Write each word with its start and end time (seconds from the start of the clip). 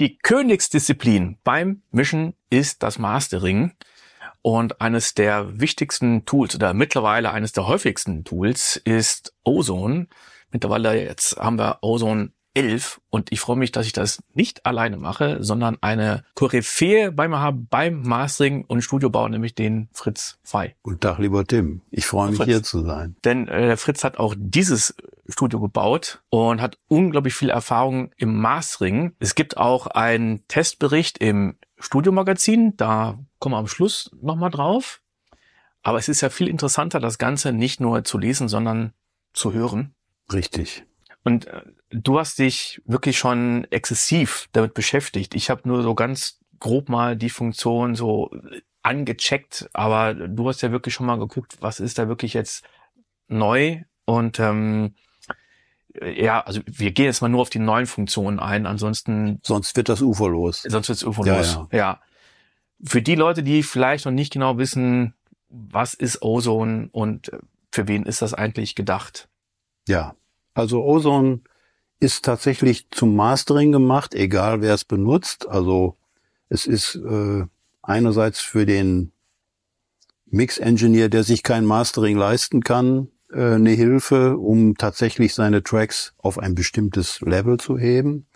Die 0.00 0.16
Königsdisziplin 0.16 1.38
beim 1.42 1.82
Mischen 1.90 2.34
ist 2.50 2.84
das 2.84 3.00
Mastering. 3.00 3.72
Und 4.42 4.80
eines 4.80 5.14
der 5.14 5.58
wichtigsten 5.58 6.24
Tools 6.24 6.54
oder 6.54 6.72
mittlerweile 6.72 7.32
eines 7.32 7.50
der 7.50 7.66
häufigsten 7.66 8.22
Tools 8.22 8.76
ist 8.76 9.34
Ozone. 9.42 10.06
Mittlerweile 10.52 11.02
jetzt 11.02 11.36
haben 11.38 11.58
wir 11.58 11.78
Ozone 11.82 12.30
11 12.54 13.00
und 13.10 13.30
ich 13.32 13.40
freue 13.40 13.56
mich, 13.56 13.72
dass 13.72 13.86
ich 13.86 13.92
das 13.92 14.22
nicht 14.34 14.66
alleine 14.66 14.96
mache, 14.96 15.42
sondern 15.42 15.78
eine 15.80 16.24
Koryphäe 16.34 17.12
bei 17.12 17.28
mir 17.28 17.38
habe 17.38 17.58
beim 17.70 18.02
Mastering 18.02 18.64
und 18.64 18.82
Studiobau, 18.82 19.28
nämlich 19.28 19.54
den 19.54 19.88
Fritz 19.92 20.38
Fei. 20.42 20.74
Guten 20.82 21.00
Tag, 21.00 21.18
lieber 21.18 21.44
Tim. 21.46 21.82
Ich 21.90 22.06
freue 22.06 22.30
mich, 22.30 22.38
Fritz. 22.38 22.48
hier 22.48 22.62
zu 22.62 22.84
sein. 22.84 23.16
Denn 23.24 23.48
äh, 23.48 23.76
Fritz 23.76 24.02
hat 24.02 24.18
auch 24.18 24.34
dieses 24.36 24.94
Studio 25.28 25.60
gebaut 25.60 26.22
und 26.30 26.60
hat 26.60 26.78
unglaublich 26.88 27.34
viel 27.34 27.50
Erfahrung 27.50 28.10
im 28.16 28.40
Mastering. 28.40 29.14
Es 29.18 29.34
gibt 29.34 29.56
auch 29.56 29.86
einen 29.86 30.46
Testbericht 30.48 31.18
im 31.18 31.56
Studiomagazin, 31.78 32.76
da 32.76 33.18
kommen 33.38 33.54
wir 33.54 33.58
am 33.58 33.68
Schluss 33.68 34.10
nochmal 34.20 34.50
drauf. 34.50 35.00
Aber 35.82 35.98
es 35.98 36.08
ist 36.08 36.22
ja 36.22 36.30
viel 36.30 36.48
interessanter, 36.48 36.98
das 36.98 37.18
Ganze 37.18 37.52
nicht 37.52 37.80
nur 37.80 38.04
zu 38.04 38.18
lesen, 38.18 38.48
sondern 38.48 38.92
zu 39.32 39.52
hören. 39.52 39.94
Richtig. 40.32 40.84
Und 41.24 41.46
äh, 41.46 41.62
du 41.90 42.18
hast 42.18 42.38
dich 42.38 42.82
wirklich 42.84 43.18
schon 43.18 43.66
exzessiv 43.70 44.48
damit 44.52 44.74
beschäftigt. 44.74 45.34
Ich 45.34 45.50
habe 45.50 45.68
nur 45.68 45.82
so 45.82 45.94
ganz 45.94 46.40
grob 46.60 46.88
mal 46.88 47.16
die 47.16 47.30
Funktion 47.30 47.94
so 47.94 48.30
angecheckt, 48.82 49.68
aber 49.72 50.14
du 50.14 50.48
hast 50.48 50.62
ja 50.62 50.70
wirklich 50.70 50.94
schon 50.94 51.06
mal 51.06 51.18
geguckt, 51.18 51.58
was 51.60 51.80
ist 51.80 51.98
da 51.98 52.08
wirklich 52.08 52.34
jetzt 52.34 52.64
neu 53.28 53.82
und 54.04 54.40
ähm, 54.40 54.94
ja, 56.00 56.40
also 56.40 56.60
wir 56.66 56.92
gehen 56.92 57.06
jetzt 57.06 57.22
mal 57.22 57.28
nur 57.28 57.42
auf 57.42 57.50
die 57.50 57.58
neuen 57.58 57.86
Funktionen 57.86 58.38
ein, 58.38 58.66
ansonsten 58.66 59.40
sonst 59.42 59.76
wird 59.76 59.88
das 59.88 60.00
uferlos. 60.00 60.62
Sonst 60.62 60.88
wird 60.88 60.96
es 60.96 61.04
uferlos. 61.04 61.54
Ja, 61.54 61.68
ja. 61.70 61.78
ja. 61.78 62.00
Für 62.84 63.02
die 63.02 63.16
Leute, 63.16 63.42
die 63.42 63.62
vielleicht 63.62 64.04
noch 64.04 64.12
nicht 64.12 64.32
genau 64.32 64.58
wissen, 64.58 65.14
was 65.48 65.94
ist 65.94 66.22
Ozone 66.22 66.88
und 66.92 67.32
für 67.72 67.88
wen 67.88 68.04
ist 68.04 68.22
das 68.22 68.34
eigentlich 68.34 68.74
gedacht? 68.74 69.28
Ja, 69.88 70.14
also 70.54 70.84
Ozone 70.84 71.40
ist 72.00 72.24
tatsächlich 72.24 72.88
zum 72.90 73.16
Mastering 73.16 73.72
gemacht, 73.72 74.14
egal 74.14 74.60
wer 74.60 74.74
es 74.74 74.84
benutzt. 74.84 75.48
Also 75.48 75.96
es 76.48 76.66
ist 76.66 76.96
äh, 76.96 77.44
einerseits 77.82 78.40
für 78.40 78.66
den 78.66 79.12
Mix-Engineer, 80.26 81.08
der 81.08 81.24
sich 81.24 81.42
kein 81.42 81.64
Mastering 81.64 82.16
leisten 82.16 82.62
kann, 82.62 83.08
äh, 83.32 83.54
eine 83.54 83.70
Hilfe, 83.70 84.36
um 84.36 84.76
tatsächlich 84.76 85.34
seine 85.34 85.62
Tracks 85.62 86.14
auf 86.18 86.38
ein 86.38 86.54
bestimmtes 86.54 87.20
Level 87.20 87.58
zu 87.58 87.78
heben, 87.78 88.26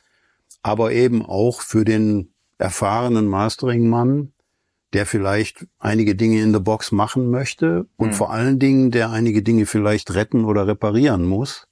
aber 0.62 0.92
eben 0.92 1.24
auch 1.24 1.60
für 1.60 1.84
den 1.84 2.32
erfahrenen 2.58 3.26
Mastering-Mann, 3.26 4.32
der 4.92 5.06
vielleicht 5.06 5.66
einige 5.78 6.14
Dinge 6.14 6.42
in 6.42 6.52
der 6.52 6.60
Box 6.60 6.92
machen 6.92 7.30
möchte 7.30 7.86
und 7.96 8.08
mhm. 8.08 8.12
vor 8.14 8.32
allen 8.32 8.58
Dingen, 8.58 8.90
der 8.90 9.10
einige 9.10 9.42
Dinge 9.42 9.66
vielleicht 9.66 10.14
retten 10.14 10.44
oder 10.44 10.66
reparieren 10.66 11.26
muss 11.26 11.66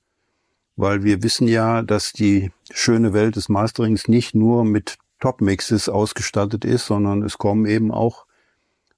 weil 0.80 1.04
wir 1.04 1.22
wissen 1.22 1.46
ja, 1.46 1.82
dass 1.82 2.12
die 2.12 2.50
schöne 2.70 3.12
Welt 3.12 3.36
des 3.36 3.48
Masterings 3.48 4.08
nicht 4.08 4.34
nur 4.34 4.64
mit 4.64 4.96
Top-Mixes 5.20 5.88
ausgestattet 5.88 6.64
ist, 6.64 6.86
sondern 6.86 7.22
es 7.22 7.36
kommen 7.36 7.66
eben 7.66 7.92
auch 7.92 8.24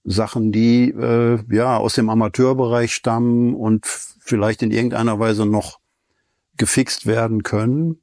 Sachen, 0.05 0.53
die 0.53 0.91
äh, 0.91 1.39
ja 1.51 1.77
aus 1.77 1.95
dem 1.95 2.09
Amateurbereich 2.09 2.95
stammen 2.95 3.55
und 3.55 3.87
vielleicht 3.87 4.63
in 4.63 4.71
irgendeiner 4.71 5.19
Weise 5.19 5.47
noch 5.47 5.81
gefixt 6.57 7.07
werden 7.07 7.43
können 7.43 8.01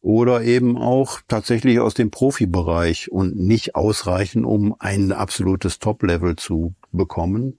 oder 0.00 0.42
eben 0.42 0.78
auch 0.78 1.20
tatsächlich 1.28 1.80
aus 1.80 1.94
dem 1.94 2.10
Profibereich 2.10 3.10
und 3.10 3.36
nicht 3.36 3.74
ausreichen, 3.74 4.44
um 4.44 4.74
ein 4.78 5.12
absolutes 5.12 5.78
Top-Level 5.78 6.36
zu 6.36 6.74
bekommen 6.92 7.58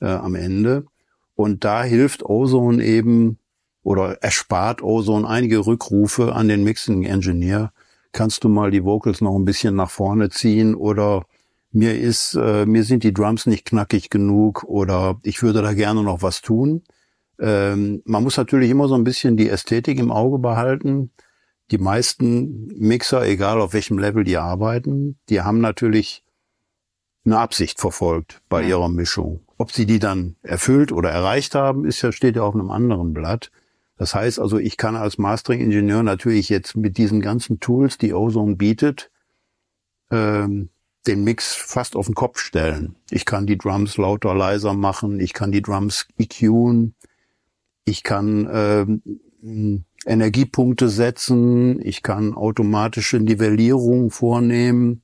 äh, 0.00 0.06
am 0.06 0.36
Ende. 0.36 0.86
Und 1.34 1.64
da 1.64 1.82
hilft 1.82 2.22
Ozone 2.22 2.84
eben 2.84 3.39
oder 3.82 4.22
erspart 4.22 4.82
Ozone 4.82 5.26
einige 5.26 5.66
Rückrufe 5.66 6.34
an 6.34 6.48
den 6.48 6.64
Mixing 6.64 7.04
Engineer. 7.04 7.72
Kannst 8.12 8.44
du 8.44 8.48
mal 8.48 8.70
die 8.70 8.84
Vocals 8.84 9.20
noch 9.20 9.36
ein 9.36 9.44
bisschen 9.44 9.76
nach 9.76 9.90
vorne 9.90 10.30
ziehen 10.30 10.74
oder 10.74 11.24
mir 11.72 11.98
ist, 11.98 12.34
äh, 12.34 12.66
mir 12.66 12.84
sind 12.84 13.04
die 13.04 13.14
Drums 13.14 13.46
nicht 13.46 13.64
knackig 13.64 14.10
genug 14.10 14.64
oder 14.64 15.20
ich 15.22 15.42
würde 15.42 15.62
da 15.62 15.72
gerne 15.72 16.02
noch 16.02 16.22
was 16.22 16.42
tun. 16.42 16.82
Ähm, 17.38 18.02
man 18.04 18.22
muss 18.22 18.36
natürlich 18.36 18.70
immer 18.70 18.88
so 18.88 18.96
ein 18.96 19.04
bisschen 19.04 19.36
die 19.36 19.48
Ästhetik 19.48 19.98
im 19.98 20.10
Auge 20.10 20.38
behalten. 20.38 21.12
Die 21.70 21.78
meisten 21.78 22.66
Mixer, 22.76 23.24
egal 23.26 23.60
auf 23.60 23.72
welchem 23.72 23.98
Level 23.98 24.24
die 24.24 24.36
arbeiten, 24.36 25.18
die 25.28 25.40
haben 25.40 25.60
natürlich 25.60 26.24
eine 27.24 27.38
Absicht 27.38 27.80
verfolgt 27.80 28.42
bei 28.48 28.62
ihrer 28.62 28.88
Mischung. 28.88 29.40
Ob 29.56 29.72
sie 29.72 29.86
die 29.86 29.98
dann 29.98 30.36
erfüllt 30.42 30.90
oder 30.90 31.10
erreicht 31.10 31.54
haben, 31.54 31.84
ist 31.84 32.02
ja, 32.02 32.12
steht 32.12 32.36
ja 32.36 32.42
auf 32.42 32.54
einem 32.54 32.70
anderen 32.70 33.12
Blatt. 33.14 33.50
Das 34.00 34.14
heißt 34.14 34.40
also, 34.40 34.56
ich 34.56 34.78
kann 34.78 34.96
als 34.96 35.18
Mastering-Ingenieur 35.18 36.02
natürlich 36.02 36.48
jetzt 36.48 36.74
mit 36.74 36.96
diesen 36.96 37.20
ganzen 37.20 37.60
Tools, 37.60 37.98
die 37.98 38.14
Ozone 38.14 38.56
bietet, 38.56 39.10
ähm, 40.10 40.70
den 41.06 41.22
Mix 41.22 41.54
fast 41.54 41.94
auf 41.96 42.06
den 42.06 42.14
Kopf 42.14 42.38
stellen. 42.38 42.96
Ich 43.10 43.26
kann 43.26 43.46
die 43.46 43.58
Drums 43.58 43.98
lauter, 43.98 44.34
leiser 44.34 44.72
machen, 44.72 45.20
ich 45.20 45.34
kann 45.34 45.52
die 45.52 45.60
Drums 45.60 46.08
EQen, 46.18 46.94
ich 47.84 48.02
kann 48.02 48.48
ähm, 48.50 49.84
Energiepunkte 50.06 50.88
setzen, 50.88 51.78
ich 51.84 52.02
kann 52.02 52.32
automatische 52.32 53.20
Nivellierung 53.20 54.10
vornehmen, 54.10 55.02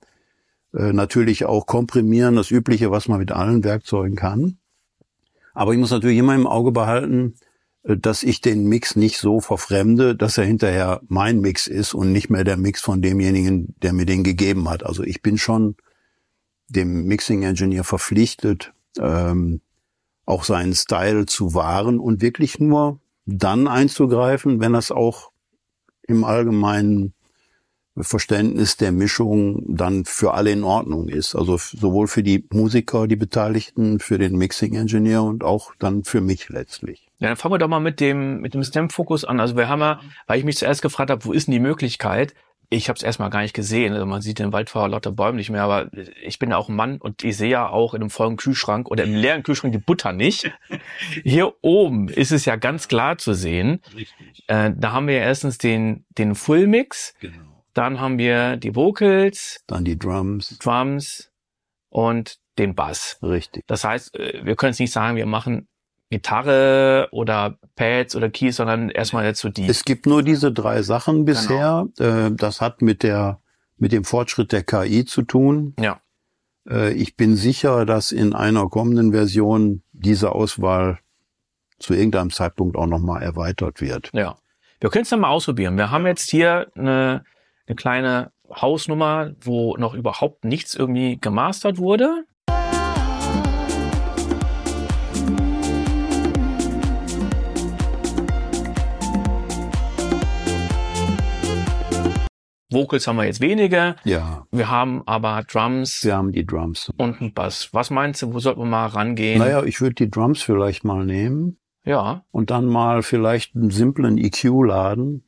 äh, 0.72 0.94
natürlich 0.94 1.44
auch 1.44 1.66
komprimieren, 1.66 2.34
das 2.34 2.50
Übliche, 2.50 2.90
was 2.90 3.08
man 3.08 3.18
mit 3.18 3.30
allen 3.30 3.62
Werkzeugen 3.62 4.16
kann. 4.16 4.56
Aber 5.52 5.74
ich 5.74 5.78
muss 5.78 5.90
natürlich 5.90 6.16
immer 6.16 6.34
im 6.34 6.46
Auge 6.46 6.72
behalten, 6.72 7.34
dass 7.86 8.24
ich 8.24 8.40
den 8.40 8.64
Mix 8.64 8.96
nicht 8.96 9.18
so 9.18 9.40
verfremde, 9.40 10.16
dass 10.16 10.38
er 10.38 10.44
hinterher 10.44 11.00
mein 11.06 11.40
Mix 11.40 11.68
ist 11.68 11.94
und 11.94 12.10
nicht 12.12 12.30
mehr 12.30 12.42
der 12.42 12.56
Mix 12.56 12.80
von 12.80 13.00
demjenigen, 13.00 13.76
der 13.80 13.92
mir 13.92 14.06
den 14.06 14.24
gegeben 14.24 14.68
hat. 14.68 14.84
Also 14.84 15.04
ich 15.04 15.22
bin 15.22 15.38
schon 15.38 15.76
dem 16.68 17.04
Mixing 17.04 17.44
Engineer 17.44 17.84
verpflichtet, 17.84 18.72
ähm, 18.98 19.60
auch 20.24 20.42
seinen 20.42 20.74
Style 20.74 21.26
zu 21.26 21.54
wahren 21.54 22.00
und 22.00 22.22
wirklich 22.22 22.58
nur 22.58 22.98
dann 23.24 23.68
einzugreifen, 23.68 24.58
wenn 24.58 24.72
das 24.72 24.90
auch 24.90 25.30
im 26.02 26.24
allgemeinen 26.24 27.14
Verständnis 28.04 28.76
der 28.76 28.92
Mischung 28.92 29.62
dann 29.66 30.04
für 30.04 30.34
alle 30.34 30.50
in 30.50 30.64
Ordnung 30.64 31.08
ist. 31.08 31.34
Also 31.34 31.56
sowohl 31.56 32.08
für 32.08 32.22
die 32.22 32.46
Musiker, 32.52 33.06
die 33.06 33.16
Beteiligten, 33.16 33.98
für 34.00 34.18
den 34.18 34.36
Mixing 34.36 34.74
Engineer 34.74 35.22
und 35.22 35.42
auch 35.42 35.72
dann 35.78 36.04
für 36.04 36.20
mich 36.20 36.48
letztlich. 36.48 37.08
Ja, 37.18 37.28
dann 37.28 37.36
fangen 37.36 37.54
wir 37.54 37.58
doch 37.58 37.68
mal 37.68 37.80
mit 37.80 38.00
dem 38.00 38.40
mit 38.40 38.54
dem 38.54 38.62
STEM-Fokus 38.62 39.24
an. 39.24 39.40
Also 39.40 39.56
wir 39.56 39.68
haben 39.68 39.80
ja, 39.80 40.00
weil 40.26 40.38
ich 40.38 40.44
mich 40.44 40.58
zuerst 40.58 40.82
gefragt 40.82 41.10
habe, 41.10 41.24
wo 41.24 41.32
ist 41.32 41.46
denn 41.46 41.52
die 41.52 41.60
Möglichkeit? 41.60 42.34
Ich 42.68 42.88
habe 42.88 42.96
es 42.96 43.04
erstmal 43.04 43.30
gar 43.30 43.42
nicht 43.42 43.54
gesehen. 43.54 43.94
Also 43.94 44.06
man 44.06 44.20
sieht 44.20 44.40
den 44.40 44.52
Wald 44.52 44.70
vor 44.70 44.88
lauter 44.88 45.12
Bäumen 45.12 45.36
nicht 45.36 45.50
mehr, 45.50 45.62
aber 45.62 45.88
ich 46.22 46.40
bin 46.40 46.50
ja 46.50 46.56
auch 46.56 46.68
ein 46.68 46.74
Mann 46.74 46.98
und 46.98 47.22
ich 47.22 47.36
sehe 47.36 47.48
ja 47.48 47.68
auch 47.68 47.94
in 47.94 48.02
einem 48.02 48.10
vollen 48.10 48.36
Kühlschrank 48.36 48.90
oder 48.90 49.04
im 49.04 49.14
leeren 49.14 49.44
Kühlschrank 49.44 49.72
die 49.72 49.78
Butter 49.78 50.12
nicht. 50.12 50.50
Hier 51.22 51.54
oben 51.62 52.08
ist 52.08 52.32
es 52.32 52.44
ja 52.44 52.56
ganz 52.56 52.88
klar 52.88 53.18
zu 53.18 53.34
sehen. 53.34 53.80
Äh, 54.48 54.72
da 54.76 54.92
haben 54.92 55.06
wir 55.06 55.14
ja 55.14 55.22
erstens 55.22 55.58
den 55.58 56.04
den 56.18 56.34
Full 56.34 56.66
Mix. 56.66 57.14
Genau 57.20 57.55
dann 57.76 58.00
haben 58.00 58.18
wir 58.18 58.56
die 58.56 58.74
Vocals. 58.74 59.62
Dann 59.66 59.84
die 59.84 59.98
Drums. 59.98 60.58
Drums 60.58 61.30
und 61.90 62.38
den 62.58 62.74
Bass. 62.74 63.18
Richtig. 63.22 63.64
Das 63.66 63.84
heißt, 63.84 64.14
äh, 64.18 64.44
wir 64.44 64.56
können 64.56 64.72
jetzt 64.72 64.80
nicht 64.80 64.92
sagen, 64.92 65.16
wir 65.16 65.26
machen 65.26 65.68
Gitarre 66.08 67.08
oder 67.10 67.58
Pads 67.74 68.16
oder 68.16 68.30
Keys, 68.30 68.56
sondern 68.56 68.90
erstmal 68.90 69.24
jetzt 69.24 69.40
so 69.40 69.48
die. 69.48 69.66
Es 69.66 69.84
gibt 69.84 70.06
nur 70.06 70.22
diese 70.22 70.52
drei 70.52 70.82
Sachen 70.82 71.24
bisher. 71.24 71.86
Genau. 71.96 72.30
Das 72.30 72.60
hat 72.60 72.80
mit 72.80 73.02
der, 73.02 73.40
mit 73.76 73.92
dem 73.92 74.04
Fortschritt 74.04 74.52
der 74.52 74.62
KI 74.62 75.04
zu 75.04 75.22
tun. 75.22 75.74
Ja. 75.78 76.00
Äh, 76.68 76.92
ich 76.92 77.16
bin 77.16 77.36
sicher, 77.36 77.84
dass 77.84 78.12
in 78.12 78.34
einer 78.34 78.68
kommenden 78.68 79.12
Version 79.12 79.82
diese 79.92 80.32
Auswahl 80.32 81.00
zu 81.78 81.92
irgendeinem 81.92 82.30
Zeitpunkt 82.30 82.76
auch 82.76 82.86
nochmal 82.86 83.22
erweitert 83.22 83.80
wird. 83.80 84.10
Ja. 84.14 84.36
Wir 84.80 84.90
können 84.90 85.02
es 85.02 85.10
dann 85.10 85.20
mal 85.20 85.28
ausprobieren. 85.28 85.76
Wir 85.76 85.90
haben 85.90 86.06
jetzt 86.06 86.30
hier 86.30 86.70
eine 86.74 87.24
eine 87.66 87.76
kleine 87.76 88.32
Hausnummer, 88.48 89.32
wo 89.40 89.76
noch 89.76 89.94
überhaupt 89.94 90.44
nichts 90.44 90.74
irgendwie 90.74 91.18
gemastert 91.20 91.78
wurde. 91.78 92.24
Vocals 102.70 103.06
haben 103.06 103.16
wir 103.16 103.24
jetzt 103.24 103.40
weniger. 103.40 103.96
Ja. 104.04 104.46
Wir 104.50 104.68
haben 104.68 105.02
aber 105.06 105.42
Drums. 105.50 106.04
Wir 106.04 106.16
haben 106.16 106.32
die 106.32 106.44
Drums. 106.44 106.92
Und 106.98 107.20
einen 107.20 107.32
Bass. 107.32 107.70
Was 107.72 107.90
meinst 107.90 108.22
du, 108.22 108.34
wo 108.34 108.38
sollten 108.38 108.60
wir 108.60 108.66
mal 108.66 108.86
rangehen? 108.86 109.38
Naja, 109.38 109.62
ich 109.62 109.80
würde 109.80 109.94
die 109.94 110.10
Drums 110.10 110.42
vielleicht 110.42 110.84
mal 110.84 111.04
nehmen. 111.04 111.58
Ja. 111.84 112.24
Und 112.32 112.50
dann 112.50 112.66
mal 112.66 113.02
vielleicht 113.02 113.54
einen 113.54 113.70
simplen 113.70 114.18
EQ 114.18 114.66
laden 114.66 115.26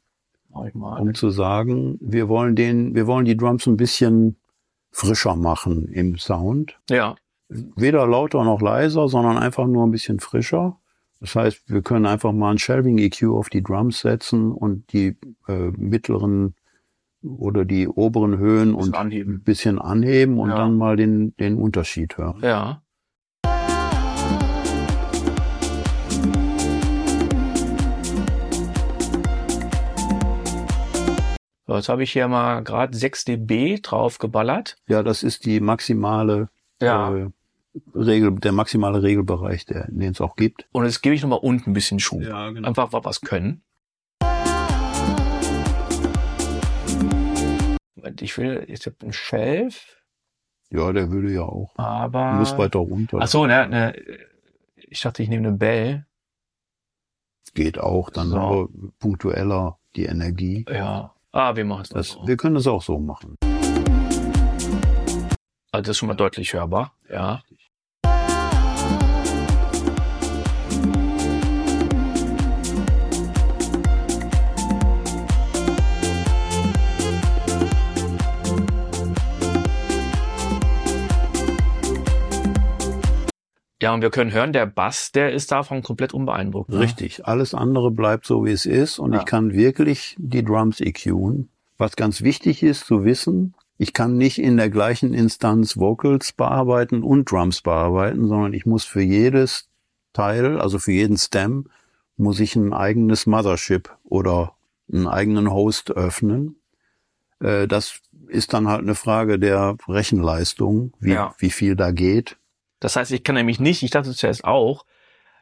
um 1.00 1.14
zu 1.14 1.30
sagen, 1.30 1.98
wir 2.00 2.28
wollen 2.28 2.56
den, 2.56 2.94
wir 2.94 3.06
wollen 3.06 3.24
die 3.24 3.36
Drums 3.36 3.66
ein 3.66 3.76
bisschen 3.76 4.36
frischer 4.90 5.36
machen 5.36 5.88
im 5.88 6.18
Sound. 6.18 6.78
Ja. 6.90 7.16
Weder 7.48 8.06
lauter 8.06 8.44
noch 8.44 8.60
leiser, 8.60 9.08
sondern 9.08 9.38
einfach 9.38 9.66
nur 9.66 9.86
ein 9.86 9.90
bisschen 9.90 10.20
frischer. 10.20 10.78
Das 11.20 11.34
heißt, 11.34 11.62
wir 11.70 11.82
können 11.82 12.06
einfach 12.06 12.32
mal 12.32 12.52
ein 12.52 12.58
Shelving 12.58 12.98
EQ 12.98 13.24
auf 13.32 13.48
die 13.48 13.62
Drums 13.62 14.00
setzen 14.00 14.52
und 14.52 14.92
die 14.92 15.16
äh, 15.48 15.70
mittleren 15.76 16.54
oder 17.22 17.64
die 17.64 17.88
oberen 17.88 18.38
Höhen 18.38 18.74
und 18.74 18.94
anheben. 18.94 19.34
ein 19.36 19.42
bisschen 19.42 19.78
anheben 19.80 20.38
und 20.38 20.50
Ja. 20.50 20.56
dann 20.58 20.76
mal 20.76 20.96
den, 20.96 21.34
den 21.36 21.56
Unterschied 21.56 22.16
hören. 22.18 22.40
Ja. 22.42 22.82
So, 31.68 31.76
jetzt 31.76 31.90
habe 31.90 32.02
ich 32.02 32.10
hier 32.12 32.28
mal 32.28 32.62
gerade 32.64 32.96
6 32.96 33.26
dB 33.26 33.80
draufgeballert. 33.82 34.78
Ja, 34.86 35.02
das 35.02 35.22
ist 35.22 35.44
die 35.44 35.60
maximale 35.60 36.48
äh, 36.80 36.88
Regel, 37.94 38.34
der 38.36 38.52
maximale 38.52 39.02
Regelbereich, 39.02 39.66
der, 39.66 39.86
den 39.90 40.12
es 40.12 40.20
auch 40.22 40.34
gibt. 40.34 40.66
Und 40.72 40.86
jetzt 40.86 41.02
gebe 41.02 41.14
ich 41.14 41.20
nochmal 41.20 41.40
unten 41.42 41.68
ein 41.68 41.72
bisschen 41.74 42.00
Schub. 42.00 42.22
Ja, 42.22 42.48
genau. 42.52 42.68
Einfach 42.68 42.90
weil 42.94 43.04
wir 43.04 43.10
es 43.10 43.20
können. 43.20 43.62
Ich 48.20 48.38
will, 48.38 48.64
ich 48.66 48.86
habe 48.86 48.96
einen 49.02 49.12
Shelf, 49.12 50.02
Ja, 50.70 50.90
der 50.92 51.10
würde 51.10 51.30
ja 51.30 51.42
auch. 51.42 51.74
aber. 51.76 52.32
Muss 52.32 52.56
weiter 52.56 52.78
runter. 52.78 53.18
Ach 53.20 53.28
so, 53.28 53.44
ne, 53.44 53.68
ne, 53.68 53.94
ich 54.74 55.02
dachte, 55.02 55.22
ich 55.22 55.28
nehme 55.28 55.46
eine 55.48 55.56
Bell. 55.58 56.06
Geht 57.52 57.78
auch. 57.78 58.08
Dann 58.08 58.28
So. 58.30 58.38
haben 58.40 58.68
wir 58.72 58.90
punktueller 58.98 59.78
die 59.96 60.06
Energie. 60.06 60.64
Ja. 60.70 61.14
Ah, 61.32 61.54
wir 61.56 61.64
machen 61.64 61.82
es 61.82 61.88
Das, 61.90 62.08
so. 62.10 62.26
wir 62.26 62.36
können 62.36 62.54
das 62.54 62.66
auch 62.66 62.82
so 62.82 62.98
machen. 62.98 63.36
Also 65.70 65.82
das 65.82 65.88
ist 65.90 65.98
schon 65.98 66.08
mal 66.08 66.14
deutlich 66.14 66.54
hörbar. 66.54 66.94
Ja. 67.10 67.42
Ja, 83.80 83.94
und 83.94 84.02
wir 84.02 84.10
können 84.10 84.32
hören, 84.32 84.52
der 84.52 84.66
Bass, 84.66 85.12
der 85.12 85.32
ist 85.32 85.52
davon 85.52 85.82
komplett 85.82 86.12
unbeeindruckt. 86.12 86.70
ne? 86.70 86.80
Richtig. 86.80 87.26
Alles 87.26 87.54
andere 87.54 87.90
bleibt 87.92 88.26
so, 88.26 88.44
wie 88.44 88.50
es 88.50 88.66
ist. 88.66 88.98
Und 88.98 89.12
Ja. 89.12 89.20
ich 89.20 89.24
kann 89.24 89.52
wirklich 89.52 90.16
die 90.18 90.44
Drums 90.44 90.80
EQen. 90.80 91.48
Was 91.76 91.94
ganz 91.94 92.22
wichtig 92.22 92.62
ist 92.64 92.86
zu 92.86 93.04
wissen, 93.04 93.54
ich 93.76 93.92
kann 93.92 94.16
nicht 94.16 94.40
in 94.40 94.56
der 94.56 94.68
gleichen 94.70 95.14
Instanz 95.14 95.76
Vocals 95.76 96.32
bearbeiten 96.32 97.04
und 97.04 97.30
Drums 97.30 97.60
bearbeiten, 97.62 98.26
sondern 98.26 98.52
ich 98.52 98.66
muss 98.66 98.84
für 98.84 99.00
jedes 99.02 99.68
Teil, 100.12 100.60
also 100.60 100.80
für 100.80 100.90
jeden 100.90 101.16
Stem, 101.16 101.66
muss 102.16 102.40
ich 102.40 102.56
ein 102.56 102.72
eigenes 102.72 103.26
Mothership 103.26 103.96
oder 104.02 104.54
einen 104.92 105.06
eigenen 105.06 105.52
Host 105.52 105.92
öffnen. 105.92 106.56
Äh, 107.40 107.68
Das 107.68 108.00
ist 108.26 108.52
dann 108.52 108.66
halt 108.66 108.80
eine 108.82 108.96
Frage 108.96 109.38
der 109.38 109.76
Rechenleistung, 109.86 110.92
wie, 110.98 111.12
Ja. 111.12 111.34
wie 111.38 111.50
viel 111.50 111.76
da 111.76 111.92
geht. 111.92 112.36
Das 112.80 112.96
heißt, 112.96 113.12
ich 113.12 113.24
kann 113.24 113.34
nämlich 113.34 113.60
nicht, 113.60 113.82
ich 113.82 113.90
dachte 113.90 114.12
zuerst 114.12 114.44
auch, 114.44 114.84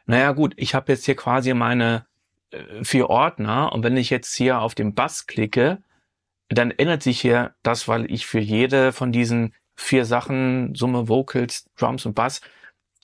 naja 0.05 0.31
gut, 0.31 0.53
ich 0.57 0.73
habe 0.73 0.91
jetzt 0.91 1.05
hier 1.05 1.15
quasi 1.15 1.53
meine 1.53 2.05
äh, 2.51 2.83
vier 2.83 3.09
Ordner 3.09 3.71
und 3.73 3.83
wenn 3.83 3.97
ich 3.97 4.09
jetzt 4.09 4.35
hier 4.35 4.61
auf 4.61 4.75
den 4.75 4.95
Bass 4.95 5.27
klicke, 5.27 5.83
dann 6.49 6.71
ändert 6.71 7.03
sich 7.03 7.19
hier 7.19 7.55
das, 7.61 7.87
weil 7.87 8.09
ich 8.11 8.25
für 8.25 8.39
jede 8.39 8.93
von 8.93 9.11
diesen 9.11 9.53
vier 9.75 10.05
Sachen, 10.05 10.73
Summe, 10.75 11.07
Vocals, 11.07 11.69
Drums 11.77 12.05
und 12.05 12.15
Bass, 12.15 12.41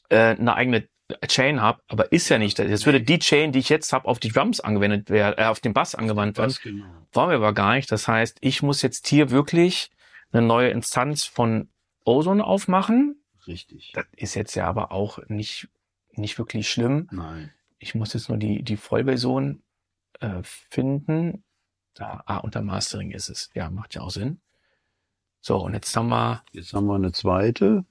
äh, 0.10 0.36
eine 0.36 0.56
eigene 0.56 0.88
Chain 1.28 1.62
habe, 1.62 1.82
aber 1.88 2.12
ist 2.12 2.30
ja 2.30 2.38
nicht. 2.38 2.60
Jetzt 2.60 2.86
würde 2.86 3.02
die 3.02 3.20
Chain, 3.20 3.52
die 3.52 3.60
ich 3.60 3.70
jetzt 3.70 3.94
habe, 3.94 4.08
auf 4.08 4.20
die 4.20 4.30
Drums 4.30 4.60
angewendet 4.60 5.10
werden, 5.10 5.38
äh, 5.38 5.46
auf 5.46 5.60
den 5.60 5.74
Bass 5.74 5.96
angewandt 5.96 6.38
werden. 6.38 6.56
genau. 6.64 6.86
Wollen 7.12 7.30
wir 7.30 7.36
aber 7.36 7.54
gar 7.54 7.76
nicht. 7.76 7.92
Das 7.92 8.08
heißt, 8.08 8.38
ich 8.42 8.64
muss 8.64 8.82
jetzt 8.82 9.08
hier 9.08 9.30
wirklich 9.30 9.92
eine 10.32 10.42
neue 10.42 10.70
Instanz 10.70 11.26
von 11.26 11.70
Ozone 12.06 12.44
aufmachen. 12.44 13.23
Richtig. 13.48 13.92
Das 13.94 14.06
ist 14.16 14.36
jetzt 14.36 14.56
ja 14.56 14.68
aber 14.68 14.92
auch 14.92 15.20
nicht, 15.28 15.70
nicht 16.14 16.38
wirklich 16.38 16.70
schlimm. 16.70 17.08
Nein. 17.12 17.52
Ich 17.80 17.96
muss 17.96 18.14
jetzt 18.14 18.30
nur 18.30 18.38
die, 18.38 18.64
die 18.64 18.78
Vollversion 18.78 19.62
äh, 20.20 20.42
finden. 20.44 21.44
Da, 21.96 22.24
ah, 22.26 22.38
unter 22.38 22.62
Mastering 22.62 23.12
ist 23.12 23.30
es. 23.30 23.50
Ja, 23.54 23.70
macht 23.70 23.96
ja 23.96 24.02
auch 24.02 24.10
Sinn. 24.12 24.40
So, 25.42 25.58
und 25.58 25.74
jetzt 25.74 25.96
haben 25.96 26.08
wir, 26.10 26.44
Jetzt 26.54 26.74
haben 26.74 26.88
wir 26.88 26.96
eine 26.96 27.12
zweite. 27.12 27.86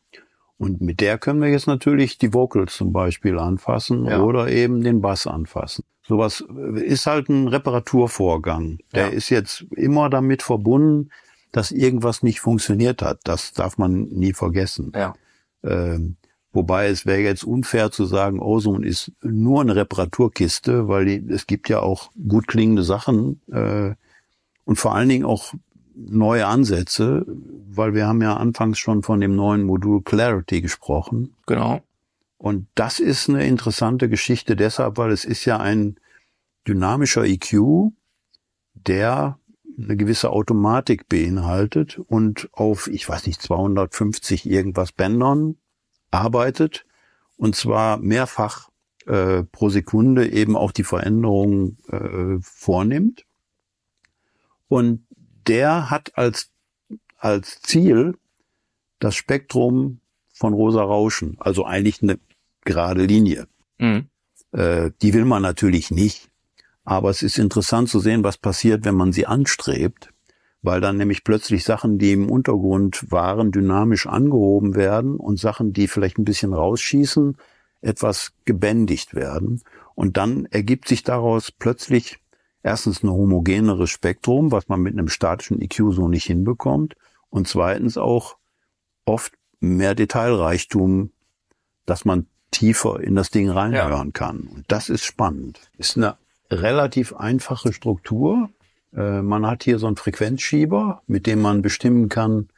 Und 0.57 0.81
mit 0.81 1.01
der 1.01 1.19
können 1.19 1.41
wir 1.43 1.49
jetzt 1.51 1.67
natürlich 1.67 2.19
die 2.19 2.33
Vocals 2.33 2.75
zum 2.77 2.93
Beispiel 2.93 3.39
anfassen 3.39 4.07
Ja. 4.07 4.21
oder 4.23 4.49
eben 4.49 4.83
den 4.83 5.01
Bass 5.01 5.27
anfassen. 5.27 5.85
Sowas 6.07 6.41
ist 6.77 7.07
halt 7.07 7.29
ein 7.29 7.49
Reparaturvorgang. 7.49 8.79
Der 8.93 9.09
Ja. 9.09 9.13
ist 9.13 9.29
jetzt 9.29 9.63
immer 9.77 10.09
damit 10.09 10.43
verbunden, 10.43 11.11
dass 11.53 11.71
irgendwas 11.71 12.23
nicht 12.23 12.41
funktioniert 12.41 13.03
hat. 13.03 13.21
Das 13.25 13.53
darf 13.53 13.77
man 13.77 14.05
nie 14.09 14.33
vergessen. 14.33 14.93
ja, 14.95 15.15
Ähm, 15.65 16.17
wobei 16.53 16.89
es 16.89 17.07
wäre 17.07 17.21
jetzt 17.21 17.45
unfair 17.45 17.91
zu 17.91 18.05
sagen, 18.05 18.41
Ozone 18.41 18.87
ist 18.87 19.13
nur 19.23 19.61
eine 19.61 19.77
Reparaturkiste, 19.77 20.89
weil 20.89 21.05
die, 21.05 21.33
es 21.33 21.47
gibt 21.47 21.69
ja 21.69 21.81
auch 21.81 22.11
gut 22.29 22.47
klingende 22.47 22.83
Sachen 22.83 23.41
äh, 23.51 23.95
und 24.65 24.77
vor 24.77 24.95
allen 24.95 25.09
Dingen 25.09 25.25
auch 25.25 25.55
neue 25.95 26.47
Ansätze, 26.47 27.27
weil 27.27 27.95
wir 27.95 28.07
haben 28.07 28.23
ja 28.23 28.37
anfangs 28.37 28.79
schon 28.79 29.03
von 29.03 29.21
dem 29.21 29.37
neuen 29.37 29.65
Modul 29.65 30.03
Clarity 30.03 30.61
gesprochen. 30.61 31.35
genau. 31.47 31.81
Und 32.39 32.67
das 32.75 32.99
ist 32.99 33.29
eine 33.29 33.47
interessante 33.47 34.09
Geschichte 34.09 34.57
deshalb, 34.57 34.99
weil 34.99 35.13
es 35.13 35.25
ist 35.25 35.45
ja 35.45 35.59
ein 35.59 35.95
dynamischer 36.67 37.25
EQ, 37.25 37.93
der 38.75 39.39
eine 39.79 39.97
gewisse 39.97 40.31
Automatik 40.31 41.09
beinhaltet 41.09 41.99
und 41.99 42.49
auf, 42.53 42.89
ich 42.89 43.09
weiß 43.09 43.27
nicht, 43.27 43.41
250 43.41 44.49
irgendwas 44.49 44.93
Bändern 44.93 45.57
arbeitet 46.11 46.85
und 47.37 47.57
zwar 47.57 47.97
mehrfach 47.99 48.71
äh, 49.07 49.43
pro 49.43 49.69
Sekunde 49.69 50.31
eben 50.31 50.57
auch 50.57 50.73
die 50.73 50.85
Veränderungen 50.85 51.79
äh, 51.89 52.41
vornimmt. 52.41 53.25
Und 54.69 55.05
der 55.47 55.91
hat 55.91 56.17
als, 56.17 56.51
als 57.19 57.61
Ziel 57.63 58.17
das 59.01 59.17
Spektrum 59.17 60.01
von 60.33 60.53
rosa 60.55 60.83
Rauschen, 60.83 61.37
also 61.41 61.65
eigentlich 61.65 62.03
eine 62.03 62.19
gerade 62.65 63.05
Linie. 63.05 63.49
Mhm. 63.79 64.09
Äh, 64.53 64.93
die 65.03 65.15
will 65.15 65.25
man 65.25 65.43
natürlich 65.43 65.91
nicht. 65.91 66.31
Aber 66.85 67.11
es 67.11 67.23
ist 67.23 67.39
interessant 67.39 67.89
zu 67.89 68.01
sehen, 68.01 68.25
was 68.25 68.39
passiert, 68.39 68.85
wenn 68.85 68.95
man 68.95 69.13
sie 69.13 69.27
anstrebt, 69.27 70.13
weil 70.63 70.81
dann 70.81 70.97
nämlich 70.97 71.25
plötzlich 71.25 71.65
Sachen, 71.65 71.99
die 71.99 72.13
im 72.13 72.31
Untergrund 72.31 73.11
waren, 73.11 73.53
dynamisch 73.53 74.07
angehoben 74.07 74.75
werden 74.75 75.17
und 75.17 75.39
Sachen, 75.39 75.73
die 75.73 75.89
vielleicht 75.89 76.19
ein 76.19 76.25
bisschen 76.25 76.53
rausschießen, 76.53 77.37
etwas 77.81 78.33
gebändigt 78.45 79.15
werden. 79.15 79.63
Und 79.95 80.17
dann 80.17 80.47
ergibt 80.47 80.89
sich 80.89 81.03
daraus 81.03 81.51
plötzlich 81.51 82.19
erstens 82.63 83.03
ein 83.03 83.11
homogeneres 83.11 83.91
Spektrum, 83.91 84.53
was 84.53 84.69
man 84.69 84.81
mit 84.81 84.95
einem 84.95 85.09
statischen 85.09 85.61
EQ 85.61 85.93
so 85.93 86.09
nicht 86.09 86.25
hinbekommt. 86.25 86.95
Und 87.29 87.49
zweitens 87.49 87.97
auch 87.99 88.37
oft 89.05 89.33
mehr 89.61 89.95
Detailreichtum, 89.95 91.11
dass 91.87 92.05
man 92.05 92.27
tiefer 92.51 93.01
in 93.01 93.15
das 93.15 93.31
Ding 93.31 93.51
reinhören 93.51 94.13
kann. 94.13 94.43
Und 94.43 94.65
das 94.69 94.89
ist 94.89 95.05
spannend. 95.05 95.71
Ist 95.79 95.97
eine 95.97 96.17
relativ 96.53 97.15
einfache 97.15 97.73
Struktur. 97.73 98.51
Äh, 98.95 99.23
man 99.23 99.47
hat 99.47 99.65
hier 99.65 99.79
so 99.79 99.87
einen 99.87 99.97
Frequenzschieber, 99.97 101.03
mit 101.07 101.27
dem 101.27 101.41
man 101.41 101.63
bestimmen 101.63 102.09
kann, 102.09 102.49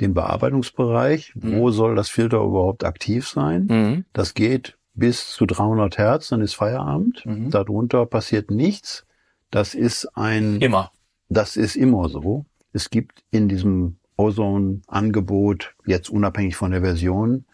den 0.00 0.14
Bearbeitungsbereich, 0.14 1.34
wo 1.36 1.70
soll 1.70 1.94
das 1.94 2.08
Filter 2.08 2.38
überhaupt 2.42 2.84
aktiv 2.84 3.28
sein. 3.28 3.66
Mhm. 3.70 4.04
Das 4.12 4.34
geht 4.34 4.76
bis 4.94 5.28
zu 5.30 5.46
300 5.46 5.98
Hertz, 5.98 6.28
dann 6.28 6.40
ist 6.40 6.54
Feierabend. 6.54 7.24
Mhm. 7.24 7.50
Darunter 7.50 8.06
passiert 8.06 8.50
nichts. 8.50 9.06
Das 9.50 9.74
ist 9.74 10.06
ein 10.16 10.60
Immer. 10.60 10.90
das 11.28 11.56
ist 11.56 11.76
immer 11.76 12.08
so. 12.08 12.44
Es 12.72 12.90
gibt 12.90 13.22
in 13.30 13.48
diesem 13.48 13.98
Ozone-Angebot, 14.16 15.74
jetzt 15.86 16.10
unabhängig 16.10 16.56
von 16.56 16.72
der 16.72 16.80
Version, 16.80 17.44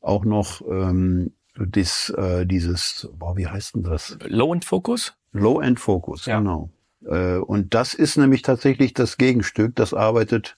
auch 0.00 0.24
noch 0.24 0.60
ähm, 0.68 1.32
dis, 1.58 2.10
äh, 2.10 2.44
dieses, 2.46 3.08
boah, 3.18 3.36
wie 3.36 3.46
heißt 3.46 3.74
denn 3.76 3.82
das? 3.84 4.18
Low-End-Fokus? 4.24 5.14
Low-End-Focus, 5.32 6.26
Ja. 6.26 6.38
genau. 6.38 6.70
Äh, 7.06 7.36
und 7.38 7.74
das 7.74 7.94
ist 7.94 8.16
nämlich 8.16 8.42
tatsächlich 8.42 8.94
das 8.94 9.16
Gegenstück. 9.16 9.74
Das 9.76 9.94
arbeitet 9.94 10.56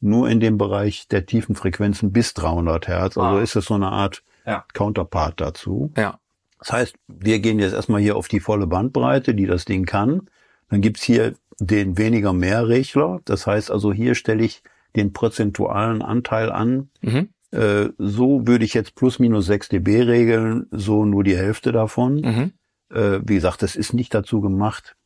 nur 0.00 0.28
in 0.28 0.40
dem 0.40 0.58
Bereich 0.58 1.08
der 1.08 1.26
tiefen 1.26 1.54
Frequenzen 1.54 2.12
bis 2.12 2.34
300 2.34 2.88
Hertz. 2.88 3.16
Also 3.16 3.38
Ah. 3.38 3.42
ist 3.42 3.56
es 3.56 3.66
so 3.66 3.74
eine 3.74 3.90
Art 3.90 4.22
Ja. 4.46 4.64
Counterpart 4.74 5.40
dazu. 5.40 5.92
Ja. 5.96 6.18
Das 6.58 6.72
heißt, 6.72 6.96
wir 7.08 7.40
gehen 7.40 7.58
jetzt 7.58 7.72
erstmal 7.74 8.00
hier 8.00 8.16
auf 8.16 8.28
die 8.28 8.40
volle 8.40 8.66
Bandbreite, 8.66 9.34
die 9.34 9.46
das 9.46 9.64
Ding 9.64 9.84
kann. 9.84 10.28
Dann 10.68 10.80
gibt's 10.80 11.02
hier 11.02 11.34
den 11.58 11.98
weniger 11.98 12.32
mehr 12.32 12.68
Regler. 12.68 13.20
Das 13.24 13.46
heißt 13.46 13.70
also, 13.70 13.92
hier 13.92 14.14
stelle 14.14 14.42
ich 14.44 14.62
den 14.96 15.12
prozentualen 15.12 16.02
Anteil 16.02 16.50
an. 16.52 16.90
Mhm. 17.00 17.28
Äh, 17.52 17.90
so 17.98 18.46
würde 18.46 18.64
ich 18.64 18.74
jetzt 18.74 18.94
plus 18.94 19.18
minus 19.18 19.46
6 19.46 19.68
dB 19.68 20.02
regeln, 20.02 20.66
so 20.70 21.04
nur 21.04 21.22
die 21.22 21.36
Hälfte 21.36 21.70
davon. 21.70 22.16
Mhm. 22.16 22.52
Äh, 22.90 23.20
wie 23.24 23.34
gesagt, 23.34 23.62
das 23.62 23.76
ist 23.76 23.92
nicht 23.92 24.14
dazu 24.14 24.40
gemacht, 24.40 24.96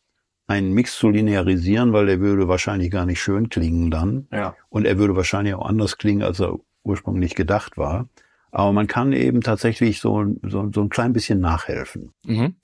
einen 0.46 0.72
Mix 0.72 0.96
zu 0.96 1.10
linearisieren, 1.10 1.92
weil 1.92 2.06
der 2.06 2.20
würde 2.20 2.48
wahrscheinlich 2.48 2.90
gar 2.90 3.04
nicht 3.04 3.20
schön 3.20 3.48
klingen 3.48 3.90
dann. 3.90 4.28
Ja. 4.32 4.54
Und 4.68 4.86
er 4.86 4.96
würde 4.98 5.16
wahrscheinlich 5.16 5.54
auch 5.54 5.66
anders 5.66 5.98
klingen, 5.98 6.22
als 6.22 6.40
er 6.40 6.56
ursprünglich 6.84 7.34
gedacht 7.34 7.76
war. 7.76 8.08
Aber 8.52 8.72
man 8.72 8.86
kann 8.86 9.12
eben 9.12 9.40
tatsächlich 9.40 10.00
so, 10.00 10.24
so, 10.42 10.70
so 10.72 10.80
ein 10.82 10.88
klein 10.88 11.12
bisschen 11.12 11.40
nachhelfen. 11.40 12.12
Mhm. 12.24 12.54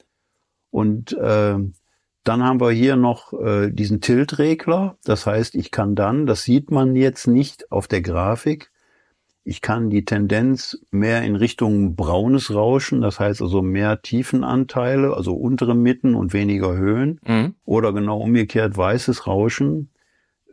Und 0.70 1.12
äh, 1.12 1.58
dann 2.24 2.44
haben 2.44 2.60
wir 2.60 2.70
hier 2.70 2.96
noch 2.96 3.32
äh, 3.32 3.70
diesen 3.70 4.00
Tilt-Regler. 4.00 4.96
Das 5.04 5.26
heißt, 5.26 5.54
ich 5.56 5.70
kann 5.70 5.94
dann, 5.94 6.24
das 6.24 6.44
sieht 6.44 6.70
man 6.70 6.94
jetzt 6.94 7.26
nicht 7.26 7.70
auf 7.72 7.88
der 7.88 8.00
Grafik, 8.00 8.71
ich 9.44 9.60
kann 9.60 9.90
die 9.90 10.04
Tendenz 10.04 10.78
mehr 10.90 11.22
in 11.22 11.34
Richtung 11.36 11.96
braunes 11.96 12.54
Rauschen, 12.54 13.00
das 13.00 13.18
heißt 13.18 13.42
also 13.42 13.60
mehr 13.62 14.00
Tiefenanteile, 14.02 15.14
also 15.16 15.34
untere 15.34 15.74
Mitten 15.74 16.14
und 16.14 16.32
weniger 16.32 16.76
Höhen, 16.76 17.20
Mhm. 17.26 17.54
oder 17.64 17.92
genau 17.92 18.18
umgekehrt 18.20 18.76
weißes 18.76 19.26
Rauschen, 19.26 19.90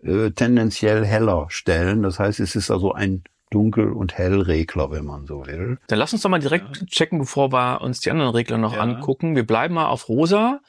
äh, 0.03 0.31
tendenziell 0.31 1.05
heller 1.05 1.47
stellen. 1.49 2.01
Das 2.03 2.19
heißt, 2.19 2.39
es 2.39 2.55
ist 2.55 2.71
also 2.71 2.93
ein 2.93 3.23
Dunkel- 3.51 3.91
und 3.93 4.17
Hellregler, 4.17 4.91
wenn 4.91 5.05
man 5.05 5.25
so 5.25 5.45
will. 5.47 5.79
Dann 5.87 5.97
lass 5.99 6.13
uns 6.13 6.21
doch 6.21 6.29
mal 6.29 6.39
direkt 6.39 6.85
checken, 6.87 7.17
bevor 7.19 7.51
wir 7.51 7.81
uns 7.81 7.99
die 7.99 8.11
anderen 8.11 8.31
Regler 8.31 8.57
noch 8.59 8.75
Ja. 8.75 8.81
angucken. 8.81 9.35
Wir 9.35 9.45
bleiben 9.45 9.73
mal 9.75 9.87
auf 9.87 10.07
rosa 10.07 10.59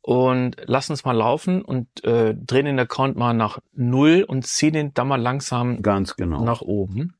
und 0.00 0.56
lassen 0.66 0.94
es 0.94 1.04
mal 1.04 1.12
laufen 1.12 1.62
und 1.62 2.04
äh, 2.04 2.34
drehen 2.34 2.64
den 2.64 2.78
Account 2.78 3.16
mal 3.16 3.34
nach 3.34 3.58
null 3.74 4.24
und 4.26 4.46
ziehen 4.46 4.72
den 4.72 4.94
dann 4.94 5.08
mal 5.08 5.20
langsam 5.20 5.82
Ganz 5.82 6.16
genau. 6.16 6.42
nach 6.44 6.60
oben. 6.62 7.14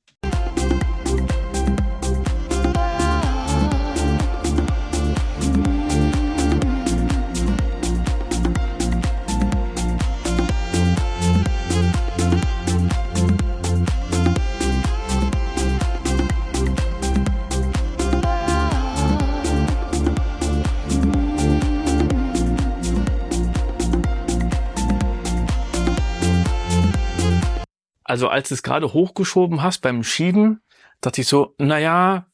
Also 28.13 28.29
als 28.29 28.51
du 28.51 28.55
es 28.55 28.63
gerade 28.63 28.93
hochgeschoben 28.93 29.63
hast 29.63 29.79
beim 29.81 30.05
Schieben, 30.05 30.61
dachte 31.01 31.23
ich 31.23 31.27
so, 31.27 31.55
naja, 31.57 32.27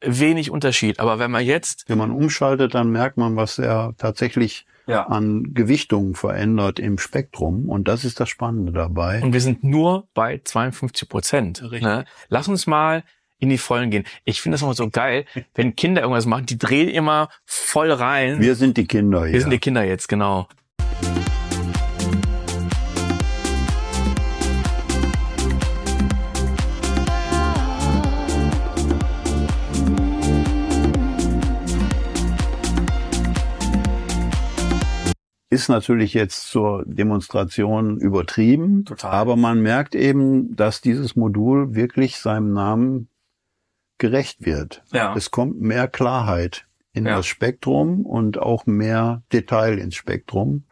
wenig 0.00 0.50
Unterschied. 0.50 0.98
Aber 0.98 1.18
wenn 1.18 1.30
man 1.30 1.44
jetzt 1.44 1.84
Wenn 1.88 1.98
man 1.98 2.10
umschaltet, 2.10 2.72
dann 2.72 2.88
merkt 2.88 3.18
man, 3.18 3.36
was 3.36 3.58
er 3.58 3.92
tatsächlich 3.98 4.64
ja. 4.86 5.06
an 5.06 5.52
Gewichtung 5.52 6.14
verändert 6.14 6.78
im 6.78 6.96
Spektrum. 6.96 7.68
Und 7.68 7.86
das 7.86 8.06
ist 8.06 8.18
das 8.18 8.30
Spannende 8.30 8.72
dabei. 8.72 9.22
Und 9.22 9.34
wir 9.34 9.42
sind 9.42 9.62
nur 9.62 10.08
bei 10.14 10.40
52 10.42 11.06
Prozent. 11.06 11.60
Richtig. 11.64 11.82
Ne? 11.82 12.06
Lass 12.30 12.48
uns 12.48 12.66
mal 12.66 13.04
in 13.38 13.50
die 13.50 13.58
Vollen 13.58 13.90
gehen. 13.90 14.04
Ich 14.24 14.40
finde 14.40 14.54
das 14.54 14.62
immer 14.62 14.72
so 14.72 14.88
geil, 14.88 15.26
wenn 15.54 15.76
Kinder 15.76 16.00
irgendwas 16.00 16.24
machen, 16.24 16.46
die 16.46 16.56
drehen 16.56 16.88
immer 16.88 17.28
voll 17.44 17.92
rein. 17.92 18.40
Wir 18.40 18.54
sind 18.54 18.78
die 18.78 18.86
Kinder 18.86 19.24
hier. 19.24 19.34
Wir 19.34 19.40
sind 19.42 19.50
die 19.50 19.58
Kinder 19.58 19.84
jetzt, 19.84 20.08
genau. 20.08 20.48
Ist 35.50 35.68
natürlich 35.68 36.12
jetzt 36.14 36.48
zur 36.48 36.84
Demonstration 36.86 37.98
übertrieben, 37.98 38.84
Total. 38.84 39.10
aber 39.12 39.36
man 39.36 39.60
merkt 39.62 39.94
eben, 39.94 40.54
dass 40.56 40.80
dieses 40.80 41.16
Modul 41.16 41.74
wirklich 41.74 42.18
seinem 42.18 42.52
Namen 42.52 43.08
gerecht 43.98 44.44
wird. 44.44 44.82
Ja. 44.92 45.14
Es 45.16 45.30
kommt 45.30 45.60
mehr 45.60 45.88
Klarheit 45.88 46.66
in 46.92 47.06
Ja. 47.06 47.16
das 47.16 47.26
Spektrum 47.26 48.04
und 48.04 48.38
auch 48.38 48.66
mehr 48.66 49.22
Detail 49.32 49.78
ins 49.78 49.94
Spektrum. 49.94 50.64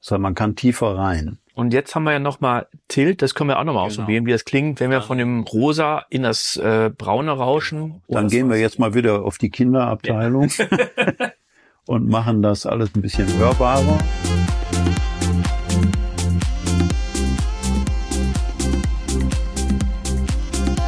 Das 0.00 0.10
heißt, 0.12 0.20
man 0.20 0.34
kann 0.34 0.56
tiefer 0.56 0.96
rein. 0.96 1.38
Und 1.54 1.72
jetzt 1.72 1.94
haben 1.94 2.02
wir 2.02 2.12
ja 2.12 2.18
nochmal 2.18 2.66
Tilt, 2.88 3.22
das 3.22 3.34
können 3.36 3.48
wir 3.50 3.58
auch 3.60 3.64
nochmal 3.64 3.84
Genau. 3.88 4.00
ausprobieren, 4.02 4.26
wie 4.26 4.32
das 4.32 4.44
klingt, 4.44 4.80
wenn 4.80 4.90
wir 4.90 5.00
von 5.02 5.16
dem 5.18 5.42
Rosa 5.42 6.04
in 6.10 6.24
das 6.24 6.56
äh, 6.56 6.90
braune 6.96 7.30
rauschen. 7.30 8.02
Dann 8.08 8.26
gehen 8.28 8.50
wir 8.50 8.58
jetzt 8.58 8.80
mal 8.80 8.94
wieder 8.94 9.24
auf 9.24 9.38
die 9.38 9.50
Kinderabteilung 9.50 10.50
und 11.86 12.08
machen 12.08 12.42
das 12.42 12.66
alles 12.66 12.90
ein 12.94 13.02
bisschen 13.02 13.26
hörbarer. 13.38 13.98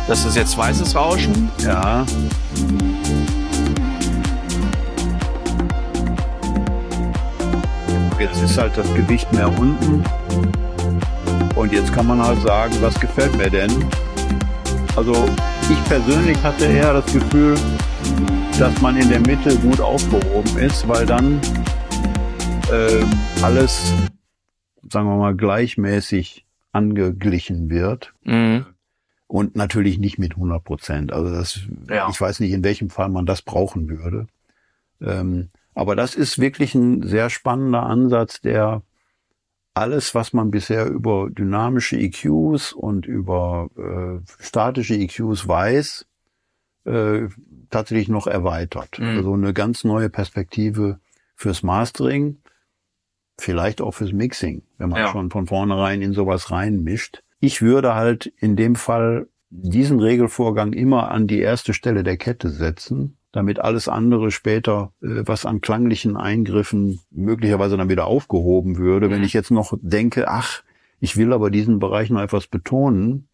Das 0.08 0.24
ist 0.24 0.36
jetzt 0.36 0.56
weißes 0.56 0.94
Rauschen. 0.94 1.50
Ja. 1.58 2.06
Jetzt 8.18 8.40
ist 8.42 8.56
halt 8.56 8.76
das 8.76 8.92
Gewicht 8.94 9.30
mehr 9.32 9.48
unten. 9.48 10.04
Und 11.56 11.72
jetzt 11.72 11.92
kann 11.92 12.06
man 12.06 12.22
halt 12.22 12.40
sagen, 12.42 12.74
was 12.80 12.98
gefällt 13.00 13.36
mir 13.36 13.50
denn? 13.50 13.70
Also 14.94 15.12
ich 15.68 15.84
persönlich 15.84 16.40
hatte 16.42 16.66
eher 16.66 16.92
das 16.92 17.06
Gefühl, 17.12 17.56
dass 18.58 18.80
man 18.80 18.96
in 18.96 19.08
der 19.10 19.20
Mitte 19.20 19.54
gut 19.58 19.80
aufgehoben 19.80 20.56
ist, 20.58 20.88
weil 20.88 21.04
dann 21.04 21.40
ähm, 22.72 23.08
alles, 23.42 23.92
sagen 24.90 25.06
wir 25.08 25.16
mal, 25.16 25.36
gleichmäßig 25.36 26.46
angeglichen 26.72 27.68
wird. 27.68 28.14
Mhm. 28.24 28.66
Und 29.28 29.56
natürlich 29.56 29.98
nicht 29.98 30.18
mit 30.18 30.32
100 30.36 30.62
Prozent. 30.64 31.12
Also 31.12 31.34
das, 31.34 31.60
Ja. 31.90 32.08
ich 32.10 32.18
weiß 32.20 32.40
nicht, 32.40 32.52
in 32.52 32.64
welchem 32.64 32.88
Fall 32.90 33.08
man 33.08 33.26
das 33.26 33.42
brauchen 33.42 33.88
würde. 33.88 34.26
Ähm, 35.02 35.50
aber 35.74 35.94
das 35.94 36.14
ist 36.14 36.38
wirklich 36.38 36.74
ein 36.74 37.02
sehr 37.06 37.28
spannender 37.28 37.82
Ansatz, 37.82 38.40
der 38.40 38.82
alles, 39.74 40.14
was 40.14 40.32
man 40.32 40.50
bisher 40.50 40.86
über 40.86 41.28
dynamische 41.28 41.98
EQs 41.98 42.72
und 42.72 43.04
über 43.04 43.68
äh, 43.76 44.42
statische 44.42 44.94
EQs 44.94 45.46
weiß, 45.46 46.06
äh, 46.86 47.28
tatsächlich 47.70 48.08
noch 48.08 48.26
erweitert. 48.26 48.98
Mhm. 48.98 49.06
Also 49.16 49.32
eine 49.34 49.52
ganz 49.52 49.84
neue 49.84 50.08
Perspektive 50.10 50.98
fürs 51.34 51.62
Mastering, 51.62 52.38
vielleicht 53.38 53.80
auch 53.80 53.92
fürs 53.92 54.12
Mixing, 54.12 54.62
wenn 54.78 54.88
man 54.90 55.00
Ja. 55.00 55.08
schon 55.08 55.30
von 55.30 55.46
vornherein 55.46 56.02
in 56.02 56.12
sowas 56.12 56.50
reinmischt. 56.50 57.22
Ich 57.40 57.60
würde 57.62 57.94
halt 57.94 58.26
in 58.38 58.56
dem 58.56 58.74
Fall 58.76 59.28
diesen 59.50 60.00
Regelvorgang 60.00 60.72
immer 60.72 61.10
an 61.10 61.26
die 61.26 61.38
erste 61.40 61.74
Stelle 61.74 62.02
der 62.02 62.16
Kette 62.16 62.48
setzen, 62.48 63.16
damit 63.32 63.58
alles 63.58 63.88
andere 63.88 64.30
später, 64.30 64.92
äh, 65.02 65.22
was 65.26 65.44
an 65.44 65.60
klanglichen 65.60 66.16
Eingriffen 66.16 67.00
möglicherweise 67.10 67.76
dann 67.76 67.90
wieder 67.90 68.06
aufgehoben 68.06 68.78
würde. 68.78 69.10
Wenn 69.10 69.18
Mhm. 69.18 69.24
ich 69.26 69.34
jetzt 69.34 69.50
noch 69.50 69.74
denke, 69.82 70.28
ach, 70.28 70.62
ich 70.98 71.16
will 71.18 71.32
aber 71.34 71.50
diesen 71.50 71.78
Bereich 71.78 72.08
noch 72.08 72.22
etwas 72.22 72.46
betonen, 72.46 73.28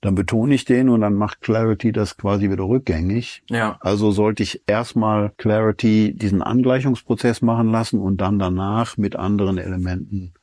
dann 0.00 0.14
betone 0.14 0.54
ich 0.54 0.64
den 0.64 0.88
und 0.88 1.00
dann 1.00 1.14
macht 1.14 1.40
Clarity 1.40 1.90
das 1.92 2.16
quasi 2.16 2.50
wieder 2.50 2.64
rückgängig. 2.64 3.42
Ja. 3.50 3.78
Also 3.80 4.10
sollte 4.12 4.42
ich 4.42 4.62
erstmal 4.66 5.32
Clarity 5.36 6.14
diesen 6.14 6.42
Angleichungsprozess 6.42 7.42
machen 7.42 7.70
lassen 7.70 8.00
und 8.00 8.18
dann 8.20 8.38
danach 8.38 8.96
mit 8.96 9.16
anderen 9.16 9.58
Elementen 9.58 10.34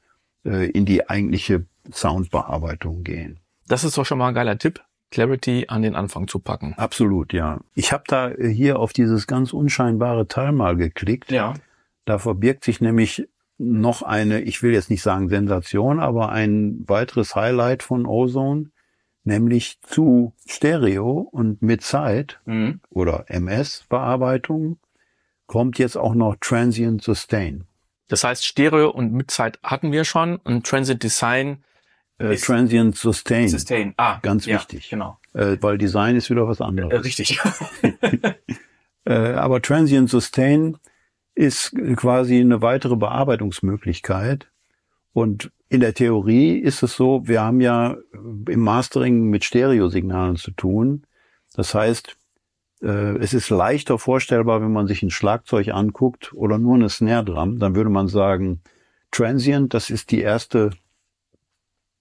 äh, 0.46 0.70
in 0.70 0.86
die 0.86 1.10
eigentliche 1.10 1.66
Soundbearbeitung 1.92 3.04
gehen. 3.04 3.40
Das 3.68 3.84
ist 3.84 3.98
doch 3.98 4.06
schon 4.06 4.18
mal 4.18 4.30
ein 4.30 4.34
geiler 4.34 4.58
Tipp, 4.58 4.82
Clarity 5.10 5.66
an 5.70 5.82
den 5.82 5.96
Anfang 5.96 6.28
zu 6.28 6.40
packen. 6.40 6.74
Absolut, 6.78 7.32
ja. 7.32 7.60
Ich 7.74 7.94
habe 7.94 8.04
da 8.08 8.32
äh, 8.32 8.50
hier 8.50 8.80
auf 8.80 8.92
dieses 8.92 9.26
ganz 9.26 9.54
unscheinbare 9.54 10.28
Teil 10.28 10.52
mal 10.52 10.76
geklickt. 10.76 11.32
Ja. 11.32 11.54
Da 12.04 12.20
verbirgt 12.20 12.66
sich 12.66 12.82
nämlich 12.82 13.28
noch 13.58 14.02
eine, 14.02 14.42
ich 14.42 14.62
will 14.62 14.74
jetzt 14.74 14.90
nicht 14.90 15.02
sagen 15.02 15.30
Sensation, 15.30 16.02
aber 16.02 16.30
ein 16.30 16.84
weiteres 16.88 17.36
Highlight 17.36 17.84
von 17.84 18.06
Ozone, 18.06 18.72
nämlich 19.26 19.80
zu 19.82 20.34
Stereo 20.48 21.20
und 21.32 21.62
mit 21.62 21.82
Zeit 21.82 22.40
Mhm. 22.46 22.80
oder 22.90 23.26
MS-Bearbeitung 23.28 24.78
kommt 25.48 25.78
jetzt 25.80 25.98
auch 25.98 26.16
noch 26.16 26.36
Transient 26.40 27.02
Sustain. 27.04 27.66
Das 28.08 28.24
heißt, 28.24 28.46
Stereo 28.46 28.90
und 28.90 29.14
Mitzeit 29.14 29.60
hatten 29.64 29.92
wir 29.92 30.06
schon 30.06 30.38
und 30.38 30.66
Transit 30.66 31.04
Design 31.04 31.64
Äh, 32.18 32.36
Ist- 32.36 32.46
Transient 32.46 32.96
Sustain, 32.96 33.50
Sustain. 33.50 33.94
Ah, 33.98 34.20
Ganz 34.22 34.46
ja, 34.46 34.56
wichtig. 34.56 34.90
Genau. 34.90 35.18
äh, 35.34 35.58
weil 35.60 35.78
Design 35.78 36.16
ist 36.16 36.30
wieder 36.30 36.48
was 36.48 36.62
Äh, 36.62 36.64
anderes. 36.64 37.04
richtig. 37.04 37.40
Äh, 39.08 39.34
aber 39.34 39.62
Transient 39.62 40.10
Sustain 40.10 40.78
ist 41.36 41.76
quasi 41.98 42.40
eine 42.40 42.62
weitere 42.62 42.96
Bearbeitungsmöglichkeit. 42.96 44.48
Und 45.16 45.50
in 45.70 45.80
der 45.80 45.94
Theorie 45.94 46.58
ist 46.58 46.84
es 46.84 46.98
so, 46.98 47.26
wir 47.26 47.42
haben 47.42 47.62
ja 47.62 47.96
im 48.12 48.60
Mastering 48.60 49.30
mit 49.30 49.46
Stereosignalen 49.46 50.36
zu 50.36 50.52
tun. 50.52 51.04
Das 51.56 51.74
heißt, 51.74 52.18
äh, 52.82 53.16
es 53.20 53.34
ist 53.34 53.50
leichter 53.50 53.98
vorstellbar, 53.98 54.62
wenn 54.62 54.74
man 54.74 54.88
sich 54.88 55.02
ein 55.04 55.12
Schlagzeug 55.12 55.70
anguckt 55.70 56.34
oder 56.34 56.58
nur 56.58 56.76
eine 56.76 56.90
Snare 56.90 57.24
Drum, 57.24 57.60
dann 57.60 57.76
würde 57.76 57.90
man 57.90 58.10
sagen, 58.10 58.60
Transient, 59.10 59.74
das 59.74 59.90
ist 59.90 60.12
die 60.12 60.20
erste, 60.20 60.72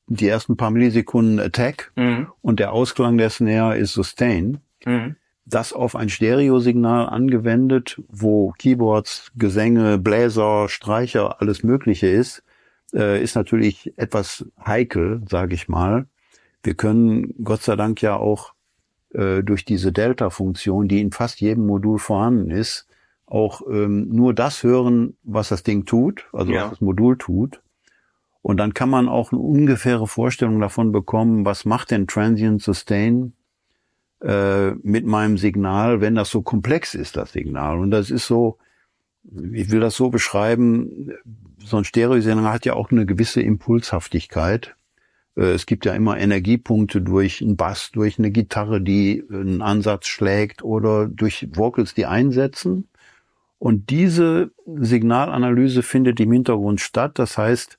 die 0.09 0.27
ersten 0.27 0.57
paar 0.57 0.73
Millisekunden 0.73 1.39
Attack 1.39 1.93
mhm. 1.95 2.27
und 2.43 2.59
der 2.59 2.73
Ausklang 2.73 3.17
der 3.17 3.31
Snare 3.31 3.79
ist 3.79 3.93
Sustain. 3.93 4.59
Mhm. 4.85 5.15
Das 5.47 5.73
auf 5.73 5.95
ein 5.95 6.09
Stereosignal 6.09 7.09
angewendet, 7.09 8.03
wo 8.09 8.51
Keyboards, 8.59 9.31
Gesänge, 9.37 9.99
Bläser, 9.99 10.69
Streicher, 10.69 11.41
alles 11.41 11.63
Mögliche 11.63 12.09
ist, 12.09 12.43
äh, 12.95 13.23
ist 13.23 13.35
natürlich 13.35 13.93
etwas 13.97 14.47
heikel, 14.65 15.23
sage 15.29 15.55
ich 15.55 15.69
mal. 15.69 16.07
Wir 16.63 16.75
können 16.75 17.35
Gott 17.45 17.63
sei 17.63 17.77
Dank 17.77 18.01
ja 18.01 18.17
auch 18.17 18.55
äh, 19.13 19.43
durch 19.43 19.65
diese 19.65 19.93
Delta-Funktion, 19.93 20.89
die 20.89 21.01
in 21.01 21.13
fast 21.13 21.41
jedem 21.41 21.67
Modul 21.67 21.99
vorhanden 21.99 22.51
ist, 22.51 22.87
auch 23.27 23.63
ähm, 23.69 24.09
nur 24.09 24.35
das 24.35 24.63
hören, 24.63 25.17
was 25.23 25.49
das 25.49 25.63
Ding 25.63 25.87
tut, 25.87 26.27
also 26.33 26.53
ja. 26.53 26.65
was 26.65 26.71
das 26.71 26.81
Modul 26.81 27.19
tut. 27.19 27.61
Und 28.43 28.59
dann 28.59 28.75
kann 28.75 28.91
man 28.91 29.09
auch 29.09 29.33
eine 29.33 29.41
ungefähre 29.41 30.07
Vorstellung 30.07 30.61
davon 30.61 30.93
bekommen, 30.93 31.47
was 31.47 31.65
macht 31.65 31.91
denn 31.91 32.07
Transient 32.07 32.61
Sustain 32.61 33.33
äh, 34.21 34.73
mit 34.83 35.07
meinem 35.07 35.39
Signal, 35.39 36.01
wenn 36.01 36.15
das 36.15 36.31
so 36.31 36.43
komplex 36.43 36.95
ist, 36.95 37.17
das 37.17 37.33
Signal. 37.33 37.79
Und 37.79 37.91
das 37.91 38.11
ist 38.11 38.27
so, 38.27 38.59
ich 39.53 39.71
will 39.71 39.81
das 39.81 39.95
so 39.95 40.11
beschreiben, 40.11 41.13
so 41.65 41.77
ein 41.79 41.85
Stereosignal 41.85 42.53
hat 42.53 42.67
ja 42.67 42.75
auch 42.75 42.91
eine 42.91 43.07
gewisse 43.07 43.41
Impulshaftigkeit. 43.41 44.77
Äh, 45.37 45.53
es 45.53 45.67
gibt 45.67 45.85
ja 45.85 45.95
immer 45.95 46.19
Energiepunkte 46.19 47.01
durch 47.01 47.43
einen 47.43 47.57
Bass, 47.57 47.91
durch 47.93 48.19
eine 48.19 48.31
Gitarre, 48.31 48.81
die 48.81 49.25
einen 49.31 49.63
Ansatz 49.63 50.07
schlägt 50.07 50.63
oder 50.63 51.07
durch 51.07 51.49
Vocals, 51.53 51.95
die 51.95 52.07
einsetzen. 52.07 52.89
Und 53.59 53.91
diese 53.91 54.51
Signalanalyse 54.67 55.83
findet 55.83 56.21
im 56.21 56.33
Hintergrund 56.33 56.81
statt. 56.81 57.19
Das 57.19 57.39
heißt, 57.39 57.79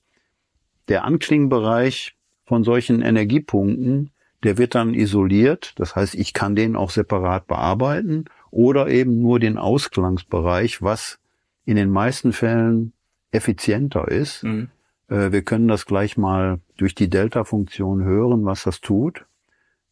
der 0.87 1.03
Anklingbereich 1.03 2.15
von 2.45 2.63
solchen 2.63 3.01
Energiepunkten, 3.01 4.11
der 4.43 4.57
wird 4.57 4.73
dann 4.75 4.93
isoliert. 4.93 5.73
Das 5.77 5.95
heißt, 5.95 6.15
ich 6.15 6.33
kann 6.33 6.55
den 6.55 6.75
auch 6.75 6.89
separat 6.89 7.47
bearbeiten 7.47 8.25
oder 8.51 8.87
eben 8.87 9.21
nur 9.21 9.39
den 9.39 9.57
Ausklangsbereich, 9.57 10.81
was 10.81 11.19
in 11.65 11.75
den 11.75 11.89
meisten 11.89 12.31
Fällen 12.31 12.93
effizienter 13.35 14.07
ist. 14.07 14.43
Mhm. 14.43 14.69
Äh, 15.09 15.31
wir 15.31 15.43
können 15.43 15.67
das 15.67 15.85
gleich 15.85 16.17
mal 16.17 16.59
durch 16.77 16.95
die 16.95 17.09
Delta-Funktion 17.09 18.03
hören, 18.03 18.45
was 18.45 18.63
das 18.63 18.81
tut. 18.81 19.25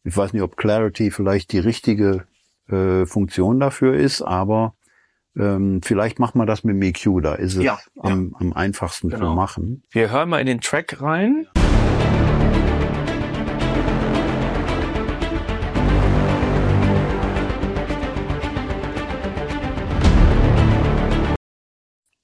Ich 0.02 0.16
weiß 0.16 0.32
nicht, 0.32 0.42
ob 0.42 0.56
Clarity 0.56 1.10
vielleicht 1.10 1.52
die 1.52 1.58
richtige 1.58 2.26
äh, 2.68 3.06
Funktion 3.06 3.60
dafür 3.60 3.94
ist, 3.94 4.22
aber 4.22 4.74
ähm, 5.36 5.80
vielleicht 5.82 6.18
macht 6.18 6.34
man 6.34 6.46
das 6.46 6.62
mit 6.64 6.76
MQ, 6.76 7.22
da 7.22 7.34
ist 7.34 7.56
es 7.56 7.64
ja, 7.64 7.78
am, 7.98 8.30
ja. 8.32 8.40
am, 8.40 8.52
einfachsten 8.52 9.08
genau. 9.08 9.30
zu 9.30 9.34
machen. 9.34 9.82
Wir 9.90 10.10
hören 10.10 10.28
mal 10.28 10.40
in 10.40 10.46
den 10.46 10.60
Track 10.60 11.00
rein. 11.00 11.46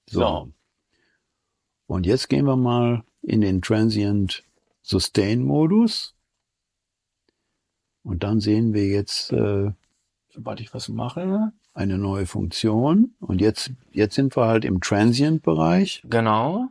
So. 0.06 0.52
Und 1.90 2.06
jetzt 2.06 2.28
gehen 2.28 2.46
wir 2.46 2.54
mal 2.54 3.02
in 3.20 3.40
den 3.40 3.62
Transient 3.62 4.44
Sustain 4.80 5.42
Modus. 5.42 6.14
Und 8.04 8.22
dann 8.22 8.38
sehen 8.38 8.74
wir 8.74 8.86
jetzt, 8.86 9.32
äh, 9.32 9.72
sobald 10.32 10.60
ich 10.60 10.72
was 10.72 10.88
mache, 10.88 11.50
eine 11.74 11.98
neue 11.98 12.26
Funktion. 12.26 13.14
Und 13.18 13.40
jetzt, 13.40 13.72
jetzt 13.90 14.14
sind 14.14 14.36
wir 14.36 14.46
halt 14.46 14.64
im 14.64 14.80
Transient-Bereich. 14.80 16.02
Genau. 16.08 16.68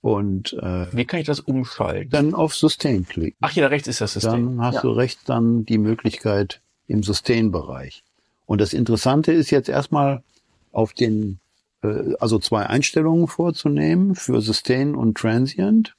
Und 0.00 0.52
äh, 0.54 0.92
wie 0.92 1.04
kann 1.04 1.20
ich 1.20 1.26
das 1.26 1.38
umschalten? 1.38 2.10
Dann 2.10 2.34
auf 2.34 2.56
Sustain 2.56 3.06
klicken. 3.06 3.38
Ach, 3.40 3.52
hier 3.52 3.70
rechts 3.70 3.86
ist 3.86 4.00
das 4.00 4.14
Sustain. 4.14 4.56
Dann 4.56 4.64
hast 4.64 4.74
ja. 4.74 4.80
du 4.80 4.90
rechts 4.90 5.22
dann 5.22 5.64
die 5.64 5.78
Möglichkeit 5.78 6.60
im 6.88 7.04
Sustain-Bereich. 7.04 8.02
Und 8.46 8.60
das 8.60 8.72
Interessante 8.72 9.30
ist 9.30 9.50
jetzt 9.50 9.68
erstmal 9.68 10.24
auf 10.72 10.92
den 10.92 11.38
also 11.82 12.38
zwei 12.38 12.66
Einstellungen 12.66 13.28
vorzunehmen 13.28 14.14
für 14.14 14.40
Sustain 14.40 14.94
und 14.94 15.16
Transient. 15.16 15.94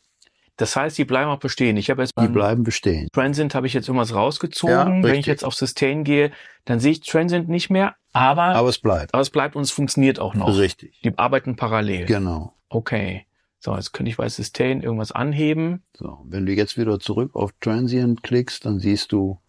Das 0.58 0.76
heißt, 0.76 0.98
die 0.98 1.06
bleiben 1.06 1.32
auch 1.32 1.40
bestehen. 1.40 1.78
Ich 1.78 1.90
habe 1.90 2.02
jetzt 2.02 2.12
die 2.20 2.28
bleiben 2.28 2.64
bestehen. 2.64 3.08
Transient 3.14 3.56
habe 3.56 3.66
ich 3.66 3.74
jetzt 3.74 3.88
irgendwas 3.88 4.14
rausgezogen. 4.14 4.74
Ja, 4.98 5.04
Wenn 5.04 5.16
ich 5.16 5.26
jetzt 5.26 5.46
auf 5.46 5.56
Sustain 5.56 6.04
gehe, 6.04 6.32
dann 6.66 6.82
sehe 6.82 6.92
ich 6.92 7.00
Transient 7.00 7.48
nicht 7.48 7.70
mehr, 7.70 7.96
aber 8.12 8.44
aber 8.44 8.68
es 8.68 8.80
bleibt. 8.80 9.14
Aber 9.14 9.22
es 9.22 9.30
bleibt 9.30 9.56
und 9.56 9.62
es 9.62 9.72
funktioniert 9.72 10.20
auch 10.20 10.36
noch. 10.36 10.58
Richtig. 10.58 11.00
Die 11.02 11.18
arbeiten 11.18 11.56
parallel. 11.56 12.06
Genau. 12.08 12.54
Okay. 12.68 13.26
So, 13.62 13.74
jetzt 13.76 13.94
könnte 13.94 14.10
ich 14.10 14.18
bei 14.18 14.28
Sustain 14.28 14.82
irgendwas 14.82 15.14
anheben. 15.14 15.84
So, 15.98 16.20
wenn 16.26 16.46
du 16.46 16.54
jetzt 16.54 16.78
wieder 16.78 17.00
zurück 17.00 17.36
auf 17.36 17.52
Transient 17.62 18.24
klickst, 18.24 18.66
dann 18.66 18.80
siehst 18.80 19.14
du 19.14 19.40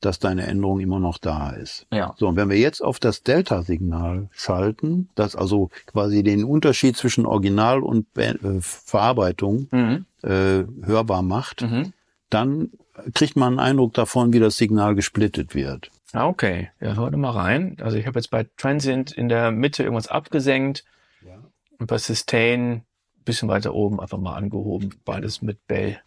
dass 0.00 0.18
deine 0.18 0.46
Änderung 0.46 0.80
immer 0.80 0.98
noch 0.98 1.18
da 1.18 1.50
ist. 1.50 1.86
Ja. 1.92 2.14
So, 2.16 2.28
und 2.28 2.36
wenn 2.36 2.48
wir 2.48 2.58
jetzt 2.58 2.80
auf 2.82 2.98
das 2.98 3.22
Delta-Signal 3.22 4.28
schalten, 4.32 5.08
das 5.14 5.36
also 5.36 5.70
quasi 5.86 6.22
den 6.22 6.44
Unterschied 6.44 6.96
zwischen 6.96 7.26
Original 7.26 7.82
und 7.82 8.12
Be 8.14 8.24
äh, 8.24 8.60
Verarbeitung 8.60 9.68
mhm. 9.70 10.06
äh, 10.22 10.64
hörbar 10.84 11.22
macht, 11.22 11.62
mhm. 11.62 11.92
dann 12.30 12.70
kriegt 13.14 13.36
man 13.36 13.58
einen 13.58 13.60
Eindruck 13.60 13.94
davon, 13.94 14.32
wie 14.32 14.40
das 14.40 14.56
Signal 14.56 14.94
gesplittet 14.94 15.54
wird. 15.54 15.90
Ah, 16.12 16.26
okay. 16.26 16.70
Ja, 16.80 16.96
hör 16.96 17.16
mal 17.16 17.30
rein. 17.30 17.76
Also 17.80 17.96
ich 17.96 18.06
habe 18.06 18.18
jetzt 18.18 18.30
bei 18.30 18.46
Transient 18.56 19.12
in 19.12 19.28
der 19.28 19.52
Mitte 19.52 19.82
irgendwas 19.82 20.08
abgesenkt 20.08 20.84
ja. 21.24 21.38
und 21.78 21.86
bei 21.86 21.98
Sustain 21.98 22.72
ein 22.72 22.84
bisschen 23.24 23.48
weiter 23.48 23.74
oben 23.74 24.00
einfach 24.00 24.18
mal 24.18 24.34
angehoben. 24.34 24.94
Beides 25.04 25.42
mit 25.42 25.66
Bell. 25.66 26.00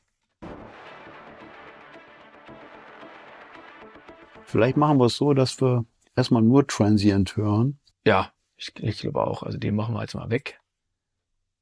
Vielleicht 4.54 4.78
machen 4.78 5.00
wir 5.00 5.06
es 5.06 5.18
so, 5.18 5.34
dass 5.34 5.60
wir 5.60 5.84
erstmal 6.16 6.44
nur 6.44 6.68
Transient 6.68 7.36
hören. 7.36 7.80
Ja, 8.06 8.34
ich, 8.56 8.72
ich 8.76 9.00
glaube 9.00 9.26
auch. 9.26 9.42
Also 9.42 9.58
den 9.58 9.76
machen 9.76 9.96
wir 9.96 10.02
jetzt 10.02 10.14
mal 10.14 10.30
weg 10.30 10.62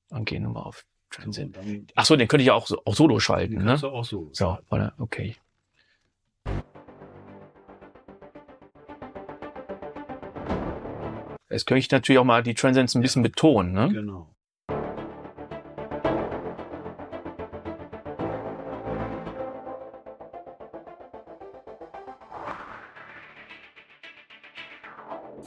und 0.10 0.25
gehen 0.25 0.43
nochmal 0.43 0.63
auf 0.63 0.86
Transient. 1.10 1.58
Ach 1.95 2.04
so, 2.04 2.17
den 2.17 2.27
könnte 2.27 2.41
ich 2.41 2.47
ja 2.47 2.54
auch, 2.54 2.67
so, 2.67 2.82
auch 2.84 2.93
solo 2.93 3.21
schalten, 3.21 3.56
den 3.56 3.63
ne? 3.63 3.77
Du 3.77 3.88
auch 3.88 4.04
solo. 4.04 4.32
So, 4.34 4.58
warte, 4.67 4.91
okay. 4.97 5.38
Jetzt 11.49 11.65
könnte 11.65 11.80
ich 11.80 11.89
natürlich 11.89 12.19
auch 12.19 12.25
mal 12.25 12.43
die 12.43 12.56
Transients 12.56 12.93
ein 12.93 13.01
bisschen 13.01 13.23
betonen, 13.23 13.71
ne? 13.71 13.88
Genau. 13.88 14.36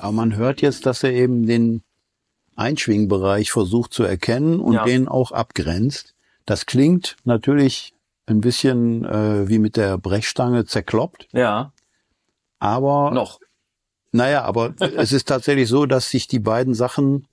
Aber 0.05 0.12
man 0.12 0.37
hört 0.37 0.61
jetzt, 0.61 0.85
dass 0.85 1.03
er 1.03 1.12
eben 1.12 1.47
den 1.47 1.83
Einschwingbereich 2.57 3.51
versucht 3.51 3.95
zu 3.95 4.03
erkennen 4.03 4.61
und 4.61 4.75
ja. 4.75 4.85
den 4.85 5.09
auch 5.09 5.33
abgrenzt. 5.33 6.14
Das 6.45 6.67
klingt 6.67 7.17
natürlich 7.25 7.95
ein 8.27 8.43
bisschen 8.43 9.07
äh, 9.07 9.49
wie 9.49 9.59
mit 9.59 9.79
der 9.79 9.97
Brechstange 9.97 10.67
zerkloppt. 10.67 11.29
Ja. 11.33 11.73
Aber 12.59 13.12
noch. 13.12 13.40
Naja, 14.12 14.43
aber 14.43 14.75
es 14.79 15.12
ist 15.12 15.27
tatsächlich 15.27 15.71
so, 15.71 15.87
dass 15.87 16.11
sich 16.11 16.29
die 16.29 16.38
beiden 16.38 16.75
Sachen 16.75 17.27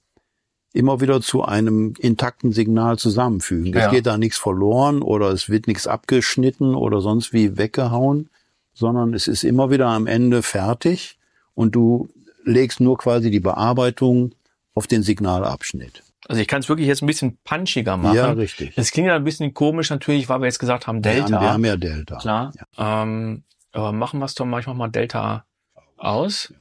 immer 0.71 1.01
wieder 1.01 1.19
zu 1.19 1.43
einem 1.43 1.93
intakten 1.99 2.53
Signal 2.53 2.97
zusammenfügen. 2.97 3.73
Es 3.73 3.91
geht 3.91 4.05
da 4.05 4.17
nichts 4.17 4.37
verloren 4.37 5.01
oder 5.01 5.29
es 5.31 5.49
wird 5.49 5.67
nichts 5.67 5.87
abgeschnitten 5.87 6.73
oder 6.75 7.01
sonst 7.01 7.33
wie 7.33 7.57
weggehauen, 7.57 8.29
sondern 8.73 9.13
es 9.13 9.27
ist 9.27 9.43
immer 9.43 9.71
wieder 9.71 9.87
am 9.87 10.07
Ende 10.07 10.41
fertig 10.41 11.19
und 11.53 11.75
du 11.75 12.07
legst 12.43 12.79
nur 12.79 12.97
quasi 12.97 13.31
die 13.31 13.39
Bearbeitung 13.39 14.33
auf 14.73 14.87
den 14.87 15.03
Signalabschnitt. 15.03 16.03
Also 16.27 16.41
ich 16.41 16.47
kann 16.47 16.61
es 16.61 16.69
wirklich 16.69 16.87
jetzt 16.87 17.01
ein 17.01 17.07
bisschen 17.07 17.37
punchiger 17.43 17.97
machen. 17.97 18.15
Ja, 18.15 18.31
richtig. 18.31 18.75
Das 18.75 18.91
klingt 18.91 19.07
ja 19.07 19.15
ein 19.15 19.23
bisschen 19.23 19.53
komisch 19.53 19.89
natürlich, 19.89 20.29
weil 20.29 20.39
wir 20.39 20.45
jetzt 20.45 20.59
gesagt 20.59 20.87
haben 20.87 21.01
Delta. 21.01 21.27
Wir 21.27 21.35
haben, 21.35 21.43
wir 21.43 21.53
haben 21.53 21.65
ja 21.65 21.75
Delta. 21.77 22.17
Klar. 22.17 22.53
Ja. 22.77 23.03
Ähm, 23.03 23.43
aber 23.71 23.91
machen 23.91 24.19
wir 24.19 24.25
es 24.25 24.35
doch 24.35 24.45
manchmal 24.45 24.75
mal 24.75 24.89
Delta 24.89 25.45
aus. 25.97 26.53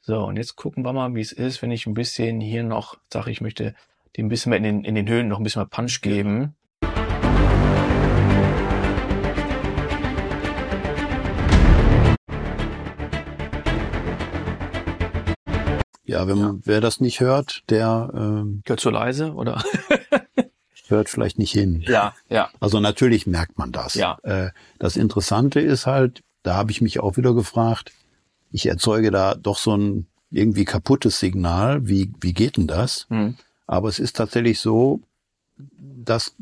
So, 0.00 0.24
und 0.24 0.36
jetzt 0.36 0.56
gucken 0.56 0.84
wir 0.84 0.92
mal, 0.92 1.14
wie 1.14 1.20
es 1.20 1.32
ist, 1.32 1.60
wenn 1.60 1.70
ich 1.70 1.86
ein 1.86 1.94
bisschen 1.94 2.40
hier 2.40 2.62
noch 2.62 2.96
sage, 3.12 3.30
ich 3.30 3.40
möchte 3.40 3.74
dem 4.16 4.26
ein 4.26 4.28
bisschen 4.28 4.50
mehr 4.50 4.58
in 4.58 4.64
den, 4.64 4.84
in 4.84 4.94
den 4.94 5.08
Höhen 5.08 5.28
noch 5.28 5.38
ein 5.38 5.44
bisschen 5.44 5.60
mehr 5.60 5.68
Punch 5.68 6.00
geben. 6.00 6.54
Ja, 16.08 16.26
wenn 16.26 16.38
man, 16.38 16.62
wer 16.64 16.80
das 16.80 17.00
nicht 17.00 17.20
hört, 17.20 17.62
der 17.68 18.10
ähm, 18.14 18.62
Gehört 18.64 18.80
zu 18.80 18.90
leise, 18.90 19.34
oder? 19.34 19.62
hört 20.90 21.08
vielleicht 21.08 21.38
nicht 21.38 21.52
hin. 21.52 21.84
Ja, 21.86 22.14
ja. 22.28 22.50
Also 22.60 22.80
natürlich 22.80 23.26
merkt 23.26 23.58
man 23.58 23.72
das. 23.72 23.94
Ja. 23.94 24.18
Äh, 24.22 24.50
das 24.78 24.96
Interessante 24.96 25.60
ist 25.60 25.86
halt, 25.86 26.22
da 26.42 26.54
habe 26.54 26.70
ich 26.70 26.80
mich 26.80 27.00
auch 27.00 27.16
wieder 27.16 27.34
gefragt, 27.34 27.92
ich 28.50 28.66
erzeuge 28.66 29.10
da 29.10 29.34
doch 29.34 29.58
so 29.58 29.76
ein 29.76 30.06
irgendwie 30.30 30.64
kaputtes 30.64 31.18
Signal. 31.20 31.86
Wie, 31.86 32.12
wie 32.20 32.32
geht 32.32 32.56
denn 32.56 32.66
das? 32.66 33.06
Hm. 33.10 33.36
Aber 33.66 33.88
es 33.88 33.98
ist 33.98 34.16
tatsächlich 34.16 34.60
so, 34.60 35.00
dass 35.58 36.34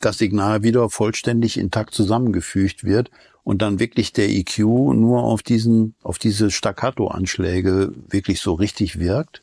das 0.00 0.18
Signal 0.18 0.62
wieder 0.62 0.90
vollständig 0.90 1.56
intakt 1.56 1.94
zusammengefügt 1.94 2.84
wird 2.84 3.10
und 3.46 3.62
dann 3.62 3.78
wirklich 3.78 4.12
der 4.12 4.28
EQ 4.28 4.58
nur 4.58 5.22
auf 5.22 5.40
diesen, 5.40 5.94
auf 6.02 6.18
diese 6.18 6.50
Staccato-Anschläge 6.50 7.92
wirklich 8.08 8.40
so 8.40 8.54
richtig 8.54 8.98
wirkt. 8.98 9.40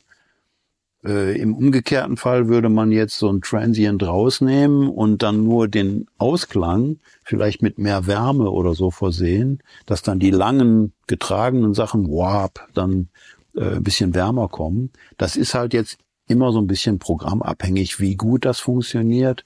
Äh, 1.05 1.39
Im 1.39 1.55
umgekehrten 1.55 2.17
Fall 2.17 2.49
würde 2.49 2.67
man 2.67 2.91
jetzt 2.91 3.17
so 3.17 3.29
ein 3.31 3.39
Transient 3.39 4.03
rausnehmen 4.03 4.89
und 4.89 5.23
dann 5.23 5.45
nur 5.45 5.69
den 5.69 6.07
Ausklang 6.17 6.97
vielleicht 7.23 7.61
mit 7.61 7.77
mehr 7.77 8.05
Wärme 8.05 8.51
oder 8.51 8.73
so 8.73 8.91
versehen, 8.91 9.63
dass 9.85 10.01
dann 10.01 10.19
die 10.19 10.31
langen 10.31 10.91
getragenen 11.07 11.73
Sachen, 11.73 12.09
warp, 12.09 12.67
dann 12.73 13.07
äh, 13.55 13.77
ein 13.77 13.83
bisschen 13.83 14.13
wärmer 14.13 14.49
kommen. 14.49 14.91
Das 15.15 15.37
ist 15.37 15.53
halt 15.53 15.73
jetzt 15.73 15.97
immer 16.27 16.51
so 16.51 16.59
ein 16.59 16.67
bisschen 16.67 16.99
programmabhängig, 16.99 18.01
wie 18.01 18.17
gut 18.17 18.43
das 18.43 18.59
funktioniert. 18.59 19.45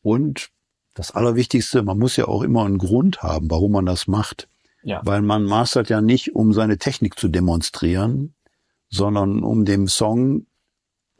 Und 0.00 0.48
das 1.00 1.12
Allerwichtigste, 1.12 1.82
man 1.82 1.98
muss 1.98 2.16
ja 2.16 2.28
auch 2.28 2.42
immer 2.42 2.66
einen 2.66 2.76
Grund 2.76 3.22
haben, 3.22 3.50
warum 3.50 3.72
man 3.72 3.86
das 3.86 4.06
macht. 4.06 4.48
Ja. 4.82 5.00
Weil 5.02 5.22
man 5.22 5.44
mastert 5.44 5.88
ja 5.88 6.02
nicht, 6.02 6.34
um 6.34 6.52
seine 6.52 6.76
Technik 6.76 7.18
zu 7.18 7.28
demonstrieren, 7.28 8.34
sondern 8.90 9.42
um 9.42 9.64
dem 9.64 9.88
Song 9.88 10.46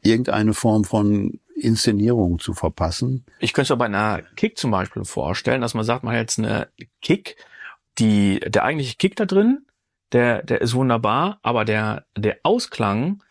irgendeine 0.02 0.52
Form 0.52 0.84
von 0.84 1.40
Inszenierung 1.54 2.38
zu 2.38 2.52
verpassen. 2.52 3.24
Ich 3.38 3.54
könnte 3.54 3.72
es 3.72 3.78
bei 3.78 3.86
einer 3.86 4.22
Kick 4.36 4.58
zum 4.58 4.70
Beispiel 4.70 5.04
vorstellen, 5.04 5.62
dass 5.62 5.72
man 5.72 5.84
sagt, 5.84 6.04
man 6.04 6.12
hat 6.12 6.20
jetzt 6.20 6.38
eine 6.38 6.68
Kick, 7.00 7.36
die, 7.98 8.40
der 8.40 8.64
eigentliche 8.64 8.96
Kick 8.96 9.16
da 9.16 9.24
drin, 9.24 9.64
der, 10.12 10.42
der 10.42 10.60
ist 10.60 10.74
wunderbar, 10.74 11.38
aber 11.42 11.64
der, 11.64 12.04
der 12.18 12.38
Ausklang, 12.42 13.22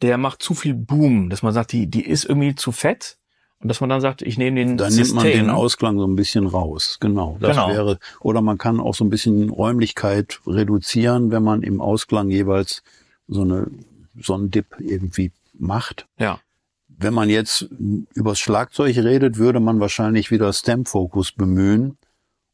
der 0.00 0.16
macht 0.16 0.42
zu 0.42 0.54
viel 0.54 0.74
Boom, 0.74 1.28
dass 1.28 1.42
man 1.42 1.52
sagt, 1.52 1.72
die, 1.72 1.86
die 1.86 2.06
ist 2.06 2.24
irgendwie 2.24 2.54
zu 2.54 2.72
fett 2.72 3.18
und 3.62 3.68
dass 3.68 3.80
man 3.80 3.88
dann 3.90 4.00
sagt, 4.00 4.22
ich 4.22 4.36
nehme 4.38 4.56
den 4.56 4.76
Dann 4.76 4.92
nimmt 4.94 5.14
man 5.14 5.24
den 5.24 5.48
Ausklang 5.50 5.96
so 5.98 6.06
ein 6.06 6.16
bisschen 6.16 6.46
raus. 6.46 6.98
Genau. 7.00 7.36
Das 7.40 7.56
Genau. 7.56 7.68
wäre, 7.68 7.98
oder 8.20 8.40
man 8.42 8.58
kann 8.58 8.80
auch 8.80 8.94
so 8.94 9.04
ein 9.04 9.10
bisschen 9.10 9.50
Räumlichkeit 9.50 10.40
reduzieren, 10.46 11.30
wenn 11.30 11.42
man 11.42 11.62
im 11.62 11.80
Ausklang 11.80 12.28
jeweils 12.30 12.82
so 13.28 13.42
eine, 13.42 13.68
so 14.20 14.34
einen 14.34 14.50
Dip 14.50 14.66
irgendwie 14.80 15.30
macht. 15.58 16.06
Ja, 16.18 16.40
Wenn 16.88 17.14
man 17.14 17.28
jetzt 17.30 17.68
übers 18.14 18.38
Schlagzeug 18.38 18.96
redet, 18.98 19.38
würde 19.38 19.60
man 19.60 19.80
wahrscheinlich 19.80 20.30
wieder 20.30 20.52
Stem-Focus 20.52 21.32
bemühen 21.32 21.96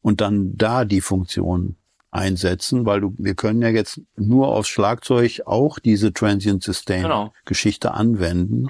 und 0.01 0.21
dann 0.21 0.55
da 0.57 0.85
die 0.85 1.01
Funktion 1.01 1.75
einsetzen, 2.11 2.85
weil 2.85 3.01
du, 3.01 3.13
wir 3.17 3.35
können 3.35 3.61
ja 3.61 3.69
jetzt 3.69 4.01
nur 4.15 4.47
aufs 4.47 4.69
Schlagzeug 4.69 5.41
auch 5.45 5.77
diese 5.79 6.13
Transient 6.13 6.63
Sustain 6.63 7.03
Genau. 7.03 7.33
Geschichte 7.45 7.93
anwenden. 7.93 8.67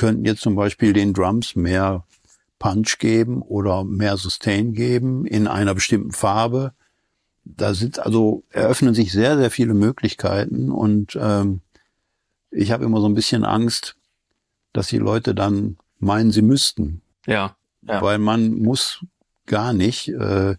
Könnten 0.00 0.24
jetzt 0.24 0.40
zum 0.40 0.54
Beispiel 0.54 0.94
den 0.94 1.12
Drums 1.12 1.56
mehr 1.56 2.06
Punch 2.58 2.96
geben 2.98 3.42
oder 3.42 3.84
mehr 3.84 4.16
Sustain 4.16 4.72
geben 4.72 5.26
in 5.26 5.46
einer 5.46 5.74
bestimmten 5.74 6.12
Farbe. 6.12 6.72
Da 7.44 7.74
sind 7.74 7.98
also 7.98 8.42
eröffnen 8.48 8.94
sich 8.94 9.12
sehr, 9.12 9.36
sehr 9.36 9.50
viele 9.50 9.74
Möglichkeiten 9.74 10.70
und 10.70 11.18
ähm, 11.20 11.60
ich 12.50 12.72
habe 12.72 12.86
immer 12.86 13.02
so 13.02 13.10
ein 13.10 13.14
bisschen 13.14 13.44
Angst, 13.44 13.94
dass 14.72 14.86
die 14.86 14.96
Leute 14.96 15.34
dann 15.34 15.76
meinen, 15.98 16.30
sie 16.30 16.40
müssten, 16.40 17.02
ja, 17.26 17.54
ja. 17.82 18.00
weil 18.00 18.16
man 18.16 18.54
muss 18.54 19.04
gar 19.44 19.74
nicht. 19.74 20.08
Äh, 20.08 20.56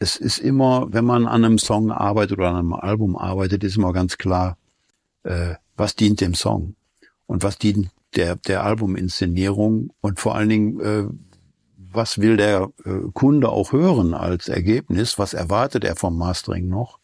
es 0.00 0.16
ist 0.16 0.38
immer, 0.38 0.92
wenn 0.92 1.04
man 1.04 1.28
an 1.28 1.44
einem 1.44 1.58
Song 1.58 1.92
arbeitet 1.92 2.38
oder 2.38 2.48
an 2.48 2.56
einem 2.56 2.72
Album 2.72 3.16
arbeitet, 3.16 3.62
ist 3.62 3.76
immer 3.76 3.92
ganz 3.92 4.18
klar, 4.18 4.58
äh, 5.22 5.54
was 5.76 5.94
dient 5.94 6.20
dem 6.20 6.34
Song 6.34 6.74
und 7.26 7.44
was 7.44 7.56
dient 7.56 7.90
der, 8.16 8.36
der 8.36 8.64
Albuminszenierung 8.64 9.92
und 10.00 10.20
vor 10.20 10.34
allen 10.34 10.48
Dingen, 10.48 10.80
äh, 10.80 11.04
was 11.76 12.18
will 12.18 12.36
der 12.36 12.70
äh, 12.84 13.10
Kunde 13.12 13.48
auch 13.48 13.72
hören 13.72 14.14
als 14.14 14.48
Ergebnis, 14.48 15.18
was 15.18 15.34
erwartet 15.34 15.84
er 15.84 15.96
vom 15.96 16.16
Mastering 16.16 16.68
noch. 16.68 16.98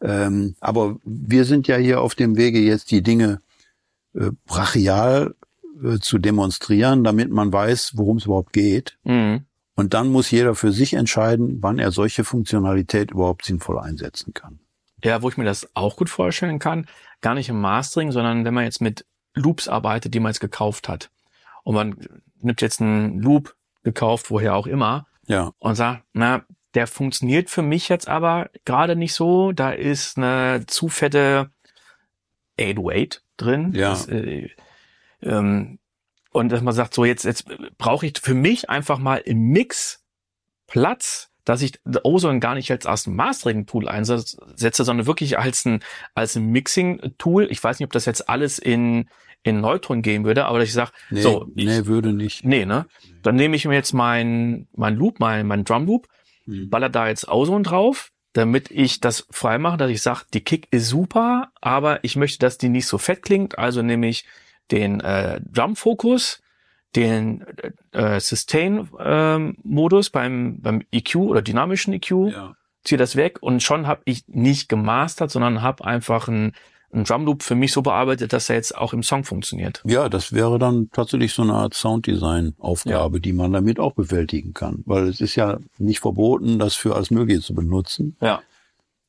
Ähm, 0.00 0.54
aber 0.60 0.96
wir 1.04 1.44
sind 1.44 1.68
ja 1.68 1.76
hier 1.76 2.00
auf 2.00 2.14
dem 2.14 2.36
Wege, 2.36 2.58
jetzt 2.58 2.90
die 2.90 3.02
Dinge 3.02 3.40
äh, 4.14 4.30
brachial 4.46 5.34
äh, 5.82 5.98
zu 5.98 6.18
demonstrieren, 6.18 7.04
damit 7.04 7.30
man 7.30 7.52
weiß, 7.52 7.92
worum 7.96 8.16
es 8.16 8.24
überhaupt 8.24 8.52
geht. 8.52 8.98
Mhm. 9.04 9.44
Und 9.76 9.94
dann 9.94 10.08
muss 10.08 10.30
jeder 10.30 10.54
für 10.54 10.72
sich 10.72 10.94
entscheiden, 10.94 11.58
wann 11.62 11.78
er 11.78 11.90
solche 11.90 12.24
Funktionalität 12.24 13.12
überhaupt 13.12 13.44
sinnvoll 13.44 13.78
einsetzen 13.78 14.34
kann. 14.34 14.58
Ja, 15.02 15.22
wo 15.22 15.28
ich 15.28 15.38
mir 15.38 15.44
das 15.44 15.68
auch 15.74 15.96
gut 15.96 16.10
vorstellen 16.10 16.58
kann, 16.58 16.86
gar 17.22 17.34
nicht 17.34 17.48
im 17.48 17.60
Mastering, 17.60 18.12
sondern 18.12 18.44
wenn 18.44 18.52
man 18.52 18.64
jetzt 18.64 18.82
mit 18.82 19.06
Loops 19.34 19.68
arbeitet, 19.68 20.14
die 20.14 20.20
man 20.20 20.30
jetzt 20.30 20.40
gekauft 20.40 20.88
hat. 20.88 21.10
Und 21.62 21.74
man 21.74 21.96
nimmt 22.40 22.60
jetzt 22.60 22.80
einen 22.80 23.20
Loop 23.20 23.54
gekauft, 23.82 24.30
woher 24.30 24.56
auch 24.56 24.66
immer, 24.66 25.06
Ja, 25.26 25.52
und 25.58 25.74
sagt, 25.74 26.04
na, 26.12 26.44
der 26.74 26.86
funktioniert 26.86 27.50
für 27.50 27.62
mich 27.62 27.88
jetzt 27.88 28.08
aber 28.08 28.50
gerade 28.64 28.96
nicht 28.96 29.14
so. 29.14 29.52
Da 29.52 29.70
ist 29.70 30.16
eine 30.16 30.64
zu 30.66 30.88
fette 30.88 31.50
808 32.60 33.22
drin. 33.36 33.72
Ja. 33.74 33.90
Das, 33.90 34.08
äh, 34.08 34.50
ähm, 35.22 35.78
und 36.32 36.50
dass 36.50 36.62
man 36.62 36.74
sagt, 36.74 36.94
so 36.94 37.04
jetzt, 37.04 37.24
jetzt 37.24 37.46
brauche 37.76 38.06
ich 38.06 38.18
für 38.20 38.34
mich 38.34 38.70
einfach 38.70 38.98
mal 38.98 39.16
im 39.16 39.38
Mix 39.48 40.04
Platz, 40.66 41.29
dass 41.50 41.62
ich 41.62 41.80
Ozone 42.04 42.38
gar 42.38 42.54
nicht 42.54 42.70
als, 42.70 42.86
als 42.86 43.08
Mastering-Tool 43.08 43.88
einsetze, 43.88 44.84
sondern 44.84 45.08
wirklich 45.08 45.36
als 45.36 45.64
ein, 45.64 45.80
als 46.14 46.36
ein 46.36 46.46
Mixing-Tool. 46.46 47.48
Ich 47.50 47.62
weiß 47.62 47.80
nicht, 47.80 47.86
ob 47.86 47.92
das 47.92 48.04
jetzt 48.04 48.28
alles 48.28 48.60
in, 48.60 49.08
in 49.42 49.60
Neutron 49.60 50.00
gehen 50.02 50.24
würde, 50.24 50.44
aber 50.44 50.60
dass 50.60 50.68
ich 50.68 50.74
sage, 50.74 50.92
nee, 51.10 51.22
so, 51.22 51.50
ich, 51.56 51.66
nee, 51.66 51.86
würde 51.86 52.12
nicht. 52.12 52.44
Nee, 52.44 52.66
ne? 52.66 52.86
Dann 53.22 53.34
nehme 53.34 53.56
ich 53.56 53.64
mir 53.64 53.74
jetzt 53.74 53.92
mein, 53.92 54.68
mein 54.76 54.94
Loop, 54.94 55.18
mein, 55.18 55.44
mein 55.48 55.64
Drum 55.64 55.86
Loop, 55.86 56.06
Hm. 56.44 56.70
baller 56.70 56.88
da 56.88 57.08
jetzt 57.08 57.26
Ozone 57.28 57.64
drauf, 57.64 58.12
damit 58.32 58.70
ich 58.70 59.00
das 59.00 59.26
freimache, 59.30 59.76
dass 59.76 59.90
ich 59.90 60.02
sage, 60.02 60.20
die 60.32 60.42
Kick 60.42 60.68
ist 60.70 60.88
super, 60.88 61.50
aber 61.60 62.04
ich 62.04 62.14
möchte, 62.14 62.38
dass 62.38 62.58
die 62.58 62.68
nicht 62.68 62.86
so 62.86 62.96
fett 62.96 63.22
klingt. 63.22 63.58
Also 63.58 63.82
nehme 63.82 64.08
ich 64.08 64.24
den 64.70 65.00
äh, 65.00 65.40
Drum 65.44 65.74
Focus, 65.74 66.40
den 66.96 67.44
äh, 67.92 68.18
Sustain 68.20 68.88
ähm, 68.98 69.56
Modus 69.62 70.10
beim 70.10 70.60
beim 70.60 70.82
EQ 70.92 71.16
oder 71.16 71.42
dynamischen 71.42 71.92
EQ, 71.94 72.10
Ja. 72.32 72.54
ziehe 72.84 72.98
das 72.98 73.14
weg 73.16 73.38
und 73.42 73.62
schon 73.62 73.86
habe 73.86 74.02
ich 74.04 74.24
nicht 74.26 74.68
gemastert, 74.68 75.30
sondern 75.30 75.62
habe 75.62 75.84
einfach 75.84 76.26
einen, 76.28 76.52
einen 76.92 77.04
Drum 77.04 77.24
Loop 77.26 77.44
für 77.44 77.54
mich 77.54 77.72
so 77.72 77.82
bearbeitet, 77.82 78.32
dass 78.32 78.48
er 78.50 78.56
jetzt 78.56 78.76
auch 78.76 78.92
im 78.92 79.04
Song 79.04 79.22
funktioniert. 79.22 79.82
ja, 79.86 80.08
das 80.08 80.32
wäre 80.32 80.58
dann 80.58 80.88
tatsächlich 80.92 81.32
so 81.32 81.42
eine 81.42 81.54
Art 81.54 81.74
Sounddesign-Aufgabe, 81.74 83.20
die 83.20 83.32
man 83.32 83.52
damit 83.52 83.78
auch 83.78 83.92
bewältigen 83.92 84.52
kann. 84.54 84.82
Weil 84.86 85.06
es 85.08 85.20
ist 85.20 85.36
ja 85.36 85.58
nicht 85.78 86.00
verboten, 86.00 86.58
das 86.58 86.74
für 86.74 86.96
alles 86.96 87.12
Mögliche 87.12 87.42
zu 87.42 87.54
benutzen. 87.54 88.16
Ja. 88.20 88.40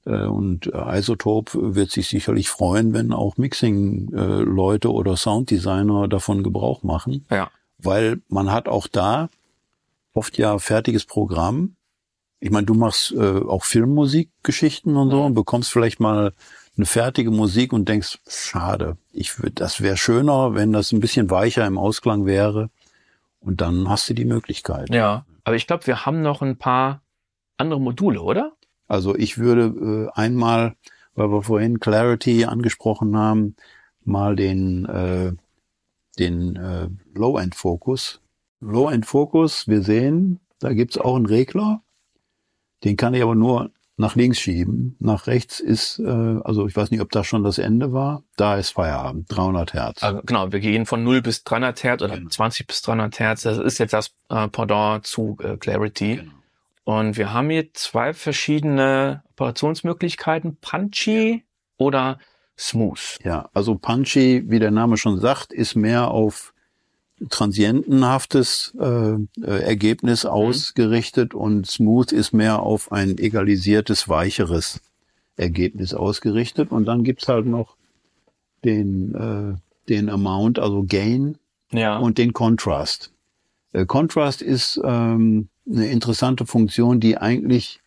Äh, 0.05 0.25
Und 0.25 0.67
äh, 0.67 0.99
Isotope 0.99 1.75
wird 1.75 1.89
sich 1.89 2.07
sicherlich 2.07 2.49
freuen, 2.49 2.93
wenn 2.93 3.11
auch 3.13 3.37
Mixing-Leute 3.37 4.91
oder 4.91 5.17
Sounddesigner 5.17 6.07
davon 6.07 6.43
Gebrauch 6.43 6.83
machen. 6.83 7.25
Ja. 7.31 7.49
Weil 7.83 8.21
man 8.27 8.51
hat 8.51 8.67
auch 8.67 8.87
da 8.87 9.29
oft 10.13 10.37
ja 10.37 10.57
fertiges 10.59 11.05
Programm. 11.05 11.75
Ich 12.39 12.51
meine, 12.51 12.65
du 12.65 12.73
machst 12.73 13.11
äh, 13.11 13.41
auch 13.41 13.63
Filmmusikgeschichten 13.63 14.95
und 14.95 15.11
so 15.11 15.23
und 15.23 15.33
bekommst 15.33 15.71
vielleicht 15.71 15.99
mal 15.99 16.33
eine 16.77 16.85
fertige 16.85 17.31
Musik 17.31 17.73
und 17.73 17.87
denkst, 17.87 18.19
schade, 18.27 18.97
ich 19.11 19.37
würde, 19.39 19.53
das 19.53 19.81
wäre 19.81 19.97
schöner, 19.97 20.55
wenn 20.55 20.73
das 20.73 20.91
ein 20.91 20.99
bisschen 20.99 21.29
weicher 21.29 21.65
im 21.67 21.77
Ausklang 21.77 22.25
wäre. 22.25 22.69
Und 23.39 23.61
dann 23.61 23.89
hast 23.89 24.09
du 24.09 24.13
die 24.13 24.25
Möglichkeit. 24.25 24.89
Ja. 24.89 25.25
Aber 25.43 25.55
ich 25.55 25.67
glaube, 25.67 25.87
wir 25.87 26.05
haben 26.05 26.21
noch 26.21 26.41
ein 26.41 26.57
paar 26.57 27.01
andere 27.57 27.81
Module, 27.81 28.21
oder? 28.21 28.53
Also 28.87 29.15
ich 29.15 29.37
würde 29.37 30.09
äh, 30.15 30.19
einmal, 30.19 30.75
weil 31.15 31.29
wir 31.29 31.41
vorhin 31.41 31.79
Clarity 31.79 32.45
angesprochen 32.45 33.17
haben, 33.17 33.55
mal 34.03 34.35
den, 34.35 34.85
äh, 34.85 35.33
den 36.19 36.55
äh, 36.55 36.87
Low-End-Fokus. 37.13 38.21
Low-End-Fokus, 38.59 39.67
wir 39.67 39.81
sehen, 39.81 40.39
da 40.59 40.73
gibt's 40.73 40.97
auch 40.97 41.15
einen 41.15 41.25
Regler. 41.25 41.81
Den 42.83 42.97
kann 42.97 43.13
ich 43.13 43.21
aber 43.23 43.35
nur 43.35 43.71
nach 43.97 44.15
links 44.15 44.39
schieben. 44.39 44.95
Nach 44.99 45.27
rechts 45.27 45.59
ist, 45.59 45.99
äh, 45.99 46.05
also 46.43 46.67
ich 46.67 46.75
weiß 46.75 46.91
nicht, 46.91 47.01
ob 47.01 47.11
das 47.11 47.27
schon 47.27 47.43
das 47.43 47.57
Ende 47.59 47.93
war. 47.93 48.23
Da 48.35 48.57
ist 48.57 48.71
Feierabend, 48.71 49.25
300 49.29 49.73
Hertz. 49.73 50.03
Also, 50.03 50.21
genau, 50.25 50.51
wir 50.51 50.59
gehen 50.59 50.85
von 50.85 51.03
0 51.03 51.21
bis 51.21 51.43
300 51.43 51.83
Hertz 51.83 52.01
oder 52.01 52.15
Genau. 52.17 52.29
20 52.29 52.67
bis 52.67 52.81
300 52.81 53.19
Hertz. 53.19 53.43
Das 53.43 53.57
ist 53.57 53.77
jetzt 53.77 53.93
das 53.93 54.11
äh, 54.29 54.47
Pendant 54.47 55.05
zu 55.05 55.37
äh, 55.41 55.57
Clarity. 55.57 56.17
Genau. 56.17 56.31
Und 56.83 57.15
wir 57.17 57.31
haben 57.31 57.49
hier 57.51 57.71
zwei 57.73 58.13
verschiedene 58.13 59.23
Operationsmöglichkeiten. 59.33 60.57
Punchy 60.57 61.43
oder 61.77 62.17
Smooth. 62.61 63.17
Ja, 63.23 63.49
also 63.53 63.75
Punchy, 63.75 64.43
wie 64.47 64.59
der 64.59 64.69
Name 64.71 64.97
schon 64.97 65.19
sagt, 65.19 65.51
ist 65.51 65.75
mehr 65.75 66.11
auf 66.11 66.53
transientenhaftes 67.29 68.73
äh, 68.79 69.13
äh, 69.13 69.17
Ergebnis 69.63 70.25
ausgerichtet 70.25 71.33
und 71.33 71.67
Smooth 71.67 72.11
ist 72.11 72.33
mehr 72.33 72.61
auf 72.61 72.91
ein 72.91 73.17
egalisiertes, 73.17 74.07
weicheres 74.09 74.79
Ergebnis 75.37 75.93
ausgerichtet. 75.93 76.71
Und 76.71 76.85
dann 76.85 77.03
gibt's 77.03 77.27
halt 77.27 77.45
noch 77.45 77.75
den, 78.63 79.15
äh, 79.15 79.89
den 79.89 80.09
Amount, 80.09 80.59
also 80.59 80.83
Gain 80.83 81.37
Ja. 81.71 81.97
und 81.97 82.17
den 82.17 82.33
Contrast. 82.33 83.11
Äh, 83.73 83.85
Contrast 83.85 84.41
ist 84.41 84.79
ähm, 84.83 85.49
eine 85.69 85.87
interessante 85.87 86.45
Funktion, 86.45 86.99
die 86.99 87.17
eigentlich 87.17 87.79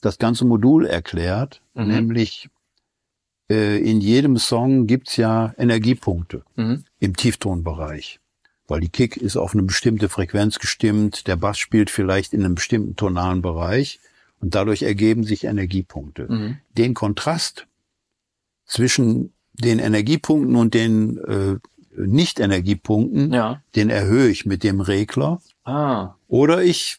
das 0.00 0.18
ganze 0.18 0.44
Modul 0.44 0.86
erklärt, 0.86 1.62
Mhm. 1.74 1.86
nämlich 1.88 2.48
äh, 3.52 3.78
in 3.78 4.00
jedem 4.00 4.38
Song 4.38 4.86
gibt's 4.86 5.16
ja 5.16 5.54
Energiepunkte 5.58 6.42
mhm. 6.56 6.84
im 6.98 7.16
Tieftonbereich. 7.16 8.18
Weil 8.66 8.80
die 8.80 8.88
Kick 8.88 9.16
ist 9.16 9.36
auf 9.36 9.52
eine 9.52 9.64
bestimmte 9.64 10.08
Frequenz 10.08 10.58
gestimmt, 10.58 11.26
der 11.26 11.36
Bass 11.36 11.58
spielt 11.58 11.90
vielleicht 11.90 12.32
in 12.32 12.44
einem 12.44 12.54
bestimmten 12.54 12.96
tonalen 12.96 13.42
Bereich 13.42 14.00
und 14.40 14.54
dadurch 14.54 14.82
ergeben 14.82 15.24
sich 15.24 15.44
Energiepunkte. 15.44 16.26
Mhm. 16.28 16.56
Den 16.76 16.94
Kontrast 16.94 17.66
zwischen 18.64 19.32
den 19.52 19.78
Energiepunkten 19.78 20.56
und 20.56 20.72
den 20.72 21.18
äh, 21.18 21.56
Nicht-Energiepunkten, 21.96 23.32
Ja. 23.32 23.62
den 23.76 23.90
erhöhe 23.90 24.28
ich 24.28 24.46
mit 24.46 24.64
dem 24.64 24.80
Regler. 24.80 25.42
Ah. 25.64 26.14
Oder 26.28 26.62
ich 26.62 26.98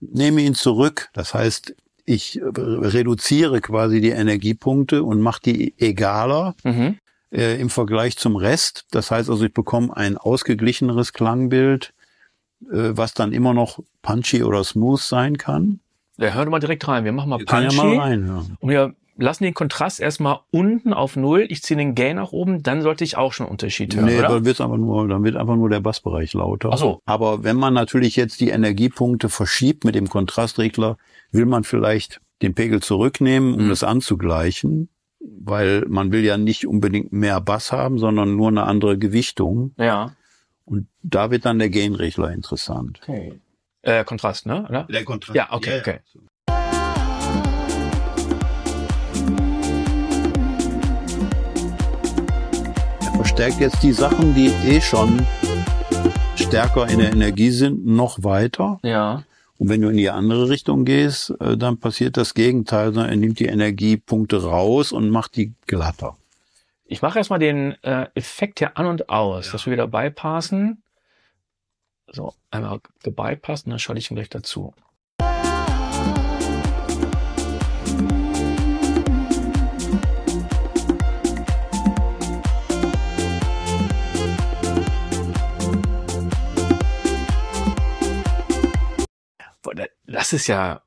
nehme 0.00 0.42
ihn 0.42 0.54
zurück. 0.54 1.08
Das 1.12 1.34
heißt, 1.34 1.74
ich 2.08 2.40
reduziere 2.42 3.60
quasi 3.60 4.00
die 4.00 4.10
Energiepunkte 4.10 5.02
und 5.02 5.20
mache 5.20 5.42
die 5.44 5.74
egaler 5.78 6.54
Mhm. 6.64 6.96
äh, 7.30 7.60
im 7.60 7.68
Vergleich 7.70 8.16
zum 8.16 8.36
Rest. 8.36 8.86
Das 8.90 9.10
heißt 9.10 9.28
also, 9.28 9.44
ich 9.44 9.52
bekomme 9.52 9.94
ein 9.96 10.16
ausgeglicheneres 10.16 11.12
Klangbild, 11.12 11.92
äh, 12.72 12.92
was 12.96 13.12
dann 13.14 13.32
immer 13.32 13.52
noch 13.54 13.80
punchy 14.02 14.42
oder 14.42 14.64
smooth 14.64 15.00
sein 15.00 15.36
kann. 15.36 15.80
Ja, 16.16 16.30
hör 16.30 16.44
doch 16.46 16.50
mal 16.50 16.58
direkt 16.58 16.88
rein. 16.88 17.04
Wir 17.04 17.12
machen 17.12 17.28
mal 17.30 17.44
Kann 17.44 17.64
ja 17.64 17.68
Punchy. 17.68 17.96
mal 17.96 17.98
reinhören. 17.98 18.56
Und 18.60 18.70
wir 18.70 18.94
lassen 19.18 19.44
den 19.44 19.52
Kontrast 19.54 20.00
erstmal 20.00 20.40
unten 20.50 20.92
auf 20.92 21.16
Null. 21.16 21.46
Ich 21.50 21.62
ziehe 21.62 21.76
den 21.76 21.94
Gain 21.94 22.16
nach 22.16 22.32
oben, 22.32 22.62
dann 22.62 22.82
sollte 22.82 23.04
ich 23.04 23.16
auch 23.16 23.32
schon 23.32 23.46
einen 23.46 23.52
Unterschied 23.52 23.94
hören, 23.94 24.06
Nee, 24.06 24.18
oder? 24.18 24.28
dann 24.28 24.44
wird's 24.44 24.60
einfach 24.60 24.76
nur, 24.78 25.06
dann 25.08 25.24
wird 25.24 25.36
einfach 25.36 25.56
nur 25.56 25.68
der 25.68 25.80
Bassbereich 25.80 26.32
lauter. 26.34 26.70
Ach 26.72 26.78
so. 26.78 27.00
Aber 27.04 27.44
wenn 27.44 27.56
man 27.56 27.74
natürlich 27.74 28.16
jetzt 28.16 28.40
die 28.40 28.48
Energiepunkte 28.50 29.28
verschiebt 29.28 29.84
mit 29.84 29.94
dem 29.94 30.08
Kontrastregler, 30.08 30.96
will 31.32 31.46
man 31.46 31.64
vielleicht 31.64 32.20
den 32.42 32.54
Pegel 32.54 32.80
zurücknehmen, 32.80 33.54
um 33.54 33.64
Mhm. 33.66 33.68
das 33.70 33.82
anzugleichen, 33.84 34.88
weil 35.20 35.84
man 35.88 36.12
will 36.12 36.24
ja 36.24 36.36
nicht 36.38 36.66
unbedingt 36.66 37.12
mehr 37.12 37.40
Bass 37.40 37.72
haben, 37.72 37.98
sondern 37.98 38.36
nur 38.36 38.48
eine 38.48 38.62
andere 38.62 38.96
Gewichtung. 38.98 39.72
Ja. 39.76 40.12
Und 40.64 40.86
da 41.02 41.30
wird 41.32 41.44
dann 41.44 41.58
der 41.58 41.70
Gainregler 41.70 42.30
interessant. 42.30 43.00
Okay. 43.02 43.40
Äh, 43.82 44.04
Kontrast, 44.04 44.46
ne? 44.46 44.66
Oder? 44.68 44.84
Der 44.84 45.04
Kontrast. 45.04 45.34
Ja, 45.34 45.48
okay, 45.50 45.80
okay. 45.80 45.98
Verstärkt 53.38 53.60
jetzt 53.60 53.84
die 53.84 53.92
Sachen, 53.92 54.34
die 54.34 54.48
eh 54.48 54.80
schon 54.80 55.24
stärker 56.34 56.88
in 56.88 56.98
der 56.98 57.12
Energie 57.12 57.50
sind, 57.50 57.86
noch 57.86 58.24
weiter. 58.24 58.80
Ja. 58.82 59.22
Und 59.58 59.68
wenn 59.68 59.80
du 59.80 59.90
in 59.90 59.96
die 59.96 60.10
andere 60.10 60.48
Richtung 60.48 60.84
gehst, 60.84 61.32
äh, 61.38 61.56
dann 61.56 61.78
passiert 61.78 62.16
das 62.16 62.34
Gegenteil. 62.34 62.86
sondern 62.86 63.10
Er 63.10 63.16
nimmt 63.16 63.38
die 63.38 63.46
Energiepunkte 63.46 64.42
raus 64.42 64.90
und 64.90 65.10
macht 65.10 65.36
die 65.36 65.52
glatter. 65.68 66.16
Ich 66.84 67.00
mache 67.00 67.18
erstmal 67.18 67.38
den 67.38 67.80
äh, 67.84 68.08
Effekt 68.16 68.58
hier 68.58 68.76
an 68.76 68.86
und 68.86 69.08
aus, 69.08 69.52
dass 69.52 69.66
wir 69.66 69.72
wieder 69.72 69.86
bypassen. 69.86 70.82
So, 72.10 72.34
einmal 72.50 72.80
gebypasst 73.04 73.66
und 73.66 73.70
dann 73.70 73.78
schalte 73.78 74.00
ich 74.00 74.10
ihn 74.10 74.16
gleich 74.16 74.30
dazu. 74.30 74.74
Das 90.06 90.32
ist 90.32 90.46
ja 90.46 90.82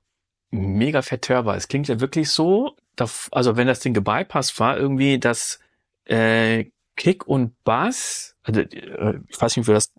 mega 0.51 1.01
vertörbar. 1.01 1.55
Es 1.55 1.67
klingt 1.67 1.87
ja 1.87 1.99
wirklich 1.99 2.29
so, 2.29 2.75
also 3.31 3.55
wenn 3.55 3.67
das 3.67 3.79
Ding 3.79 3.93
gebypasst 3.93 4.59
war, 4.59 4.77
irgendwie, 4.77 5.19
dass 5.19 5.59
äh, 6.05 6.65
Kick 6.95 7.25
und 7.27 7.63
Bass, 7.63 8.35
also 8.43 8.61
äh, 8.61 9.19
ich 9.27 9.41
weiß 9.41 9.55
nicht, 9.55 9.65
wie 9.65 9.71
wir 9.71 9.75
das 9.75 9.93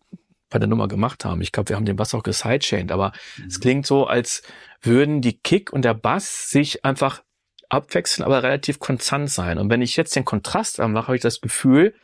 bei 0.51 0.59
der 0.59 0.69
Nummer 0.69 0.87
gemacht 0.87 1.25
haben. 1.25 1.41
Ich 1.41 1.51
glaube, 1.51 1.71
wir 1.71 1.77
haben 1.77 1.87
den 1.87 1.97
Bass 1.97 2.15
auch 2.15 2.23
gesidechained, 2.23 2.93
aber 2.93 3.13
es 3.47 3.59
klingt 3.59 3.87
so, 3.87 4.07
als 4.07 4.43
würden 4.83 5.23
die 5.23 5.39
Kick 5.39 5.73
und 5.73 5.83
der 5.83 5.95
Bass 5.95 6.51
sich 6.51 6.85
einfach 6.85 7.23
abwechseln, 7.71 8.25
aber 8.25 8.43
relativ 8.43 8.79
konstant 8.79 9.31
sein. 9.31 9.59
Und 9.59 9.71
wenn 9.71 9.81
ich 9.81 9.97
jetzt 9.97 10.15
den 10.15 10.27
Kontrast 10.27 10.79
anmache, 10.79 11.07
habe 11.07 11.17
ich 11.17 11.23
das 11.23 11.41
Gefühl, 11.41 11.95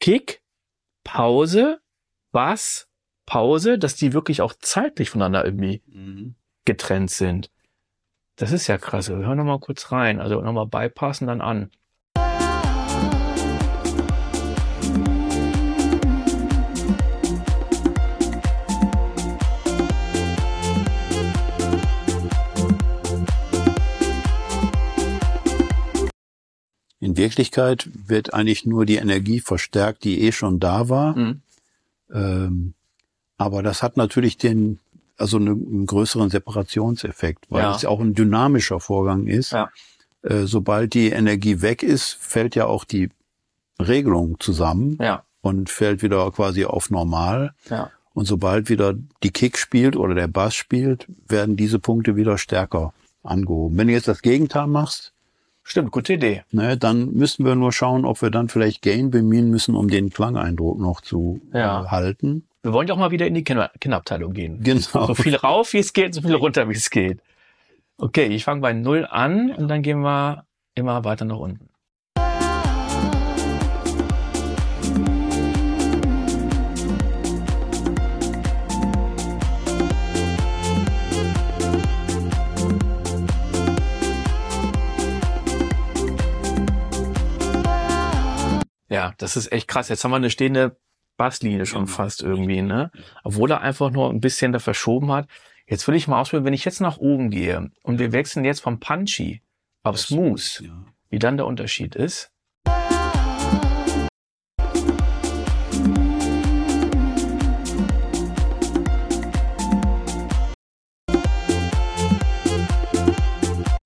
Kick, 0.00 0.42
Pause, 1.04 1.80
Bass, 2.32 2.88
Pause, 3.30 3.78
dass 3.78 3.94
die 3.94 4.12
wirklich 4.12 4.42
auch 4.42 4.54
zeitlich 4.58 5.10
voneinander 5.10 5.44
irgendwie 5.44 5.82
getrennt 6.64 7.12
sind. 7.12 7.48
Das 8.34 8.50
ist 8.50 8.66
ja 8.66 8.76
krass. 8.76 9.08
Wir 9.08 9.18
hören 9.18 9.38
noch 9.38 9.44
mal 9.44 9.60
kurz 9.60 9.92
rein. 9.92 10.18
Also 10.18 10.40
nochmal 10.40 10.66
bypassen 10.66 11.28
dann 11.28 11.40
an. 11.40 11.70
In 26.98 27.16
Wirklichkeit 27.16 27.88
wird 27.94 28.34
eigentlich 28.34 28.66
nur 28.66 28.86
die 28.86 28.96
Energie 28.96 29.38
verstärkt, 29.38 30.02
die 30.02 30.20
eh 30.22 30.32
schon 30.32 30.58
da 30.58 30.88
war. 30.88 31.16
Mhm. 31.16 31.42
Ähm, 32.12 32.74
aber 33.40 33.62
das 33.62 33.82
hat 33.82 33.96
natürlich 33.96 34.36
den, 34.36 34.78
also 35.16 35.38
eine, 35.38 35.50
einen 35.52 35.86
größeren 35.86 36.28
Separationseffekt, 36.30 37.46
weil 37.50 37.62
Ja. 37.62 37.74
es 37.74 37.82
ja 37.82 37.88
auch 37.88 38.00
ein 38.00 38.14
dynamischer 38.14 38.80
Vorgang 38.80 39.26
ist. 39.26 39.52
Ja. 39.52 39.70
Äh, 40.22 40.44
sobald 40.44 40.92
die 40.92 41.08
Energie 41.10 41.62
weg 41.62 41.82
ist, 41.82 42.12
fällt 42.20 42.54
ja 42.54 42.66
auch 42.66 42.84
die 42.84 43.08
Regelung 43.80 44.38
zusammen 44.40 44.98
Ja, 45.00 45.22
und 45.40 45.70
fällt 45.70 46.02
wieder 46.02 46.30
quasi 46.32 46.64
auf 46.64 46.90
normal. 46.90 47.52
ja. 47.70 47.90
Und 48.12 48.26
sobald 48.26 48.68
wieder 48.68 48.94
die 49.22 49.30
Kick 49.30 49.56
spielt 49.56 49.96
oder 49.96 50.14
der 50.14 50.26
Bass 50.26 50.54
spielt, 50.54 51.06
werden 51.28 51.56
diese 51.56 51.78
Punkte 51.78 52.16
wieder 52.16 52.36
stärker 52.38 52.92
angehoben. 53.22 53.78
Wenn 53.78 53.86
du 53.86 53.92
jetzt 53.94 54.08
das 54.08 54.20
Gegenteil 54.20 54.66
machst, 54.66 55.12
Stimmt, 55.62 55.92
gute 55.92 56.14
Idee. 56.14 56.42
ne, 56.50 56.76
dann 56.76 57.12
müssen 57.14 57.44
wir 57.46 57.54
nur 57.54 57.70
schauen, 57.72 58.04
ob 58.04 58.20
wir 58.20 58.30
dann 58.30 58.48
vielleicht 58.48 58.82
Gain 58.82 59.10
bemühen 59.10 59.48
müssen, 59.50 59.76
um 59.76 59.88
den 59.88 60.10
Klangeindruck 60.10 60.78
noch 60.80 61.00
zu 61.00 61.40
Ja. 61.54 61.90
halten. 61.90 62.42
Wir 62.62 62.74
wollen 62.74 62.86
ja 62.86 62.92
auch 62.92 62.98
mal 62.98 63.10
wieder 63.10 63.26
in 63.26 63.32
die 63.32 63.42
Kinder 63.42 63.70
Kinderabteilung 63.80 64.34
gehen. 64.34 64.62
Genau. 64.62 65.06
So 65.06 65.14
viel 65.14 65.34
rauf, 65.34 65.72
wie 65.72 65.78
es 65.78 65.94
geht, 65.94 66.12
so 66.12 66.20
viel 66.20 66.34
runter, 66.34 66.68
wie 66.68 66.74
es 66.74 66.90
geht. 66.90 67.22
Okay, 67.96 68.26
ich 68.26 68.44
fange 68.44 68.60
bei 68.60 68.74
Null 68.74 69.06
an 69.08 69.50
und 69.50 69.68
dann 69.68 69.80
gehen 69.80 70.00
wir 70.00 70.44
immer 70.74 71.02
weiter 71.02 71.24
nach 71.24 71.38
unten. 71.38 71.70
Ja, 88.90 89.14
das 89.16 89.38
ist 89.38 89.50
echt 89.50 89.66
krass. 89.66 89.88
Jetzt 89.88 90.04
haben 90.04 90.10
wir 90.10 90.16
eine 90.16 90.28
stehende 90.28 90.76
Basslinie 91.20 91.66
schon 91.66 91.86
fast 91.86 92.22
irgendwie, 92.22 92.62
ne? 92.62 92.90
Obwohl 93.24 93.50
er 93.50 93.60
einfach 93.60 93.90
nur 93.90 94.08
ein 94.08 94.22
bisschen 94.22 94.52
da 94.52 94.58
verschoben 94.58 95.12
hat. 95.12 95.28
Jetzt 95.66 95.86
will 95.86 95.94
ich 95.94 96.08
mal 96.08 96.18
ausprobieren, 96.18 96.46
wenn 96.46 96.54
ich 96.54 96.64
jetzt 96.64 96.80
nach 96.80 96.96
oben 96.96 97.28
gehe 97.28 97.70
und 97.82 97.98
wir 97.98 98.12
wechseln 98.12 98.46
jetzt 98.46 98.60
vom 98.60 98.80
Punchy 98.80 99.42
auf 99.82 99.98
Smooth, 99.98 100.62
Ja. 100.64 100.84
wie 101.10 101.18
dann 101.18 101.36
der 101.36 101.44
Unterschied 101.44 101.94
ist. 101.94 102.30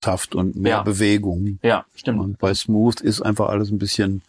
Taft 0.00 0.34
und 0.34 0.54
mehr 0.56 0.70
Ja. 0.78 0.82
Bewegung. 0.82 1.58
Ja, 1.62 1.86
stimmt. 1.94 2.20
Und 2.20 2.38
bei 2.38 2.52
Smooth 2.52 3.00
ist 3.00 3.22
einfach 3.22 3.48
alles 3.48 3.70
ein 3.70 3.78
bisschen 3.78 4.22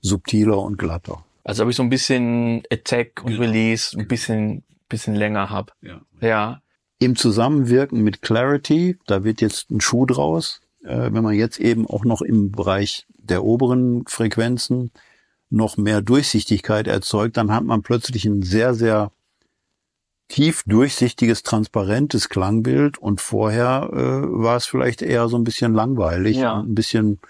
subtiler 0.00 0.58
und 0.58 0.78
glatter. 0.78 1.24
Also 1.48 1.62
ob 1.62 1.70
ich 1.70 1.76
so 1.76 1.82
ein 1.84 1.90
bisschen 1.90 2.62
Attack 2.72 3.22
und 3.22 3.30
Genau. 3.32 3.42
Release 3.42 3.96
ein 3.96 4.08
bisschen, 4.08 4.64
bisschen 4.88 5.14
länger 5.14 5.48
hab. 5.50 5.74
Ja. 5.80 6.00
Ja, 6.20 6.60
Im 6.98 7.14
Zusammenwirken 7.14 8.02
mit 8.02 8.20
Clarity, 8.22 8.98
da 9.06 9.22
wird 9.22 9.40
jetzt 9.40 9.70
ein 9.70 9.80
Schuh 9.80 10.06
draus, 10.06 10.60
äh, 10.84 11.12
wenn 11.12 11.22
man 11.22 11.34
jetzt 11.34 11.60
eben 11.60 11.86
auch 11.86 12.04
noch 12.04 12.20
im 12.22 12.50
Bereich 12.50 13.06
der 13.18 13.44
oberen 13.44 14.04
Frequenzen 14.08 14.90
noch 15.50 15.76
mehr 15.76 16.00
Durchsichtigkeit 16.02 16.88
erzeugt, 16.88 17.36
dann 17.36 17.52
hat 17.52 17.62
man 17.64 17.82
plötzlich 17.82 18.24
ein 18.24 18.42
sehr, 18.42 18.74
sehr 18.74 19.12
tief 20.28 20.64
durchsichtiges, 20.66 21.44
transparentes 21.44 22.28
Klangbild 22.28 22.98
und 22.98 23.20
vorher 23.20 23.88
äh, 23.92 23.96
war 24.42 24.56
es 24.56 24.66
vielleicht 24.66 25.02
eher 25.02 25.28
so 25.28 25.36
ein 25.36 25.44
bisschen 25.44 25.72
langweilig, 25.74 26.38
Ja. 26.38 26.58
ein 26.60 26.74
bisschen 26.74 27.20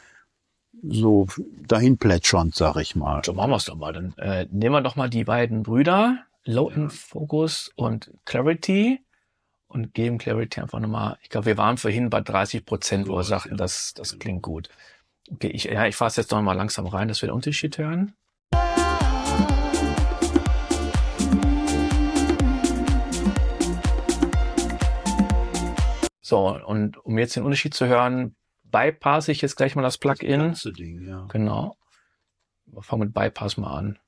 so 0.82 1.26
dahin 1.66 1.98
plätschernd, 1.98 2.54
sag 2.54 2.76
ich 2.76 2.96
mal. 2.96 3.22
So 3.24 3.32
machen 3.32 3.50
wir 3.50 3.56
es 3.56 3.64
doch 3.64 3.76
mal. 3.76 3.92
Dann 3.92 4.14
äh, 4.18 4.46
nehmen 4.50 4.74
wir 4.74 4.80
doch 4.82 4.96
mal 4.96 5.10
die 5.10 5.24
beiden 5.24 5.62
Brüder, 5.62 6.18
Low 6.44 6.68
in 6.68 6.90
Focus 6.90 7.72
und 7.76 8.12
Clarity 8.24 9.00
und 9.68 9.94
geben 9.94 10.18
Clarity 10.18 10.60
einfach 10.60 10.80
nochmal, 10.80 11.18
ich 11.22 11.28
glaube, 11.28 11.46
wir 11.46 11.58
waren 11.58 11.76
vorhin 11.76 12.10
bei 12.10 12.20
30 12.20 12.64
Prozent, 12.64 13.08
wo 13.08 13.16
wir 13.16 13.24
sagten, 13.24 13.56
das, 13.56 13.94
das 13.94 14.18
klingt 14.18 14.42
gut. 14.42 14.68
Okay, 15.30 15.48
ich, 15.48 15.64
ja, 15.64 15.86
ich 15.86 15.96
fasse 15.96 16.20
jetzt 16.20 16.30
noch 16.30 16.40
mal 16.40 16.52
langsam 16.52 16.86
rein, 16.86 17.08
dass 17.08 17.20
wir 17.20 17.28
den 17.28 17.34
Unterschied 17.34 17.76
hören. 17.78 18.14
So, 26.20 26.58
und 26.64 26.96
um 27.04 27.18
jetzt 27.18 27.36
den 27.36 27.44
Unterschied 27.44 27.74
zu 27.74 27.86
hören, 27.86 28.34
bypasse 28.70 29.32
ich 29.32 29.42
jetzt 29.42 29.56
gleich 29.56 29.74
mal 29.76 29.82
das 29.82 29.98
Plugin. 29.98 30.40
ganze 30.40 30.72
Ding, 30.72 31.06
ja. 31.06 31.26
Genau. 31.30 31.76
Wir 32.66 32.82
fangen 32.82 33.02
mit 33.04 33.14
Bypass 33.14 33.56
mal 33.56 33.72
an. 33.76 33.98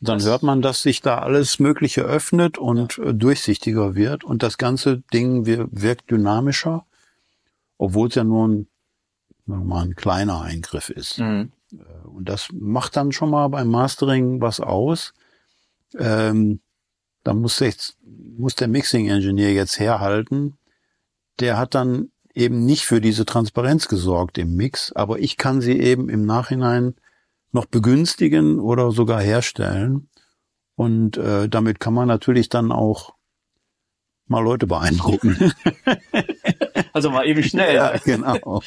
Dann 0.00 0.18
Das- 0.18 0.26
hört 0.26 0.42
man, 0.42 0.62
dass 0.62 0.82
sich 0.82 1.00
da 1.00 1.18
alles 1.18 1.58
Mögliche 1.58 2.02
öffnet 2.02 2.58
und 2.58 2.98
äh, 2.98 3.12
durchsichtiger 3.14 3.94
wird 3.94 4.22
und 4.24 4.42
das 4.42 4.56
ganze 4.58 4.98
Ding 5.12 5.46
wir- 5.46 5.68
wirkt 5.72 6.10
dynamischer, 6.10 6.86
obwohl 7.78 8.08
es 8.08 8.14
ja 8.14 8.22
nur 8.22 8.46
ein, 8.46 8.68
mal, 9.46 9.84
ein 9.84 9.94
kleiner 9.94 10.40
Eingriff 10.42 10.90
ist. 10.90 11.18
Mhm. 11.18 11.52
Und 12.04 12.28
das 12.28 12.48
macht 12.52 12.96
dann 12.96 13.12
schon 13.12 13.30
mal 13.30 13.48
beim 13.48 13.68
Mastering 13.68 14.40
was 14.40 14.60
aus. 14.60 15.14
Ähm, 15.98 16.60
da 17.24 17.34
muss, 17.34 17.58
jetzt, 17.60 17.96
muss 18.04 18.54
der 18.54 18.68
Mixing-Engineer 18.68 19.52
jetzt 19.52 19.78
herhalten. 19.78 20.58
Der 21.40 21.58
hat 21.58 21.74
dann 21.74 22.10
eben 22.34 22.64
nicht 22.64 22.84
für 22.84 23.00
diese 23.00 23.24
Transparenz 23.24 23.88
gesorgt 23.88 24.38
im 24.38 24.54
Mix, 24.54 24.92
aber 24.92 25.18
ich 25.18 25.36
kann 25.36 25.60
sie 25.60 25.78
eben 25.78 26.08
im 26.08 26.24
Nachhinein 26.24 26.94
noch 27.52 27.66
begünstigen 27.66 28.60
oder 28.60 28.92
sogar 28.92 29.20
herstellen. 29.20 30.08
Und 30.74 31.16
äh, 31.16 31.48
damit 31.48 31.80
kann 31.80 31.94
man 31.94 32.06
natürlich 32.06 32.48
dann 32.48 32.70
auch 32.70 33.14
mal 34.26 34.40
Leute 34.40 34.66
beeindrucken. 34.66 35.52
Also 36.92 37.10
mal 37.10 37.26
eben 37.26 37.42
schnell. 37.42 37.74
ja, 37.74 37.94
genau. 38.04 38.62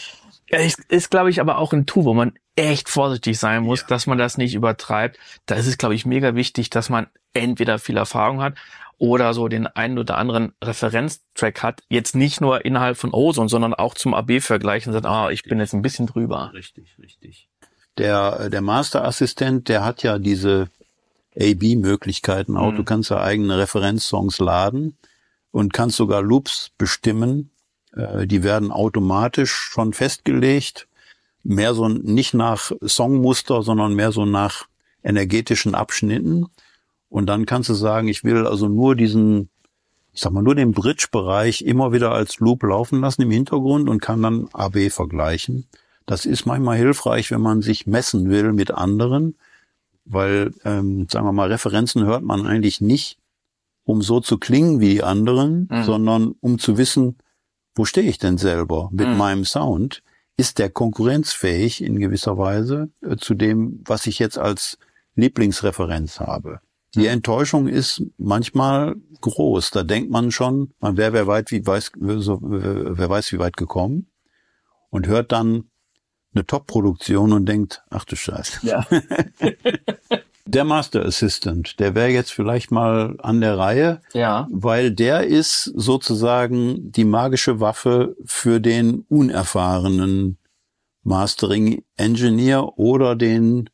Ist, 0.49 0.79
ist 0.89 1.11
glaube 1.11 1.29
ich, 1.29 1.39
aber 1.41 1.57
auch 1.57 1.73
ein 1.73 1.85
Tool, 1.85 2.05
wo 2.05 2.13
man 2.13 2.33
echt 2.55 2.89
vorsichtig 2.89 3.37
sein 3.39 3.63
muss, 3.63 3.81
Ja. 3.81 3.87
dass 3.87 4.07
man 4.07 4.17
das 4.17 4.37
nicht 4.37 4.53
übertreibt. 4.55 5.17
Da 5.45 5.55
ist 5.55 5.67
es, 5.67 5.77
glaube 5.77 5.95
ich, 5.95 6.05
mega 6.05 6.35
wichtig, 6.35 6.69
dass 6.69 6.89
man 6.89 7.07
entweder 7.33 7.79
viel 7.79 7.97
Erfahrung 7.97 8.41
hat 8.41 8.55
oder 8.97 9.33
so 9.33 9.47
den 9.47 9.67
einen 9.67 9.97
oder 9.97 10.17
anderen 10.17 10.53
Referenztrack 10.63 11.63
hat. 11.63 11.81
Jetzt 11.87 12.15
nicht 12.15 12.41
nur 12.41 12.65
innerhalb 12.65 12.97
von 12.97 13.13
Ozone, 13.13 13.47
sondern 13.47 13.73
auch 13.73 13.93
zum 13.93 14.13
AB-Vergleich 14.13 14.87
und 14.87 14.93
sagt, 14.93 15.05
ah, 15.05 15.29
ich 15.29 15.43
bin 15.43 15.59
jetzt 15.59 15.73
ein 15.73 15.81
bisschen 15.81 16.07
drüber. 16.07 16.51
Richtig, 16.53 16.97
richtig. 17.01 17.47
Der, 17.97 18.39
äh, 18.41 18.49
der 18.49 18.61
Masterassistent, 18.61 19.69
der 19.69 19.85
hat 19.85 20.03
ja 20.03 20.19
diese 20.19 20.69
AB-Möglichkeiten 21.39 22.57
auch. 22.57 22.71
Mhm. 22.71 22.77
Du 22.77 22.83
kannst 22.83 23.09
ja 23.09 23.21
eigene 23.21 23.57
Referenzsongs 23.57 24.39
laden 24.39 24.97
und 25.51 25.73
kannst 25.73 25.97
sogar 25.97 26.21
Loops 26.21 26.71
bestimmen. 26.77 27.51
Äh, 27.95 28.27
Die 28.27 28.43
werden 28.43 28.71
automatisch 28.71 29.51
schon 29.51 29.93
festgelegt. 29.93 30.87
Mehr 31.43 31.73
so 31.73 31.87
nicht 31.87 32.33
nach 32.33 32.71
Songmuster, 32.85 33.61
sondern 33.63 33.93
mehr 33.95 34.11
so 34.11 34.25
nach 34.25 34.67
energetischen 35.03 35.73
Abschnitten. 35.75 36.47
Und 37.09 37.27
dann 37.27 37.45
kannst 37.45 37.69
du 37.69 37.73
sagen, 37.73 38.07
ich 38.07 38.23
will 38.23 38.45
also 38.45 38.67
nur 38.67 38.95
diesen, 38.95 39.49
ich 40.13 40.21
sag 40.21 40.31
mal, 40.33 40.43
nur 40.43 40.55
den 40.55 40.73
Bridge-Bereich 40.73 41.61
immer 41.61 41.91
wieder 41.93 42.11
als 42.11 42.39
Loop 42.39 42.63
laufen 42.63 42.99
lassen 43.01 43.21
im 43.23 43.31
Hintergrund 43.31 43.89
und 43.89 44.01
kann 44.01 44.21
dann 44.21 44.49
AB 44.53 44.89
vergleichen. 44.91 45.65
Das 46.05 46.25
ist 46.25 46.45
manchmal 46.45 46.77
hilfreich, 46.77 47.31
wenn 47.31 47.41
man 47.41 47.61
sich 47.61 47.87
messen 47.87 48.29
will 48.29 48.51
mit 48.51 48.71
anderen, 48.71 49.35
weil, 50.05 50.53
ähm, 50.65 51.07
sagen 51.09 51.25
wir 51.25 51.31
mal, 51.33 51.51
Referenzen 51.51 52.03
hört 52.05 52.23
man 52.23 52.45
eigentlich 52.45 52.81
nicht, 52.81 53.17
um 53.85 54.01
so 54.01 54.19
zu 54.19 54.37
klingen 54.37 54.79
wie 54.79 54.89
die 54.95 55.03
anderen, 55.03 55.67
Mhm. 55.71 55.83
sondern 55.83 56.35
um 56.41 56.59
zu 56.59 56.77
wissen, 56.77 57.17
wo 57.75 57.85
stehe 57.85 58.09
ich 58.09 58.17
denn 58.17 58.37
selber 58.37 58.89
mit 58.91 59.07
Mhm. 59.07 59.17
meinem 59.17 59.45
Sound? 59.45 60.01
Ist 60.37 60.57
der 60.59 60.69
konkurrenzfähig 60.69 61.83
in 61.83 61.99
gewisser 61.99 62.37
Weise 62.37 62.89
äh, 63.01 63.17
zu 63.17 63.33
dem, 63.33 63.81
was 63.85 64.07
ich 64.07 64.19
jetzt 64.19 64.37
als 64.37 64.77
Lieblingsreferenz 65.15 66.19
habe? 66.19 66.61
Die 66.95 67.07
Enttäuschung 67.07 67.67
ist 67.67 68.01
manchmal 68.17 68.95
groß. 69.21 69.69
Da 69.71 69.83
denkt 69.83 70.09
man 70.11 70.31
schon, 70.31 70.71
man 70.79 70.97
wäre 70.97 71.13
wer 71.13 71.27
weit 71.27 71.51
wie 71.51 71.63
weiß, 71.65 71.91
wer 71.99 73.09
weiß 73.09 73.31
wie 73.33 73.37
weit 73.39 73.57
gekommen 73.57 74.07
und 74.89 75.05
hört 75.07 75.31
dann 75.31 75.65
eine 76.33 76.45
Top-Produktion 76.45 77.33
und 77.33 77.45
denkt, 77.47 77.83
ach 77.89 78.05
du 78.05 78.15
Scheiße. 78.15 78.65
Ja. 78.65 78.87
Der 80.51 80.63
Master 80.63 81.05
Assistant, 81.05 81.79
der 81.79 81.93
wäre 81.93 82.09
jetzt 82.09 82.31
vielleicht 82.31 82.71
mal 82.71 83.15
an 83.19 83.39
der 83.39 83.57
Reihe, 83.59 84.01
Ja. 84.13 84.47
weil 84.51 84.89
der 84.89 85.27
ist 85.27 85.63
sozusagen 85.75 86.91
die 86.91 87.05
magische 87.05 87.59
Waffe 87.59 88.15
für 88.25 88.59
den 88.59 89.05
unerfahrenen 89.09 90.37
Mastering 91.03 91.83
Engineer 91.97 92.79
oder 92.79 93.15
den 93.15 93.69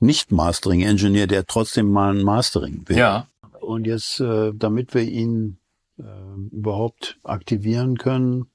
nicht 0.00 0.32
Mastering 0.32 0.82
Engineer, 0.82 1.28
der 1.28 1.46
trotzdem 1.46 1.88
mal 1.92 2.16
ein 2.16 2.24
Mastering 2.24 2.82
will. 2.86 2.96
Ja. 2.98 3.28
Und 3.60 3.86
jetzt, 3.86 4.18
äh, 4.18 4.50
damit 4.52 4.92
wir 4.94 5.02
ihn 5.02 5.58
äh, 6.00 6.02
überhaupt 6.50 7.16
aktivieren 7.22 7.96
können, 7.96 8.46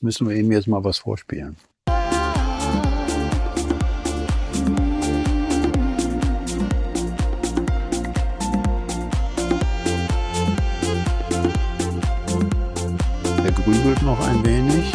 müssen 0.00 0.28
wir 0.28 0.34
ihm 0.34 0.50
jetzt 0.50 0.66
mal 0.66 0.82
was 0.82 0.98
vorspielen. 0.98 1.54
Grübelt 13.68 14.02
noch 14.02 14.18
ein 14.26 14.42
wenig. 14.46 14.92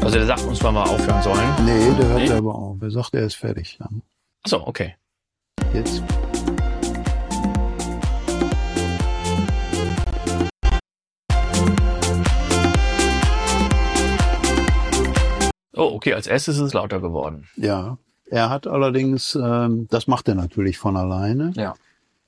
Also 0.00 0.16
der 0.16 0.26
sagt 0.26 0.44
uns, 0.44 0.62
wann 0.62 0.74
wir 0.74 0.88
aufhören 0.88 1.22
sollen. 1.22 1.48
Nee, 1.64 1.92
der 1.98 2.08
hört 2.08 2.18
Nee? 2.20 2.26
selber 2.28 2.54
auf. 2.54 2.80
Er 2.80 2.90
sagt, 2.92 3.14
er 3.14 3.22
ist 3.26 3.34
fertig. 3.34 3.78
Dann. 3.80 4.02
Achso, 4.44 4.62
okay. 4.64 4.94
Jetzt. 5.74 6.02
Oh, 15.74 15.94
okay, 15.94 16.14
als 16.14 16.28
erstes 16.28 16.56
ist 16.56 16.62
es 16.62 16.74
lauter 16.74 17.00
geworden. 17.00 17.48
Ja. 17.56 17.98
Er 18.30 18.50
hat 18.50 18.68
allerdings, 18.68 19.34
ähm, 19.34 19.88
das 19.90 20.06
macht 20.06 20.28
er 20.28 20.36
natürlich 20.36 20.78
von 20.78 20.96
alleine. 20.96 21.52
Ja. 21.56 21.74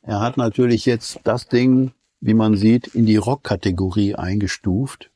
Er 0.02 0.20
hat 0.20 0.36
natürlich 0.38 0.86
jetzt 0.86 1.20
das 1.22 1.46
Ding, 1.46 1.92
wie 2.24 2.34
man 2.34 2.56
sieht, 2.56 2.86
in 2.88 3.04
die 3.06 3.16
Rock-Kategorie 3.16 4.14
eingestuft. 4.14 5.10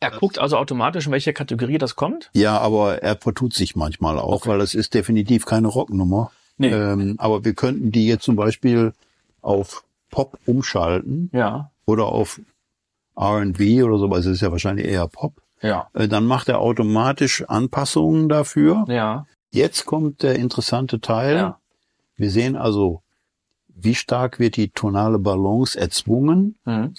Er 0.00 0.10
guckt 0.10 0.38
also 0.38 0.56
automatisch, 0.58 1.06
in 1.06 1.12
welche 1.12 1.32
Kategorie 1.32 1.78
das 1.78 1.94
kommt? 1.96 2.28
Ja, 2.34 2.58
aber 2.58 3.02
er 3.02 3.16
vertut 3.16 3.54
sich 3.54 3.76
manchmal 3.76 4.18
auch, 4.18 4.32
Okay. 4.42 4.48
weil 4.50 4.60
es 4.60 4.74
ist 4.74 4.94
definitiv 4.94 5.46
keine 5.46 5.68
Rocknummer. 5.68 6.32
Nee. 6.58 6.68
Ähm, 6.70 7.14
aber 7.18 7.44
wir 7.44 7.54
könnten 7.54 7.92
die 7.92 8.06
jetzt 8.06 8.24
zum 8.24 8.36
Beispiel 8.36 8.92
auf 9.42 9.84
Pop 10.10 10.38
umschalten 10.44 11.30
Ja. 11.32 11.70
oder 11.86 12.06
auf 12.06 12.40
R&B 13.16 13.82
oder 13.84 13.98
so, 13.98 14.06
also 14.06 14.30
es 14.30 14.36
ist 14.36 14.40
ja 14.42 14.50
wahrscheinlich 14.50 14.86
eher 14.86 15.06
Pop. 15.06 15.40
Ja. 15.62 15.88
Äh, 15.94 16.08
dann 16.08 16.26
macht 16.26 16.48
er 16.48 16.58
automatisch 16.58 17.44
Anpassungen 17.48 18.28
dafür. 18.28 18.84
Ja. 18.88 19.26
Jetzt 19.52 19.86
kommt 19.86 20.22
der 20.24 20.34
interessante 20.34 21.00
Teil. 21.00 21.36
Ja. 21.36 21.60
Wir 22.16 22.30
sehen 22.30 22.56
also, 22.56 23.02
wie 23.74 23.94
stark 23.94 24.38
wird 24.38 24.56
die 24.56 24.68
tonale 24.70 25.18
Balance 25.18 25.78
erzwungen, 25.78 26.56
Mhm. 26.64 26.94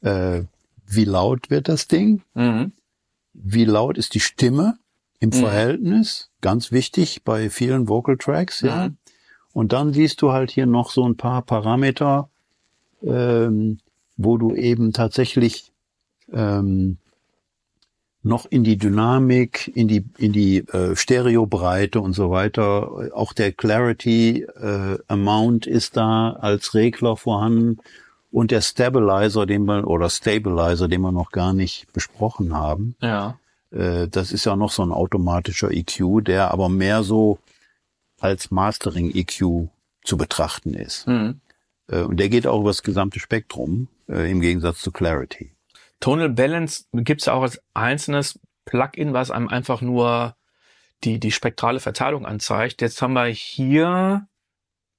äh, 0.00 0.42
wie 0.86 1.04
laut 1.04 1.50
wird 1.50 1.68
das 1.68 1.86
Ding, 1.88 2.22
Mhm. 2.34 2.72
wie 3.34 3.64
laut 3.64 3.98
ist 3.98 4.14
die 4.14 4.20
Stimme 4.20 4.78
im 5.20 5.30
Mhm. 5.30 5.34
Verhältnis, 5.34 6.30
ganz 6.40 6.72
wichtig 6.72 7.22
bei 7.24 7.50
vielen 7.50 7.88
Vocal 7.88 8.16
Tracks, 8.16 8.60
ja. 8.62 8.88
Mhm. 8.88 8.96
Und 9.52 9.72
dann 9.72 9.92
siehst 9.92 10.22
du 10.22 10.32
halt 10.32 10.50
hier 10.50 10.66
noch 10.66 10.90
so 10.90 11.06
ein 11.08 11.16
paar 11.16 11.42
Parameter, 11.42 12.30
ähm, 13.02 13.78
wo 14.16 14.36
du 14.38 14.54
eben 14.54 14.92
tatsächlich 14.92 15.72
ähm, 16.32 16.98
noch 18.28 18.46
in 18.46 18.62
die 18.62 18.76
Dynamik, 18.76 19.70
in 19.74 19.88
die 19.88 20.04
in 20.18 20.32
die 20.32 20.58
äh, 20.58 20.94
Stereobreite 20.94 22.00
und 22.00 22.12
so 22.12 22.30
weiter. 22.30 23.10
Auch 23.14 23.32
der 23.32 23.52
Clarity 23.52 24.42
äh, 24.42 24.98
Amount 25.08 25.66
ist 25.66 25.96
da 25.96 26.32
als 26.32 26.74
Regler 26.74 27.16
vorhanden 27.16 27.78
und 28.30 28.50
der 28.50 28.60
Stabilizer, 28.60 29.46
den 29.46 29.64
wir 29.64 29.86
oder 29.86 30.10
Stabilizer, 30.10 30.88
den 30.88 31.00
wir 31.00 31.12
noch 31.12 31.30
gar 31.30 31.52
nicht 31.52 31.92
besprochen 31.92 32.54
haben. 32.54 32.94
Ja. 33.00 33.38
Äh, 33.70 34.08
das 34.08 34.32
ist 34.32 34.44
ja 34.44 34.56
noch 34.56 34.70
so 34.70 34.82
ein 34.82 34.92
automatischer 34.92 35.70
EQ, 35.70 36.24
der 36.24 36.50
aber 36.50 36.68
mehr 36.68 37.02
so 37.02 37.38
als 38.20 38.50
Mastering 38.50 39.10
EQ 39.14 39.68
zu 40.04 40.16
betrachten 40.16 40.74
ist. 40.74 41.06
Mhm. 41.06 41.40
Äh, 41.88 42.02
und 42.02 42.18
der 42.18 42.28
geht 42.28 42.46
auch 42.46 42.60
über 42.60 42.70
das 42.70 42.82
gesamte 42.82 43.20
Spektrum 43.20 43.88
äh, 44.08 44.30
im 44.30 44.40
Gegensatz 44.40 44.80
zu 44.80 44.92
Clarity. 44.92 45.52
Tonal 46.00 46.28
Balance 46.30 46.84
gibt's 46.92 47.26
ja 47.26 47.32
auch 47.34 47.42
als 47.42 47.60
einzelnes 47.74 48.38
Plugin, 48.64 49.12
was 49.12 49.30
einem 49.30 49.48
einfach 49.48 49.80
nur 49.80 50.36
die, 51.04 51.18
die 51.20 51.30
spektrale 51.32 51.80
Verteilung 51.80 52.26
anzeigt. 52.26 52.82
Jetzt 52.82 53.00
haben 53.02 53.14
wir 53.14 53.26
hier, 53.26 54.26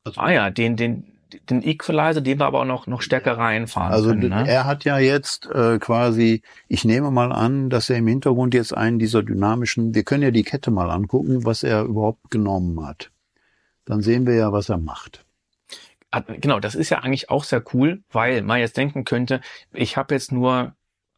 Also- 0.04 0.20
ah 0.22 0.32
ja, 0.32 0.50
den, 0.50 0.76
den, 0.76 1.06
den 1.50 1.62
Equalizer, 1.62 2.22
den 2.22 2.39
wir 2.39 2.45
aber 2.47 2.62
auch 2.62 2.66
noch, 2.66 2.88
noch 2.88 3.02
stärker 3.02 3.38
reinfahren 3.38 3.91
Also 3.93 4.10
können. 4.10 4.30
Ne? 4.30 4.47
er 4.47 4.66
hat 4.66 4.84
ja 4.84 4.97
jetzt 4.97 5.45
äh, 5.47 5.78
quasi, 5.78 6.41
ich 6.68 6.86
nehme 6.86 7.12
mal 7.12 7.32
an, 7.32 7.70
dass 7.70 7.89
er 7.89 7.97
im 7.97 8.08
Hintergrund 8.08 8.54
jetzt 8.54 8.76
einen 8.76 8.97
dieser 8.97 9.22
dynamischen, 9.24 9.93
wir 9.93 10.04
können 10.04 10.24
ja 10.24 10.32
die 10.32 10.43
Kette 10.43 10.72
mal 10.72 10.89
angucken, 10.89 11.45
was 11.45 11.64
er 11.64 11.84
überhaupt 11.84 12.32
genommen 12.32 12.86
hat. 12.86 13.12
Dann 13.86 14.02
sehen 14.02 14.26
wir 14.26 14.36
ja, 14.36 14.52
was 14.52 14.70
er 14.70 14.78
macht. 14.78 15.26
Genau, 16.39 16.60
das 16.60 16.74
ist 16.74 16.89
ja 16.89 17.00
eigentlich 17.00 17.30
auch 17.30 17.43
sehr 17.43 17.64
cool, 17.74 18.02
weil 18.12 18.41
man 18.41 18.60
jetzt 18.60 18.78
denken 18.78 19.04
könnte, 19.06 19.41
ich 19.72 19.95
habe 19.95 20.16
jetzt 20.16 20.32
nur 20.32 20.74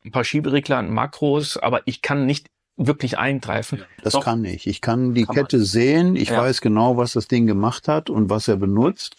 ein 0.06 0.12
paar 0.12 0.24
Schieberegler 0.24 0.80
und 0.80 0.90
Makros, 0.92 1.58
aber 1.58 1.82
ich 1.86 2.02
kann 2.02 2.26
nicht 2.26 2.48
wirklich 2.78 3.18
eingreifen. 3.18 3.84
Das 4.04 4.14
Doch. 4.14 4.24
kann 4.24 4.44
ich. 4.46 4.66
Ich 4.66 4.82
kann 4.82 5.14
die 5.14 5.26
Kann 5.26 5.36
Kette 5.36 5.64
sehen. 5.64 6.16
Ich 6.16 6.30
Ja. 6.30 6.40
weiß 6.42 6.62
genau, 6.62 6.98
was 6.98 7.14
das 7.14 7.28
Ding 7.28 7.46
gemacht 7.46 7.88
hat 7.88 8.10
und 8.10 8.30
was 8.30 8.48
er 8.48 8.58
benutzt. 8.58 9.18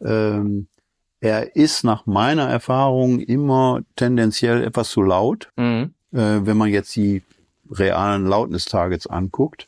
Ähm, 0.00 0.68
er 1.20 1.54
ist 1.56 1.84
nach 1.84 2.06
meiner 2.06 2.48
Erfahrung 2.48 3.20
immer 3.20 3.80
tendenziell 3.96 4.62
etwas 4.64 4.90
zu 4.90 5.02
laut, 5.02 5.50
Mhm. 5.56 5.94
äh, 6.12 6.40
wenn 6.46 6.56
man 6.56 6.68
jetzt 6.68 6.94
die 6.96 7.22
realen 7.70 8.26
Loudness-Targets 8.26 9.06
anguckt. 9.06 9.66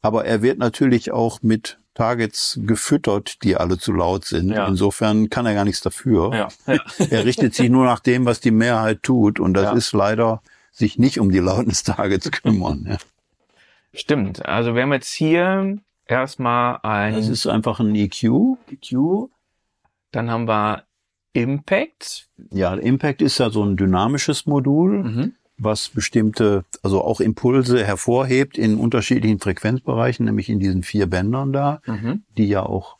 Aber 0.00 0.24
er 0.24 0.42
wird 0.42 0.58
natürlich 0.58 1.12
auch 1.12 1.42
mit 1.42 1.78
Targets 1.94 2.58
gefüttert, 2.62 3.42
die 3.42 3.56
alle 3.56 3.78
zu 3.78 3.92
laut 3.92 4.24
sind. 4.24 4.50
Ja. 4.50 4.66
Insofern 4.66 5.30
kann 5.30 5.46
er 5.46 5.54
gar 5.54 5.64
nichts 5.64 5.80
dafür. 5.80 6.32
Ja. 6.34 6.48
ja. 6.74 6.80
Er 7.10 7.24
richtet 7.24 7.54
sich 7.54 7.70
nur 7.70 7.84
nach 7.84 8.00
dem, 8.00 8.24
was 8.26 8.40
die 8.40 8.50
Mehrheit 8.50 9.02
tut. 9.02 9.40
Und 9.40 9.54
das 9.54 9.74
ist 9.76 9.92
leider 9.92 10.42
sich 10.72 10.98
nicht 10.98 11.20
um 11.20 11.30
die 11.30 11.38
Loudness-Targets 11.38 12.30
kümmern. 12.42 12.86
ja. 12.90 12.96
Stimmt. 13.94 14.44
Also 14.44 14.74
wir 14.74 14.82
haben 14.82 14.92
jetzt 14.92 15.12
hier 15.12 15.78
erstmal 16.06 16.80
ein 16.82 17.14
Das 17.14 17.28
ist 17.28 17.46
einfach 17.46 17.78
ein 17.78 17.94
EQ. 17.94 18.24
EQ, 18.72 19.28
dann 20.10 20.30
haben 20.30 20.48
wir 20.48 20.82
Impact. 21.32 22.28
Ja, 22.50 22.74
Impact 22.74 23.22
ist 23.22 23.38
ja 23.38 23.50
so 23.50 23.62
ein 23.64 23.76
dynamisches 23.76 24.46
Modul, 24.46 25.02
Mhm. 25.04 25.34
Was 25.64 25.88
bestimmte, 25.88 26.64
also 26.82 27.02
auch 27.02 27.20
Impulse 27.20 27.84
hervorhebt 27.84 28.58
in 28.58 28.76
unterschiedlichen 28.76 29.40
Frequenzbereichen, 29.40 30.26
nämlich 30.26 30.48
in 30.48 30.60
diesen 30.60 30.82
vier 30.82 31.06
Bändern 31.06 31.52
da, 31.52 31.80
Mhm. 31.86 32.22
die 32.36 32.46
ja 32.46 32.62
auch 32.64 32.96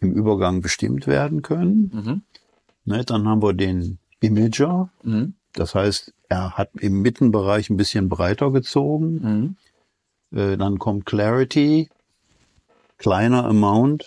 im 0.00 0.12
Übergang 0.12 0.60
bestimmt 0.60 1.06
werden 1.06 1.42
können. 1.42 1.90
Mhm. 1.94 2.22
Ne, 2.84 3.04
dann 3.04 3.28
haben 3.28 3.42
wir 3.42 3.52
den 3.52 3.98
Imager. 4.20 4.90
Mhm. 5.02 5.34
Das 5.52 5.74
heißt, 5.74 6.12
er 6.28 6.52
hat 6.58 6.70
im 6.78 7.02
Mittenbereich 7.02 7.70
ein 7.70 7.76
bisschen 7.76 8.08
breiter 8.08 8.50
gezogen. 8.50 9.56
Mhm. 10.32 10.38
Äh, 10.38 10.56
dann 10.56 10.78
kommt 10.78 11.06
Clarity, 11.06 11.88
kleiner 12.98 13.44
Amount. 13.44 14.06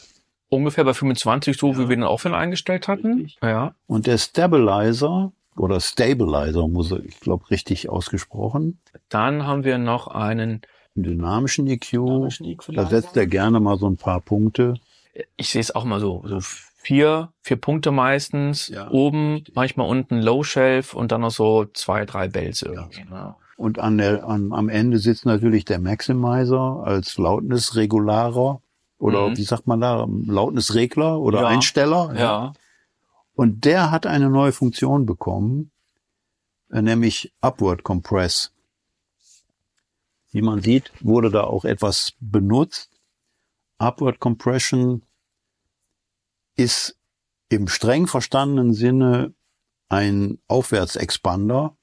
Ungefähr 0.50 0.84
bei 0.84 0.94
25, 0.94 1.58
so 1.58 1.76
wie 1.76 1.90
wir 1.90 1.96
den 1.96 2.04
auch 2.04 2.20
schon 2.20 2.34
eingestellt 2.34 2.88
hatten. 2.88 3.14
Richtig. 3.20 3.38
Ja. 3.42 3.74
Und 3.88 4.08
der 4.08 4.18
Stabilizer 4.18 5.32
oder 5.60 5.80
Stabilizer, 5.80 6.68
muss 6.68 6.92
ich 6.92 7.20
glaube, 7.20 7.50
richtig 7.52 7.90
ausgesprochen. 7.90 8.80
Dann 9.10 9.46
haben 9.46 9.64
wir 9.64 9.78
noch 9.78 10.08
einen 10.08 10.62
dynamischen 10.96 11.68
EQ. 11.68 11.92
dynamischen 11.92 12.46
Da 12.46 12.52
Equalizer. 12.52 12.90
setzt 12.90 13.18
er 13.18 13.28
gerne 13.28 13.60
mal 13.60 13.78
so 13.78 13.88
ein 13.90 13.98
paar 13.98 14.22
Punkte. 14.22 14.76
ich 15.38 15.50
sehe 15.50 15.62
es 15.62 15.74
auch 15.76 15.84
mal 15.86 16.00
so, 16.00 16.24
so 16.26 16.38
vier, 16.42 17.30
vier 17.42 17.58
Punkte 17.58 17.92
meistens, 17.92 18.70
Ja. 18.70 18.90
oben, 18.90 19.44
manchmal 19.54 19.88
unten 19.90 20.22
Low 20.22 20.44
Shelf 20.44 20.94
und 20.94 21.12
dann 21.12 21.22
noch 21.22 21.32
so 21.32 21.66
zwei, 21.74 22.06
drei 22.06 22.28
Bells 22.30 22.62
irgendwie. 22.62 23.04
ne? 23.04 23.36
Und 23.58 23.80
an 23.80 23.98
der, 23.98 24.26
an, 24.26 24.54
am 24.54 24.70
Ende 24.70 24.98
sitzt 25.00 25.26
natürlich 25.26 25.66
der 25.66 25.80
Maximizer 25.80 26.82
als 26.86 27.18
Lautnisregularer 27.18 28.62
oder 28.98 29.30
Mhm. 29.30 29.38
wie 29.38 29.44
sagt 29.44 29.68
man 29.68 29.82
da, 29.82 30.08
Lautnisregler 30.26 31.20
oder 31.20 31.42
Ja. 31.42 31.48
Einsteller. 31.48 32.14
Ja. 32.18 32.54
Und 33.40 33.64
der 33.64 33.90
hat 33.90 34.06
eine 34.06 34.30
neue 34.30 34.52
Funktion 34.52 35.06
bekommen, 35.06 35.72
äh, 36.72 36.82
nämlich 36.82 37.34
Upward 37.40 37.84
Compress. 37.84 38.52
Wie 40.34 40.42
man 40.42 40.62
sieht, 40.62 40.92
wurde 41.00 41.32
da 41.32 41.46
auch 41.46 41.64
etwas 41.64 42.16
benutzt. 42.20 43.00
Upward 43.78 44.20
Compression 44.20 45.04
ist 46.58 47.00
im 47.48 47.70
streng 47.70 48.08
verstandenen 48.08 48.74
Sinne 48.74 49.34
ein 49.88 50.40
Aufwärtsexpander, 50.50 51.78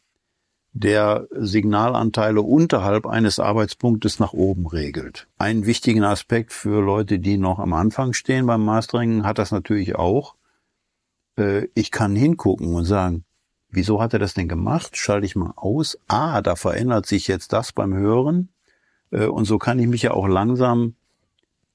der 0.74 1.26
Signalanteile 1.30 2.42
unterhalb 2.42 3.06
eines 3.06 3.38
Arbeitspunktes 3.38 4.18
nach 4.18 4.34
oben 4.34 4.66
regelt. 4.66 5.26
Einen 5.38 5.64
wichtigen 5.64 6.04
Aspekt 6.04 6.52
für 6.52 6.82
Leute, 6.82 7.18
die 7.18 7.38
noch 7.38 7.58
am 7.58 7.72
Anfang 7.72 8.12
stehen 8.12 8.44
beim 8.44 8.62
Mastering, 8.62 9.24
hat 9.24 9.38
das 9.38 9.52
natürlich 9.52 9.96
auch. 9.96 10.35
Äh, 11.36 11.68
Ich 11.74 11.90
kann 11.90 12.14
hingucken 12.16 12.74
und 12.74 12.84
sagen, 12.84 13.24
wieso 13.70 14.00
hat 14.00 14.12
er 14.12 14.18
das 14.18 14.34
denn 14.34 14.48
gemacht? 14.48 14.96
Schalte 14.96 15.26
ich 15.26 15.36
mal 15.36 15.52
aus. 15.56 15.98
Ah, 16.08 16.40
da 16.42 16.56
verändert 16.56 17.06
sich 17.06 17.28
jetzt 17.28 17.52
das 17.52 17.72
beim 17.72 17.94
Hören. 17.94 18.48
Äh, 19.10 19.26
Und 19.26 19.44
so 19.44 19.58
kann 19.58 19.78
ich 19.78 19.86
mich 19.86 20.02
ja 20.02 20.12
auch 20.12 20.26
langsam 20.26 20.94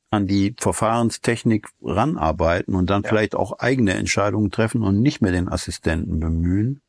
an 0.09 0.27
die 0.27 0.55
Verfahrenstechnik 0.59 1.67
ranarbeiten 1.81 2.75
und 2.75 2.89
dann 2.89 3.03
Ja. 3.03 3.09
vielleicht 3.09 3.33
auch 3.35 3.59
eigene 3.59 3.93
Entscheidungen 3.93 4.51
treffen 4.51 4.83
und 4.83 5.01
nicht 5.01 5.21
mehr 5.21 5.31
den 5.31 5.47
Assistenten 5.47 6.19
bemühen. 6.19 6.81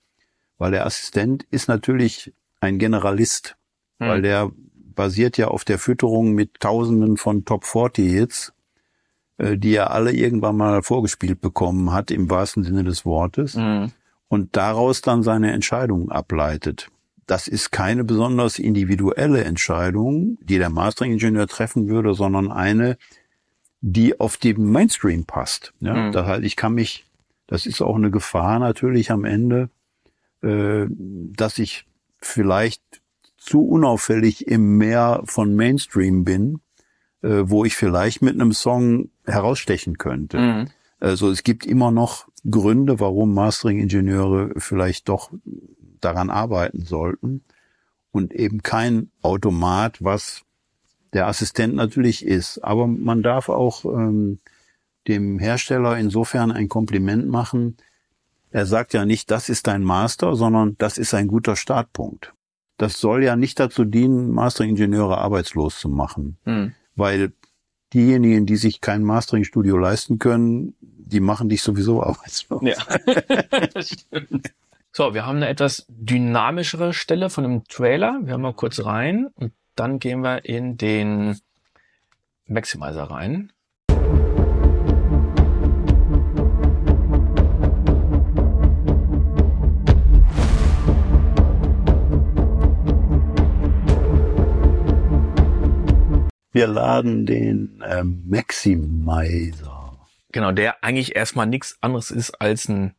Weil 0.58 0.72
der 0.72 0.86
Assistent 0.86 1.44
ist 1.50 1.68
natürlich 1.68 2.32
ein 2.60 2.78
Generalist, 2.78 3.56
Hm. 4.00 4.08
weil 4.08 4.22
der 4.22 4.50
basiert 4.94 5.36
ja 5.38 5.48
auf 5.48 5.64
der 5.64 5.78
Fütterung 5.78 6.32
mit 6.32 6.58
Tausenden 6.60 7.16
von 7.16 7.44
Top 7.44 7.64
40 7.64 8.10
Hits, 8.12 8.52
die 9.58 9.74
er 9.74 9.90
alle 9.90 10.12
irgendwann 10.12 10.56
mal 10.56 10.82
vorgespielt 10.82 11.40
bekommen 11.40 11.92
hat, 11.92 12.10
im 12.10 12.30
wahrsten 12.30 12.62
Sinne 12.64 12.84
des 12.84 13.04
Wortes, 13.04 13.54
Mhm. 13.54 13.92
und 14.28 14.56
daraus 14.56 15.00
dann 15.02 15.22
seine 15.22 15.52
Entscheidungen 15.52 16.10
ableitet. 16.10 16.88
Das 17.26 17.48
ist 17.48 17.70
keine 17.72 18.04
besonders 18.04 18.58
individuelle 18.58 19.44
Entscheidung, 19.44 20.38
die 20.42 20.58
der 20.58 20.70
Mastering-Ingenieur 20.70 21.46
treffen 21.46 21.88
würde, 21.88 22.14
sondern 22.14 22.50
eine, 22.50 22.96
die 23.80 24.18
auf 24.20 24.36
den 24.36 24.64
Mainstream 24.64 25.24
passt. 25.24 25.72
Ja, 25.80 25.94
Mhm. 25.94 26.12
das 26.12 26.26
heißt, 26.26 26.44
ich 26.44 26.56
kann 26.56 26.74
mich, 26.74 27.04
das 27.46 27.66
ist 27.66 27.80
auch 27.82 27.96
eine 27.96 28.10
Gefahr 28.10 28.58
natürlich 28.58 29.10
am 29.10 29.24
Ende, 29.24 29.70
äh, 30.42 30.86
dass 30.88 31.58
ich 31.58 31.86
vielleicht 32.20 32.82
zu 33.36 33.66
unauffällig 33.66 34.46
im 34.46 34.78
Meer 34.78 35.22
von 35.24 35.54
Mainstream 35.56 36.24
bin, 36.24 36.60
äh, 37.22 37.42
wo 37.44 37.64
ich 37.64 37.76
vielleicht 37.76 38.22
mit 38.22 38.34
einem 38.34 38.52
Song 38.52 39.10
herausstechen 39.24 39.98
könnte. 39.98 40.38
Mhm. 40.38 40.68
Also 41.00 41.30
es 41.30 41.42
gibt 41.42 41.66
immer 41.66 41.90
noch 41.90 42.28
Gründe, 42.48 43.00
warum 43.00 43.34
Mastering-Ingenieure 43.34 44.52
vielleicht 44.56 45.08
doch 45.08 45.32
daran 46.00 46.30
arbeiten 46.30 46.84
sollten 46.84 47.44
und 48.10 48.32
eben 48.32 48.62
kein 48.62 49.10
Automat, 49.22 50.02
was 50.02 50.42
der 51.12 51.26
Assistent 51.26 51.74
natürlich 51.74 52.24
ist. 52.24 52.58
Aber 52.62 52.86
man 52.86 53.22
darf 53.22 53.48
auch 53.48 53.84
ähm, 53.84 54.38
dem 55.08 55.38
Hersteller 55.38 55.96
insofern 55.98 56.52
ein 56.52 56.68
Kompliment 56.68 57.28
machen. 57.28 57.76
Er 58.50 58.66
sagt 58.66 58.92
ja 58.92 59.04
nicht, 59.04 59.30
das 59.30 59.48
ist 59.48 59.66
dein 59.66 59.82
Master, 59.82 60.36
sondern 60.36 60.76
das 60.78 60.98
ist 60.98 61.14
ein 61.14 61.28
guter 61.28 61.56
Startpunkt. 61.56 62.34
Das 62.76 63.00
soll 63.00 63.24
ja 63.24 63.36
nicht 63.36 63.60
dazu 63.60 63.84
dienen, 63.84 64.30
Mastering-Ingenieure 64.32 65.18
arbeitslos 65.18 65.78
zu 65.78 65.88
machen 65.88 66.38
Mhm. 66.44 66.74
Weil 66.94 67.32
diejenigen, 67.92 68.46
die 68.46 68.56
sich 68.56 68.80
kein 68.80 69.02
Mastering-Studio 69.02 69.76
leisten 69.76 70.18
können, 70.18 70.74
die 70.80 71.20
machen 71.20 71.48
dich 71.48 71.62
sowieso 71.62 72.02
arbeitslos. 72.02 72.62
Ja. 72.62 72.74
Das 73.74 73.90
stimmt. 73.90 74.52
so, 74.92 75.14
wir 75.14 75.26
haben 75.26 75.36
eine 75.36 75.48
etwas 75.48 75.86
dynamischere 75.88 76.92
Stelle 76.92 77.30
von 77.30 77.44
dem 77.44 77.64
Trailer. 77.64 78.20
Wir 78.22 78.34
haben 78.34 78.42
mal 78.42 78.54
kurz 78.54 78.84
rein 78.84 79.28
und 79.34 79.52
dann 79.76 79.98
gehen 79.98 80.22
wir 80.22 80.44
in 80.44 80.76
den 80.76 81.38
Maximizer 82.46 83.04
rein. 83.04 83.52
Wir 96.52 96.66
laden 96.66 97.24
den 97.24 97.82
ähm, 97.86 98.22
Maximizer. 98.28 99.98
Genau, 100.32 100.52
der 100.52 100.84
eigentlich 100.84 101.16
erstmal 101.16 101.46
nichts 101.46 101.76
anderes 101.80 102.10
ist 102.10 102.40
als 102.40 102.68
ein. 102.68 102.94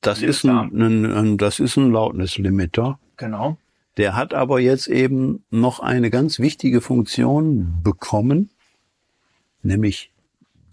Das 0.00 0.22
ist 0.22 0.44
ein, 0.44 0.70
ein, 0.74 1.04
ein, 1.04 1.38
das 1.38 1.58
ist 1.58 1.76
ein 1.76 1.90
Loudness-Limiter. 1.90 2.98
Genau. 3.16 3.56
Der 3.96 4.14
hat 4.14 4.32
aber 4.32 4.60
jetzt 4.60 4.86
eben 4.86 5.44
noch 5.50 5.80
eine 5.80 6.10
ganz 6.10 6.38
wichtige 6.38 6.80
Funktion 6.80 7.80
bekommen, 7.82 8.50
nämlich 9.62 10.12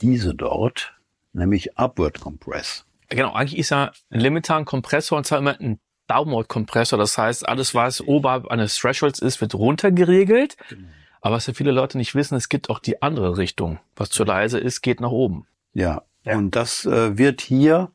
diese 0.01 0.35
dort, 0.35 0.93
nämlich 1.33 1.77
Upward 1.77 2.19
Compress. 2.19 2.85
Genau, 3.09 3.33
eigentlich 3.33 3.57
ist 3.57 3.71
ja 3.71 3.91
ein 4.09 4.19
Limiter 4.19 4.57
ein 4.57 4.65
Kompressor 4.65 5.17
und 5.17 5.25
zwar 5.25 5.39
immer 5.39 5.59
ein 5.59 5.79
Downward-Kompressor. 6.07 6.99
Das 6.99 7.17
heißt, 7.17 7.47
alles, 7.47 7.73
was 7.73 8.01
oberhalb 8.01 8.47
eines 8.47 8.77
Thresholds 8.77 9.19
ist, 9.19 9.41
wird 9.41 9.55
runtergeregelt. 9.55 10.57
Genau. 10.69 10.87
Aber 11.25 11.37
was 11.37 11.47
ja 11.47 11.55
viele 11.55 11.71
Leute 11.71 11.97
nicht 11.97 12.13
wissen, 12.13 12.35
es 12.35 12.49
gibt 12.49 12.69
auch 12.69 12.77
die 12.77 13.01
andere 13.01 13.39
Richtung. 13.39 13.79
Was 13.95 14.11
zu 14.11 14.23
leise 14.23 14.59
ist, 14.59 14.81
geht 14.81 15.01
nach 15.01 15.09
oben. 15.09 15.47
Ja, 15.73 16.03
ja. 16.23 16.37
und 16.37 16.55
das 16.55 16.85
äh, 16.85 17.17
wird 17.17 17.41
hier 17.41 17.89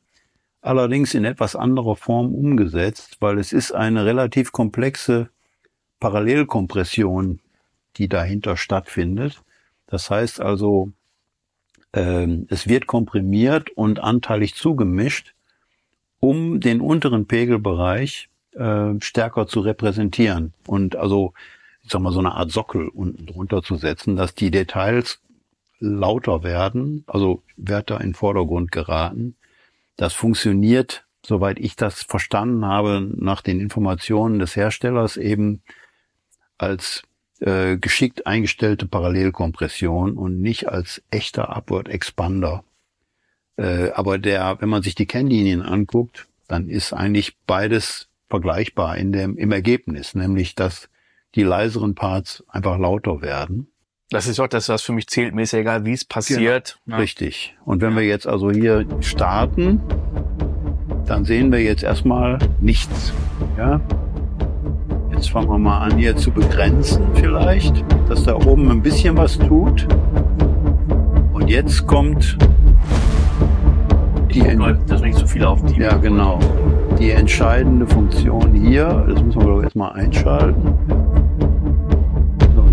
allerdings 0.63 1.15
in 1.15 1.25
etwas 1.25 1.55
anderer 1.55 1.95
Form 1.95 2.35
umgesetzt, 2.35 3.19
weil 3.21 3.39
es 3.39 3.53
ist 3.53 3.71
eine 3.71 4.05
relativ 4.05 4.51
komplexe 4.51 5.29
Parallelkompression, 6.01 7.39
die 7.99 8.09
dahinter 8.09 8.57
stattfindet. 8.57 9.41
Das 9.87 10.11
heißt 10.11 10.41
also, 10.41 10.91
ähm, 11.93 12.49
es 12.51 12.67
wird 12.67 12.89
komprimiert 12.89 13.71
und 13.71 14.01
anteilig 14.01 14.57
zugemischt, 14.57 15.37
um 16.19 16.59
den 16.59 16.81
unteren 16.81 17.29
Pegelbereich 17.29 18.29
äh, 18.57 18.95
stärker 18.99 19.47
zu 19.47 19.61
repräsentieren 19.61 20.53
und 20.67 20.97
also 20.97 21.33
ich 21.83 21.91
sag 21.91 22.01
mal 22.01 22.13
so 22.13 22.21
eine 22.21 22.33
Art 22.33 22.51
Sockel 22.51 22.89
unten 22.89 23.27
drunter 23.27 23.63
zu 23.63 23.77
setzen, 23.77 24.17
dass 24.17 24.35
die 24.35 24.51
Details 24.51 25.21
lauter 25.79 26.43
werden, 26.43 27.05
also 27.07 27.43
Wörter 27.57 28.01
in 28.01 28.15
Vordergrund 28.15 28.71
geraten. 28.71 29.37
Das 29.97 30.13
funktioniert, 30.13 31.05
soweit 31.25 31.59
ich 31.59 31.77
das 31.77 32.03
verstanden 32.03 32.65
habe, 32.65 33.09
nach 33.17 33.41
den 33.41 33.61
Informationen 33.61 34.39
des 34.39 34.57
Herstellers 34.57 35.17
eben 35.17 35.63
als 36.59 37.03
äh, 37.41 37.79
geschickt 37.79 38.27
eingestellte 38.27 38.87
Parallelkompression 38.87 40.17
und 40.19 40.41
nicht 40.41 40.69
als 40.69 41.03
echter 41.11 41.57
Upward 41.57 41.89
Expander. 41.89 42.65
Äh, 43.57 43.91
aber 43.93 44.19
der, 44.19 44.61
wenn 44.61 44.69
man 44.69 44.83
sich 44.83 44.95
die 44.95 45.07
Kennlinien 45.07 45.63
anguckt, 45.63 46.29
dann 46.49 46.69
ist 46.69 46.93
eigentlich 46.93 47.37
beides 47.47 48.09
vergleichbar 48.29 48.97
in 48.97 49.13
dem, 49.13 49.37
im 49.37 49.53
Ergebnis, 49.53 50.15
nämlich 50.15 50.55
dass 50.55 50.89
die 51.35 51.43
leiseren 51.43 51.95
Parts 51.95 52.45
einfach 52.49 52.79
lauter 52.79 53.23
werden. 53.23 53.69
Das 54.11 54.27
ist 54.27 54.41
auch 54.41 54.49
das, 54.49 54.69
was 54.69 54.83
für 54.83 54.93
mich 54.93 55.07
zählt. 55.07 55.35
Mir 55.35 55.43
ist 55.43 55.53
ja 55.53 55.61
egal, 55.61 55.85
wie 55.85 55.93
es 55.93 56.05
passiert. 56.05 56.81
Genau. 56.85 56.97
Ja. 56.97 57.01
Richtig. 57.03 57.57
Und 57.65 57.81
wenn 57.81 57.95
wir 57.95 58.03
jetzt 58.03 58.27
also 58.27 58.51
hier 58.51 58.85
starten, 59.01 59.81
dann 61.07 61.25
sehen 61.25 61.53
wir 61.53 61.63
jetzt 61.63 61.85
erstmal 61.85 62.39
nichts. 62.61 63.13
Ja? 63.57 63.81
Jetzt 65.13 65.31
fangen 65.31 65.49
wir 65.49 65.59
mal 65.59 65.79
an, 65.79 65.97
hier 65.97 66.17
zu 66.17 66.33
begrenzen 66.33 67.05
vielleicht, 67.15 67.85
dass 68.09 68.25
da 68.25 68.35
oben 68.35 68.69
ein 68.71 68.83
bisschen 68.83 69.17
was 69.17 69.39
tut. 69.39 69.87
Und 71.33 71.49
jetzt 71.49 71.87
kommt 71.87 72.37
die, 74.33 74.43
das 74.87 75.03
nicht 75.03 75.19
so 75.19 75.27
viel 75.27 75.45
auf 75.45 75.65
die. 75.65 75.81
Ja, 75.81 75.97
genau. 75.97 76.41
Die 77.01 77.11
entscheidende 77.11 77.87
Funktion 77.87 78.53
hier, 78.53 79.07
das 79.09 79.23
müssen 79.23 79.41
wir 79.41 79.49
doch 79.49 79.63
erstmal 79.63 79.93
einschalten. 79.93 80.75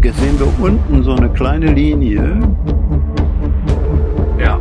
Jetzt 0.03 0.19
sehen 0.21 0.39
wir 0.39 0.65
unten 0.65 1.03
so 1.03 1.15
eine 1.15 1.27
kleine 1.27 1.67
Linie. 1.67 2.39
Ja. 4.39 4.57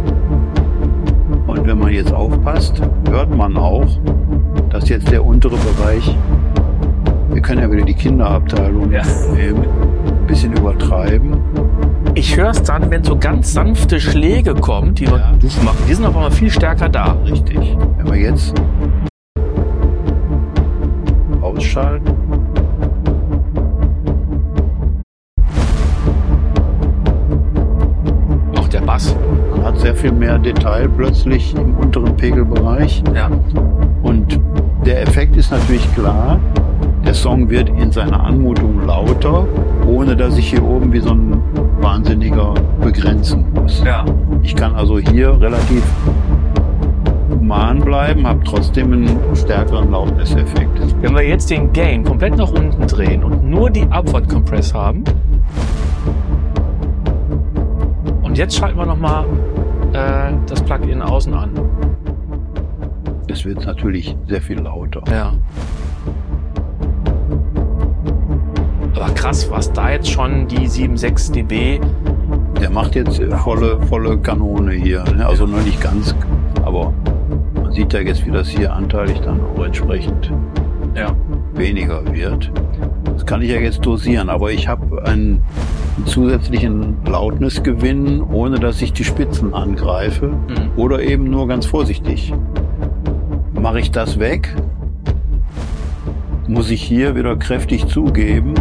Und 1.47 1.67
wenn 1.67 1.79
man 1.79 1.93
jetzt 1.93 2.13
aufpasst, 2.13 2.83
hört 3.09 3.37
man 3.37 3.57
auch, 3.57 3.87
dass 4.71 4.89
jetzt 4.89 5.09
der 5.11 5.25
untere 5.25 5.57
Bereich, 5.57 6.17
wir 7.31 7.41
können 7.43 7.63
ja 7.63 7.71
wieder 7.71 7.85
die 7.85 7.95
Kinderabteilung 7.95 8.91
ja. 8.91 9.03
nehmen, 9.37 9.63
ein 9.63 10.27
bisschen 10.27 10.53
übertreiben. 10.53 11.37
Ich 12.15 12.37
höre 12.37 12.51
es 12.51 12.63
dann, 12.63 12.91
wenn 12.91 13.05
so 13.05 13.17
ganz 13.17 13.53
sanfte 13.53 14.01
Schläge 14.01 14.55
kommen, 14.55 14.95
die 14.95 15.05
ja. 15.05 15.13
machen. 15.13 15.85
Die 15.89 15.95
sind 15.95 16.07
auf 16.07 16.17
einmal 16.17 16.33
viel 16.33 16.51
stärker 16.51 16.89
da. 16.89 17.17
Richtig. 17.25 17.77
Wenn 17.99 18.13
wir 18.13 18.21
jetzt 18.21 18.53
ausschalten. 21.57 22.17
sehr 29.87 29.95
viel 29.95 30.11
mehr 30.11 30.37
Detail 30.37 30.89
plötzlich 30.89 31.55
im 31.55 31.77
unteren 31.77 32.17
Pegelbereich. 32.17 33.05
Ja. 33.15 33.31
Und 34.03 34.41
der 34.85 35.03
Effekt 35.03 35.37
ist 35.37 35.53
natürlich 35.53 35.95
klar. 35.95 36.41
Der 37.07 37.15
Song 37.15 37.49
wird 37.49 37.69
in 37.69 37.93
seiner 37.93 38.25
Anmutung 38.25 38.85
lauter, 38.85 39.47
ohne 39.87 40.17
dass 40.17 40.37
ich 40.39 40.51
hier 40.51 40.65
oben 40.65 40.93
wie 40.93 40.99
so 40.99 41.11
ein 41.11 41.41
Wahnsinniger 41.81 42.55
begrenzen 42.83 43.45
muss. 43.55 43.81
Ja. 43.85 44.05
Ich 44.43 44.57
kann 44.57 44.75
also 44.75 44.99
hier 44.99 45.41
relativ 45.41 45.85
human 47.47 47.81
bleiben, 47.81 48.27
habe 48.27 48.43
trotzdem 48.45 48.93
einen 48.93 49.37
stärkeren 49.37 49.91
Lautness-Effekt. 49.93 51.01
Wenn 51.01 51.15
wir 51.15 51.23
jetzt 51.23 51.49
den 51.49 51.73
Gain 51.73 52.03
komplett 52.03 52.37
nach 52.37 52.51
unten 52.51 52.87
drehen 52.89 53.23
und 53.23 53.45
nur 53.45 53.71
die 53.71 53.85
Upward 53.85 54.29
Compress 54.29 54.75
haben, 54.75 55.05
und 58.23 58.37
jetzt 58.37 58.57
schalten 58.57 58.77
wir 58.77 58.87
nochmal 58.87 59.25
äh, 59.93 60.33
das 60.47 60.61
Plugin 60.63 61.01
außen 61.03 61.33
an. 61.35 61.51
Es 63.29 63.45
wird 63.45 63.65
natürlich 63.65 64.17
sehr 64.29 64.43
viel 64.43 64.59
lauter. 64.59 65.03
Ja. 65.09 65.33
Aber 68.97 69.15
krass, 69.15 69.49
was 69.51 69.73
da 69.73 69.91
jetzt 69.91 70.11
schon 70.11 70.49
die 70.49 70.69
7,6 70.69 71.33
dB. 71.33 71.81
Der 72.61 72.71
macht 72.71 72.97
jetzt 72.97 73.23
volle, 73.45 73.81
volle 73.83 74.19
Kanone 74.19 74.73
hier. 74.73 75.05
Ne? 75.15 75.25
Also 75.25 75.47
noch 75.47 75.63
nicht 75.63 75.81
ganz, 75.81 76.15
aber 76.65 76.93
man 77.67 77.75
sieht 77.75 77.93
ja 77.93 77.99
jetzt, 77.99 78.25
wie 78.25 78.31
das 78.31 78.49
hier 78.49 78.73
anteilig 78.73 79.21
dann 79.23 79.41
auch 79.41 79.65
entsprechend 79.65 80.31
ja. 80.95 81.13
weniger 81.53 82.01
wird. 82.15 82.53
Das 83.13 83.27
kann 83.27 83.43
ich 83.43 83.51
ja 83.51 83.59
jetzt 83.59 83.85
dosieren, 83.85 84.31
aber 84.31 84.53
ich 84.53 84.69
habe 84.69 85.05
einen, 85.05 85.43
zusätzlichen 86.05 86.99
Lautnessgewinn, 87.07 88.21
ohne 88.21 88.61
dass 88.61 88.83
ich 88.83 88.93
die 88.93 89.03
Spitzen 89.03 89.55
angreife 89.55 90.29
mhm. 90.29 90.71
oder 90.77 91.01
eben 91.01 91.25
nur 91.31 91.49
ganz 91.49 91.65
vorsichtig. 91.65 92.35
Mache 93.55 93.81
ich 93.81 93.91
das 93.91 94.19
weg, 94.19 94.55
muss 96.47 96.71
ich 96.71 96.83
hier 96.83 97.17
wieder 97.17 97.35
kräftig 97.37 97.87
zugeben, 97.89 98.53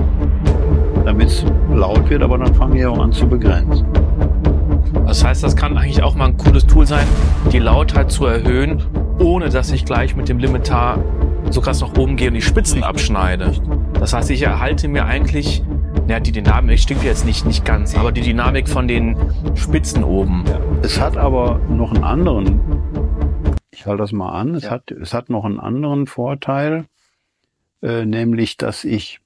damit 1.04 1.28
es 1.28 1.46
laut 1.74 2.10
wird, 2.10 2.24
aber 2.24 2.38
dann 2.38 2.56
fange 2.56 2.80
ich 2.80 2.86
auch 2.86 3.00
an 3.00 3.12
zu 3.12 3.28
begrenzen. 3.28 3.86
Das 5.06 5.24
heißt, 5.24 5.44
das 5.44 5.56
kann 5.56 5.78
eigentlich 5.78 6.02
auch 6.02 6.16
mal 6.16 6.28
ein 6.28 6.38
cooles 6.38 6.66
Tool 6.66 6.86
sein, 6.86 7.06
die 7.52 7.60
Lautheit 7.60 8.12
zu 8.12 8.26
erhöhen, 8.26 8.82
ohne 9.20 9.50
dass 9.50 9.72
ich 9.72 9.86
gleich 9.86 10.16
mit 10.16 10.30
dem 10.30 10.40
Limitar 10.40 11.04
so 11.50 11.62
krass 11.62 11.82
nach 11.82 11.96
oben 11.98 12.16
gehe 12.16 12.28
und 12.28 12.34
die 12.34 12.42
Spitzen 12.42 12.84
abschneide. 12.84 13.54
Das 13.94 14.14
heißt, 14.14 14.30
ich 14.32 14.42
erhalte 14.42 14.88
mir 14.88 15.06
eigentlich, 15.06 15.64
ja, 16.08 16.20
die 16.20 16.32
Dynamik 16.32 16.80
stimmt 16.80 17.04
jetzt 17.04 17.26
nicht, 17.26 17.46
nicht 17.46 17.66
ganz, 17.66 17.96
aber 17.96 18.12
die 18.12 18.22
Dynamik 18.22 18.68
von 18.68 18.88
den 18.88 19.18
Spitzen 19.56 20.04
oben. 20.04 20.44
Es 20.82 21.00
hat 21.00 21.18
aber 21.18 21.60
noch 21.70 21.94
einen 21.94 22.04
anderen, 22.04 22.60
ich 23.72 23.86
halte 23.86 24.02
das 24.02 24.12
mal 24.12 24.30
an, 24.30 24.56
es, 24.56 24.64
ja. 24.64 24.72
hat, 24.72 24.92
es 24.92 25.14
hat 25.14 25.30
noch 25.30 25.46
einen 25.46 25.60
anderen 25.60 26.08
Vorteil, 26.08 26.86
äh, 27.82 28.06
nämlich, 28.06 28.58
dass 28.58 28.84
ich 28.84 29.22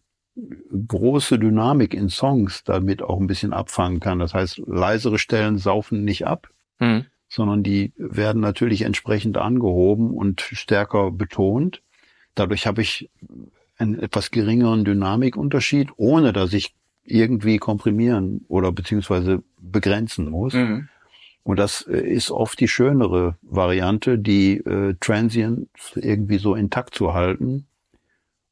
große 0.87 1.39
Dynamik 1.39 1.93
in 1.93 2.09
Songs 2.09 2.63
damit 2.63 3.01
auch 3.01 3.19
ein 3.19 3.27
bisschen 3.27 3.53
abfangen 3.53 3.99
kann. 3.99 4.19
Das 4.19 4.33
heißt, 4.33 4.61
leisere 4.67 5.17
Stellen 5.17 5.57
saufen 5.57 6.03
nicht 6.03 6.27
ab, 6.27 6.49
mhm. 6.79 7.05
Sondern 7.29 7.63
die 7.63 7.93
werden 7.95 8.41
natürlich 8.41 8.81
entsprechend 8.81 9.37
angehoben 9.37 10.11
und 10.11 10.41
stärker 10.41 11.11
betont. 11.11 11.81
Dadurch 12.35 12.67
habe 12.67 12.81
ich 12.81 13.09
einen 13.77 13.99
etwas 13.99 14.31
geringeren 14.31 14.83
Dynamikunterschied, 14.83 15.89
ohne 15.95 16.33
dass 16.33 16.53
ich 16.53 16.75
irgendwie 17.03 17.57
komprimieren 17.57 18.45
oder 18.47 18.71
beziehungsweise 18.71 19.43
begrenzen 19.59 20.29
muss. 20.29 20.53
Mhm. 20.53 20.89
Und 21.43 21.57
das 21.57 21.81
äh, 21.83 21.97
ist 21.97 22.31
oft 22.31 22.59
die 22.59 22.67
schönere 22.67 23.37
Variante, 23.41 24.19
die 24.19 24.57
äh, 24.57 24.95
Transient 24.99 25.69
irgendwie 25.95 26.37
so 26.37 26.55
intakt 26.55 26.93
zu 26.93 27.13
halten 27.13 27.65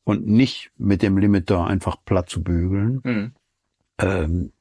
und 0.03 0.25
nicht 0.25 0.71
mit 0.77 1.01
dem 1.01 1.17
Limiter 1.17 1.67
einfach 1.67 1.97
platt 2.05 2.29
zu 2.29 2.41
bügeln. 2.43 3.01
Mhm. 3.03 3.31
Ähm, 3.99 4.51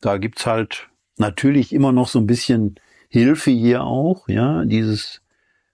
da 0.00 0.18
gibt's 0.18 0.46
halt 0.46 0.88
natürlich 1.16 1.72
immer 1.72 1.92
noch 1.92 2.08
so 2.08 2.18
ein 2.18 2.26
bisschen 2.26 2.78
Hilfe 3.08 3.50
hier 3.50 3.84
auch. 3.84 4.28
Ja, 4.28 4.64
dieses 4.64 5.22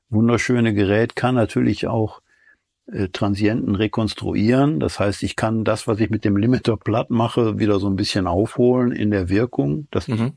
wunderschöne 0.08 0.72
Gerät 0.72 1.16
kann 1.16 1.34
natürlich 1.34 1.86
auch 1.86 2.22
äh, 2.86 3.08
Transienten 3.08 3.74
rekonstruieren. 3.74 4.80
Das 4.80 5.00
heißt, 5.00 5.22
ich 5.22 5.36
kann 5.36 5.64
das, 5.64 5.86
was 5.86 6.00
ich 6.00 6.10
mit 6.10 6.24
dem 6.24 6.36
Limiter 6.36 6.76
platt 6.76 7.10
mache, 7.10 7.58
wieder 7.58 7.80
so 7.80 7.88
ein 7.88 7.96
bisschen 7.96 8.26
aufholen 8.26 8.92
in 8.92 9.10
der 9.10 9.28
Wirkung, 9.28 9.88
dass 9.90 10.08
mhm. 10.08 10.34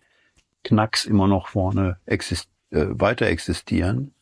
Knacks 0.63 1.05
immer 1.05 1.27
noch 1.27 1.47
vorne 1.49 1.97
exist 2.05 2.49
äh, 2.71 2.87
weiter 2.89 3.27
existieren. 3.27 4.13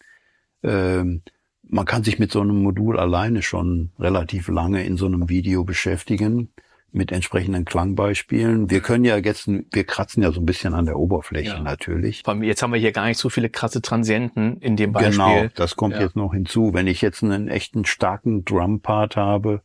Ähm, 0.63 1.21
man 1.67 1.85
kann 1.85 2.03
sich 2.03 2.19
mit 2.19 2.31
so 2.31 2.41
einem 2.41 2.61
Modul 2.61 2.99
alleine 2.99 3.41
schon 3.41 3.91
relativ 3.99 4.49
lange 4.49 4.85
in 4.85 4.97
so 4.97 5.07
einem 5.07 5.29
Video 5.29 5.63
beschäftigen 5.63 6.49
mit 6.95 7.11
entsprechenden 7.11 7.65
Klangbeispielen. 7.65 8.69
Wir 8.69 8.79
können 8.79 9.03
ja 9.03 9.17
jetzt, 9.17 9.47
wir 9.47 9.83
kratzen 9.83 10.23
ja 10.23 10.31
so 10.31 10.39
ein 10.39 10.45
bisschen 10.45 10.73
an 10.73 10.85
der 10.85 10.97
Oberfläche 10.97 11.49
ja. 11.49 11.59
natürlich. 11.61 12.23
Jetzt 12.41 12.63
haben 12.63 12.73
wir 12.73 12.79
hier 12.79 12.93
gar 12.93 13.05
nicht 13.07 13.17
so 13.17 13.29
viele 13.29 13.49
krasse 13.49 13.81
Transienten 13.81 14.57
in 14.61 14.77
dem 14.77 14.93
Beispiel. 14.93 15.11
Genau, 15.11 15.47
das 15.55 15.75
kommt 15.75 15.95
ja. 15.95 16.01
jetzt 16.01 16.15
noch 16.15 16.33
hinzu. 16.33 16.73
Wenn 16.73 16.87
ich 16.87 17.01
jetzt 17.01 17.21
einen 17.23 17.49
echten 17.49 17.85
starken 17.85 18.45
Drum-Part 18.45 19.17
habe, 19.17 19.61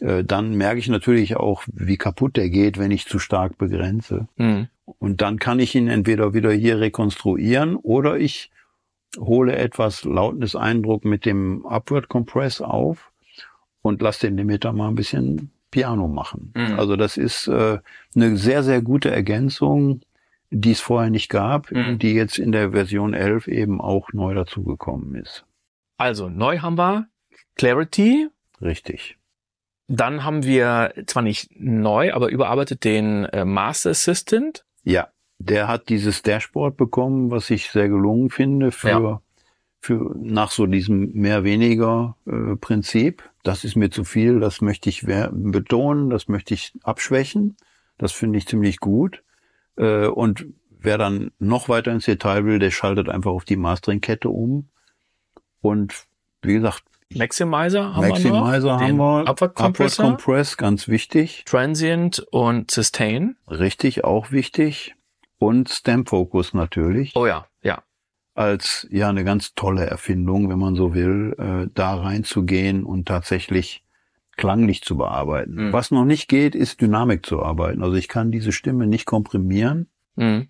äh, 0.00 0.22
dann 0.24 0.54
merke 0.54 0.78
ich 0.78 0.88
natürlich 0.88 1.36
auch, 1.36 1.64
wie 1.72 1.96
kaputt 1.96 2.36
der 2.36 2.50
geht, 2.50 2.78
wenn 2.78 2.90
ich 2.90 3.06
zu 3.06 3.18
stark 3.18 3.56
begrenze. 3.58 4.28
Mhm. 4.36 4.68
Und 4.84 5.22
dann 5.22 5.38
kann 5.38 5.60
ich 5.60 5.74
ihn 5.74 5.88
entweder 5.88 6.34
wieder 6.34 6.52
hier 6.52 6.80
rekonstruieren 6.80 7.76
oder 7.76 8.18
ich 8.18 8.50
hole 9.18 9.56
etwas 9.56 10.04
Lautnis-Eindruck 10.04 11.04
mit 11.04 11.24
dem 11.24 11.64
Upward 11.66 12.08
Compress 12.08 12.60
auf 12.60 13.10
und 13.80 14.02
lasse 14.02 14.26
den 14.26 14.36
Limiter 14.36 14.72
mal 14.72 14.88
ein 14.88 14.94
bisschen 14.94 15.50
Piano 15.70 16.08
machen. 16.08 16.52
Mhm. 16.54 16.78
Also 16.78 16.96
das 16.96 17.16
ist 17.16 17.48
äh, 17.48 17.78
eine 18.14 18.36
sehr, 18.36 18.62
sehr 18.62 18.82
gute 18.82 19.10
Ergänzung, 19.10 20.00
die 20.50 20.72
es 20.72 20.80
vorher 20.80 21.10
nicht 21.10 21.28
gab, 21.28 21.70
mhm. 21.70 21.98
die 21.98 22.14
jetzt 22.14 22.38
in 22.38 22.52
der 22.52 22.72
Version 22.72 23.14
11 23.14 23.48
eben 23.48 23.80
auch 23.80 24.12
neu 24.12 24.34
dazugekommen 24.34 25.14
ist. 25.14 25.44
Also 25.98 26.28
neu 26.28 26.58
haben 26.58 26.78
wir 26.78 27.08
Clarity. 27.56 28.28
Richtig. 28.62 29.18
Dann 29.88 30.24
haben 30.24 30.44
wir 30.44 30.92
zwar 31.06 31.22
nicht 31.22 31.50
neu, 31.58 32.12
aber 32.12 32.28
überarbeitet 32.28 32.84
den 32.84 33.24
äh, 33.26 33.44
Master 33.44 33.90
Assistant. 33.90 34.64
Ja, 34.84 35.08
der 35.38 35.68
hat 35.68 35.88
dieses 35.88 36.22
Dashboard 36.22 36.76
bekommen, 36.76 37.30
was 37.30 37.50
ich 37.50 37.70
sehr 37.70 37.88
gelungen 37.88 38.30
finde 38.30 38.70
für 38.72 38.88
ja 38.88 39.20
für 39.80 40.14
nach 40.18 40.50
so 40.50 40.66
diesem 40.66 41.12
mehr 41.12 41.44
weniger 41.44 42.16
äh. 42.26 43.30
Das 43.42 43.64
ist 43.64 43.76
mir 43.76 43.90
zu 43.90 44.04
viel, 44.04 44.40
das 44.40 44.60
möchte 44.60 44.88
ich 44.88 45.06
betonen, 45.06 46.10
das 46.10 46.28
möchte 46.28 46.54
ich 46.54 46.72
abschwächen. 46.82 47.56
Das 47.96 48.12
finde 48.12 48.38
ich 48.38 48.46
ziemlich 48.46 48.80
gut. 48.80 49.22
Äh, 49.76 50.06
und 50.06 50.46
wer 50.70 50.98
dann 50.98 51.32
noch 51.38 51.68
weiter 51.68 51.92
ins 51.92 52.04
Detail 52.04 52.44
will, 52.44 52.58
der 52.58 52.70
schaltet 52.70 53.08
einfach 53.08 53.30
auf 53.30 53.44
die 53.44 53.56
Mastering-Kette 53.56 54.28
um. 54.28 54.68
Und 55.60 55.94
wie 56.42 56.54
gesagt, 56.54 56.84
Maximizer 57.14 57.96
haben 57.96 58.08
Maximizer 58.08 58.62
wir 58.62 58.70
noch, 58.70 58.80
haben 58.80 58.96
wir, 58.96 59.28
Upward, 59.28 59.58
Upward 59.58 59.96
Compress, 59.96 60.56
ganz 60.56 60.88
wichtig. 60.88 61.44
Transient 61.46 62.20
und 62.30 62.70
Sustain. 62.70 63.36
Richtig, 63.48 64.04
auch 64.04 64.30
wichtig. 64.30 64.94
Und 65.38 65.70
Stamp 65.70 66.10
Focus 66.10 66.52
natürlich. 66.52 67.16
Oh 67.16 67.26
ja, 67.26 67.46
ja 67.62 67.82
als 68.38 68.86
ja 68.90 69.08
eine 69.08 69.24
ganz 69.24 69.56
tolle 69.56 69.86
Erfindung, 69.86 70.48
wenn 70.48 70.60
man 70.60 70.76
so 70.76 70.94
will, 70.94 71.34
äh, 71.38 71.68
da 71.74 71.96
reinzugehen 71.96 72.84
und 72.84 73.08
tatsächlich 73.08 73.82
klanglich 74.36 74.82
zu 74.82 74.96
bearbeiten. 74.96 75.54
Mhm. 75.54 75.72
Was 75.72 75.90
noch 75.90 76.04
nicht 76.04 76.28
geht, 76.28 76.54
ist 76.54 76.80
Dynamik 76.80 77.26
zu 77.26 77.42
arbeiten. 77.42 77.82
Also 77.82 77.96
ich 77.96 78.06
kann 78.06 78.30
diese 78.30 78.52
Stimme 78.52 78.86
nicht 78.86 79.06
komprimieren. 79.06 79.88
Mhm. 80.14 80.46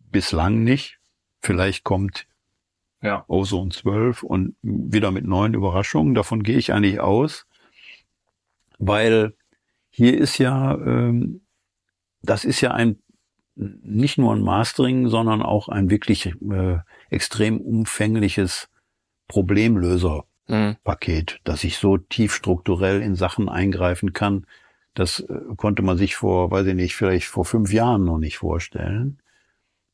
Bislang 0.00 0.64
nicht. 0.64 0.98
Vielleicht 1.38 1.84
kommt 1.84 2.26
ja. 3.02 3.24
Ozone 3.28 3.70
12 3.70 4.24
und 4.24 4.56
wieder 4.62 5.12
mit 5.12 5.24
neuen 5.24 5.54
Überraschungen. 5.54 6.16
Davon 6.16 6.42
gehe 6.42 6.58
ich 6.58 6.72
eigentlich 6.72 6.98
aus, 6.98 7.46
weil 8.78 9.34
hier 9.90 10.18
ist 10.18 10.38
ja, 10.38 10.74
ähm, 10.74 11.42
das 12.20 12.44
ist 12.44 12.60
ja 12.60 12.72
ein 12.72 12.98
nicht 13.54 14.18
nur 14.18 14.34
ein 14.34 14.42
Mastering, 14.42 15.08
sondern 15.08 15.42
auch 15.42 15.68
ein 15.68 15.90
wirklich 15.90 16.26
äh, 16.26 16.78
extrem 17.12 17.60
umfängliches 17.60 18.68
Problemlöserpaket, 19.28 21.32
mhm. 21.32 21.38
dass 21.44 21.64
ich 21.64 21.78
so 21.78 21.98
tief 21.98 22.34
strukturell 22.34 23.02
in 23.02 23.14
Sachen 23.14 23.48
eingreifen 23.48 24.12
kann. 24.12 24.46
Das 24.94 25.20
äh, 25.20 25.40
konnte 25.56 25.82
man 25.82 25.96
sich 25.96 26.16
vor, 26.16 26.50
weiß 26.50 26.66
ich 26.66 26.74
nicht, 26.74 26.96
vielleicht 26.96 27.26
vor 27.26 27.44
fünf 27.44 27.72
Jahren 27.72 28.04
noch 28.04 28.18
nicht 28.18 28.38
vorstellen. 28.38 29.22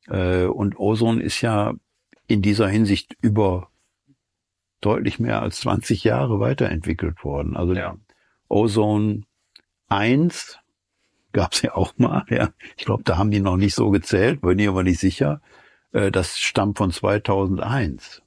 Äh, 0.08 0.44
und 0.44 0.78
Ozone 0.78 1.22
ist 1.22 1.40
ja 1.40 1.74
in 2.26 2.42
dieser 2.42 2.68
Hinsicht 2.68 3.16
über 3.20 3.70
deutlich 4.80 5.18
mehr 5.18 5.42
als 5.42 5.60
20 5.60 6.04
Jahre 6.04 6.40
weiterentwickelt 6.40 7.24
worden. 7.24 7.56
Also 7.56 7.74
ja. 7.74 7.96
Ozone 8.48 9.22
1 9.88 10.58
gab 11.32 11.52
es 11.52 11.62
ja 11.62 11.74
auch 11.74 11.96
mal. 11.98 12.24
Ja. 12.30 12.50
Ich 12.76 12.84
glaube, 12.84 13.02
da 13.04 13.18
haben 13.18 13.30
die 13.30 13.40
noch 13.40 13.56
nicht 13.56 13.74
so 13.74 13.90
gezählt, 13.90 14.40
bin 14.40 14.58
ich 14.58 14.68
aber 14.68 14.82
nicht 14.82 15.00
sicher. 15.00 15.40
Äh, 15.92 16.10
das 16.10 16.38
stammt 16.38 16.78
von 16.78 16.90
2001. 16.90 18.22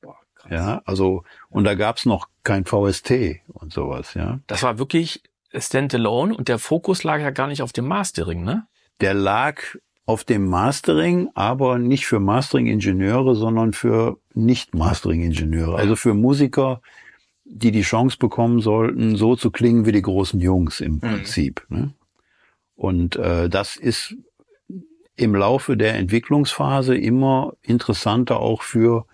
Boah, 0.00 0.16
krass. 0.34 0.50
Ja, 0.50 0.82
also 0.84 1.24
und 1.48 1.64
da 1.64 1.74
gab's 1.74 2.06
noch 2.06 2.28
kein 2.42 2.64
VST 2.64 3.40
und 3.48 3.72
sowas. 3.72 4.14
Ja. 4.14 4.40
Das 4.46 4.62
war 4.62 4.78
wirklich 4.78 5.22
Standalone 5.54 6.34
und 6.34 6.48
der 6.48 6.58
Fokus 6.58 7.02
lag 7.02 7.20
ja 7.20 7.30
gar 7.30 7.48
nicht 7.48 7.62
auf 7.62 7.72
dem 7.72 7.86
Mastering, 7.86 8.44
ne? 8.44 8.66
Der 9.00 9.14
lag 9.14 9.62
auf 10.06 10.24
dem 10.24 10.46
Mastering, 10.46 11.28
aber 11.34 11.78
nicht 11.78 12.06
für 12.06 12.18
Mastering-Ingenieure, 12.18 13.36
sondern 13.36 13.72
für 13.72 14.18
Nicht-Mastering-Ingenieure. 14.34 15.76
Also 15.76 15.94
für 15.94 16.14
Musiker, 16.14 16.82
die 17.44 17.70
die 17.70 17.82
Chance 17.82 18.18
bekommen 18.18 18.60
sollten, 18.60 19.16
so 19.16 19.36
zu 19.36 19.50
klingen 19.50 19.86
wie 19.86 19.92
die 19.92 20.02
großen 20.02 20.40
Jungs 20.40 20.80
im 20.80 20.94
mhm. 20.94 21.00
Prinzip. 21.00 21.64
Ne? 21.68 21.94
Und 22.74 23.16
äh, 23.16 23.48
das 23.48 23.76
ist 23.76 24.16
im 25.20 25.34
Laufe 25.34 25.76
der 25.76 25.96
Entwicklungsphase 25.96 26.96
immer 26.96 27.52
interessanter 27.60 28.40
auch 28.40 28.62
für, 28.62 29.04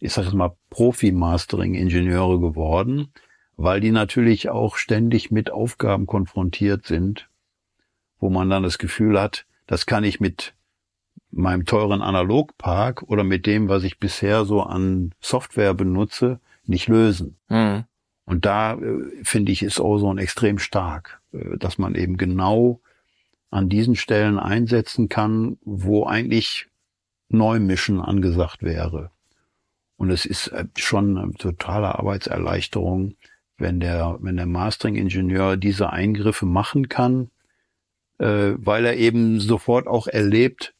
ich 0.00 0.12
sage 0.12 0.36
mal, 0.36 0.56
Profi-Mastering-Ingenieure 0.70 2.40
geworden, 2.40 3.12
weil 3.56 3.80
die 3.80 3.92
natürlich 3.92 4.48
auch 4.48 4.74
ständig 4.76 5.30
mit 5.30 5.52
Aufgaben 5.52 6.06
konfrontiert 6.06 6.86
sind, 6.86 7.28
wo 8.18 8.30
man 8.30 8.50
dann 8.50 8.64
das 8.64 8.78
Gefühl 8.78 9.20
hat, 9.20 9.46
das 9.68 9.86
kann 9.86 10.02
ich 10.02 10.18
mit 10.18 10.54
meinem 11.30 11.66
teuren 11.66 12.02
Analogpark 12.02 13.02
oder 13.02 13.22
mit 13.22 13.46
dem, 13.46 13.68
was 13.68 13.84
ich 13.84 14.00
bisher 14.00 14.44
so 14.44 14.62
an 14.62 15.14
Software 15.20 15.72
benutze, 15.72 16.40
nicht 16.66 16.88
lösen. 16.88 17.38
Mhm. 17.48 17.84
Und 18.24 18.44
da 18.44 18.74
äh, 18.74 19.22
finde 19.22 19.52
ich, 19.52 19.62
ist 19.62 19.78
Ozone 19.78 20.20
extrem 20.20 20.58
stark, 20.58 21.20
äh, 21.32 21.58
dass 21.58 21.78
man 21.78 21.94
eben 21.94 22.16
genau 22.16 22.80
an 23.52 23.68
diesen 23.68 23.96
Stellen 23.96 24.38
einsetzen 24.38 25.08
kann, 25.08 25.58
wo 25.62 26.06
eigentlich 26.06 26.68
Neumischen 27.28 28.00
angesagt 28.00 28.62
wäre. 28.62 29.10
Und 29.96 30.10
es 30.10 30.24
ist 30.26 30.48
äh, 30.48 30.64
schon 30.76 31.18
eine 31.18 31.32
totale 31.34 31.98
Arbeitserleichterung, 31.98 33.14
wenn 33.58 33.78
der, 33.78 34.18
wenn 34.20 34.36
der 34.36 34.46
Mastering-Ingenieur 34.46 35.56
diese 35.56 35.90
Eingriffe 35.90 36.46
machen 36.46 36.88
kann, 36.88 37.30
äh, 38.18 38.54
weil 38.56 38.86
er 38.86 38.96
eben 38.96 39.38
sofort 39.38 39.86
auch 39.86 40.06
erlebt, 40.06 40.74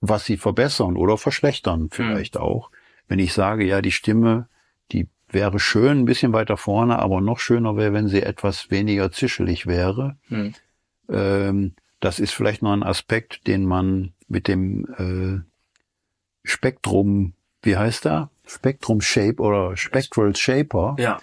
was 0.00 0.24
sie 0.24 0.36
verbessern 0.36 0.96
oder 0.96 1.16
verschlechtern 1.16 1.88
vielleicht 1.90 2.34
mhm. 2.34 2.40
auch. 2.40 2.70
Wenn 3.06 3.20
ich 3.20 3.32
sage, 3.32 3.64
ja, 3.64 3.80
die 3.80 3.92
Stimme, 3.92 4.48
die 4.90 5.08
wäre 5.28 5.60
schön, 5.60 6.00
ein 6.00 6.04
bisschen 6.06 6.32
weiter 6.32 6.56
vorne, 6.56 6.98
aber 6.98 7.20
noch 7.20 7.38
schöner 7.38 7.76
wäre, 7.76 7.92
wenn 7.92 8.08
sie 8.08 8.22
etwas 8.22 8.70
weniger 8.70 9.12
zischelig 9.12 9.66
wäre. 9.66 10.16
Mhm. 10.28 10.54
Ähm, 11.08 11.72
das 12.00 12.18
ist 12.18 12.32
vielleicht 12.32 12.62
noch 12.62 12.72
ein 12.72 12.82
Aspekt, 12.82 13.46
den 13.46 13.64
man 13.66 14.12
mit 14.28 14.48
dem 14.48 14.86
äh, 14.98 15.40
Spektrum, 16.42 17.34
wie 17.62 17.76
heißt 17.76 18.06
er? 18.06 18.30
Spektrum 18.46 19.00
Shape 19.00 19.40
oder 19.40 19.76
Spectral 19.76 20.34
Shaper. 20.34 20.96
Ja. 20.98 21.20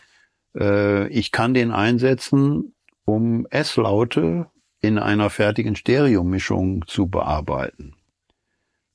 Äh, 0.55 1.07
ich 1.09 1.31
kann 1.31 1.53
den 1.53 1.71
einsetzen, 1.71 2.73
um 3.05 3.47
S-Laute 3.49 4.47
in 4.79 4.99
einer 4.99 5.29
fertigen 5.29 5.75
Stereomischung 5.75 6.85
zu 6.87 7.07
bearbeiten. 7.07 7.95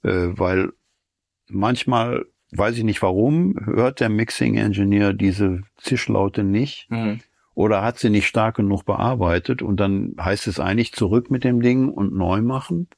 Äh, 0.02 0.28
weil 0.38 0.72
manchmal 1.48 2.26
weiß 2.52 2.76
ich 2.76 2.84
nicht 2.84 3.02
warum, 3.02 3.56
hört 3.64 4.00
der 4.00 4.08
Mixing 4.08 4.56
Engineer 4.56 5.12
diese 5.12 5.62
Zischlaute 5.78 6.44
nicht 6.44 6.90
mhm. 6.90 7.20
Oder 7.54 7.82
hat 7.82 7.98
sie 7.98 8.10
nicht 8.10 8.26
stark 8.26 8.56
genug 8.56 8.84
bearbeitet 8.84 9.62
und 9.62 9.78
dann 9.78 10.14
heißt 10.18 10.46
es 10.46 10.58
eigentlich 10.58 10.92
zurück 10.92 11.30
mit 11.30 11.44
dem 11.44 11.60
Ding 11.60 11.88
und 11.88 12.14
neu 12.14 12.40
machen. 12.40 12.88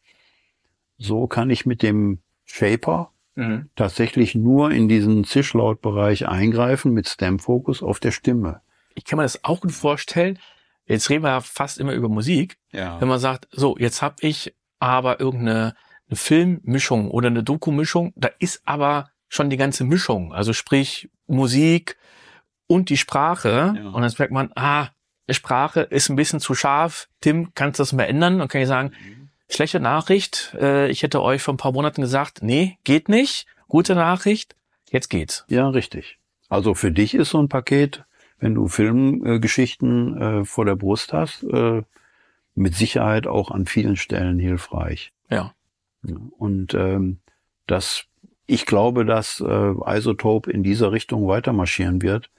So 0.96 1.26
kann 1.26 1.50
ich 1.50 1.66
mit 1.66 1.82
dem 1.82 2.20
Shaper 2.44 3.12
mhm. 3.34 3.68
tatsächlich 3.74 4.34
nur 4.34 4.70
in 4.70 4.88
diesen 4.88 5.24
Zischlautbereich 5.24 6.28
eingreifen 6.28 6.92
mit 6.92 7.08
Stem 7.08 7.38
Focus 7.38 7.82
auf 7.82 7.98
der 7.98 8.12
Stimme. 8.12 8.60
Ich 8.94 9.04
kann 9.04 9.16
mir 9.16 9.24
das 9.24 9.42
auch 9.44 9.60
gut 9.60 9.72
vorstellen. 9.72 10.38
Jetzt 10.86 11.10
reden 11.10 11.24
wir 11.24 11.30
ja 11.30 11.40
fast 11.40 11.78
immer 11.78 11.92
über 11.92 12.08
Musik. 12.08 12.58
Ja. 12.70 13.00
Wenn 13.00 13.08
man 13.08 13.18
sagt, 13.18 13.48
so, 13.50 13.76
jetzt 13.78 14.02
habe 14.02 14.16
ich 14.20 14.54
aber 14.78 15.18
irgendeine 15.18 15.74
eine 16.08 16.16
Filmmischung 16.16 17.10
oder 17.10 17.28
eine 17.28 17.42
Doku-Mischung, 17.42 18.12
da 18.16 18.28
ist 18.38 18.62
aber 18.66 19.10
schon 19.28 19.50
die 19.50 19.56
ganze 19.56 19.84
Mischung. 19.84 20.32
Also 20.32 20.52
sprich 20.52 21.10
Musik 21.26 21.96
und 22.66 22.88
die 22.88 22.96
Sprache. 22.96 23.74
Ja. 23.76 23.90
Und 23.90 24.02
dann 24.02 24.12
merkt 24.18 24.32
man, 24.32 24.50
ah, 24.54 24.88
Sprache 25.30 25.80
ist 25.80 26.08
ein 26.08 26.16
bisschen 26.16 26.40
zu 26.40 26.54
scharf. 26.54 27.08
Tim, 27.20 27.52
kannst 27.54 27.78
du 27.78 27.82
das 27.82 27.92
mal 27.92 28.04
ändern? 28.04 28.40
Und 28.40 28.48
kann 28.48 28.60
ich 28.60 28.68
sagen, 28.68 28.92
mhm. 28.92 29.28
schlechte 29.48 29.80
Nachricht. 29.80 30.54
Äh, 30.60 30.90
ich 30.90 31.02
hätte 31.02 31.22
euch 31.22 31.42
vor 31.42 31.54
ein 31.54 31.58
paar 31.58 31.72
Monaten 31.72 32.02
gesagt, 32.02 32.42
nee, 32.42 32.78
geht 32.84 33.08
nicht. 33.08 33.46
Gute 33.68 33.94
Nachricht. 33.94 34.54
Jetzt 34.90 35.08
geht's. 35.08 35.44
Ja, 35.48 35.68
richtig. 35.68 36.18
Also 36.48 36.74
für 36.74 36.92
dich 36.92 37.14
ist 37.14 37.30
so 37.30 37.38
ein 37.38 37.48
Paket, 37.48 38.04
wenn 38.38 38.54
du 38.54 38.68
Filmgeschichten 38.68 40.20
äh, 40.20 40.44
vor 40.44 40.64
der 40.64 40.76
Brust 40.76 41.12
hast, 41.12 41.42
äh, 41.44 41.82
mit 42.54 42.74
Sicherheit 42.74 43.26
auch 43.26 43.50
an 43.50 43.66
vielen 43.66 43.96
Stellen 43.96 44.38
hilfreich. 44.38 45.12
Ja. 45.30 45.54
ja 46.04 46.16
und 46.38 46.74
ähm, 46.74 47.18
das, 47.66 48.04
ich 48.46 48.66
glaube, 48.66 49.04
dass 49.04 49.40
äh, 49.40 49.74
Isotope 49.86 50.50
in 50.50 50.62
dieser 50.62 50.92
Richtung 50.92 51.26
weiter 51.26 51.52
marschieren 51.52 52.02
wird. 52.02 52.30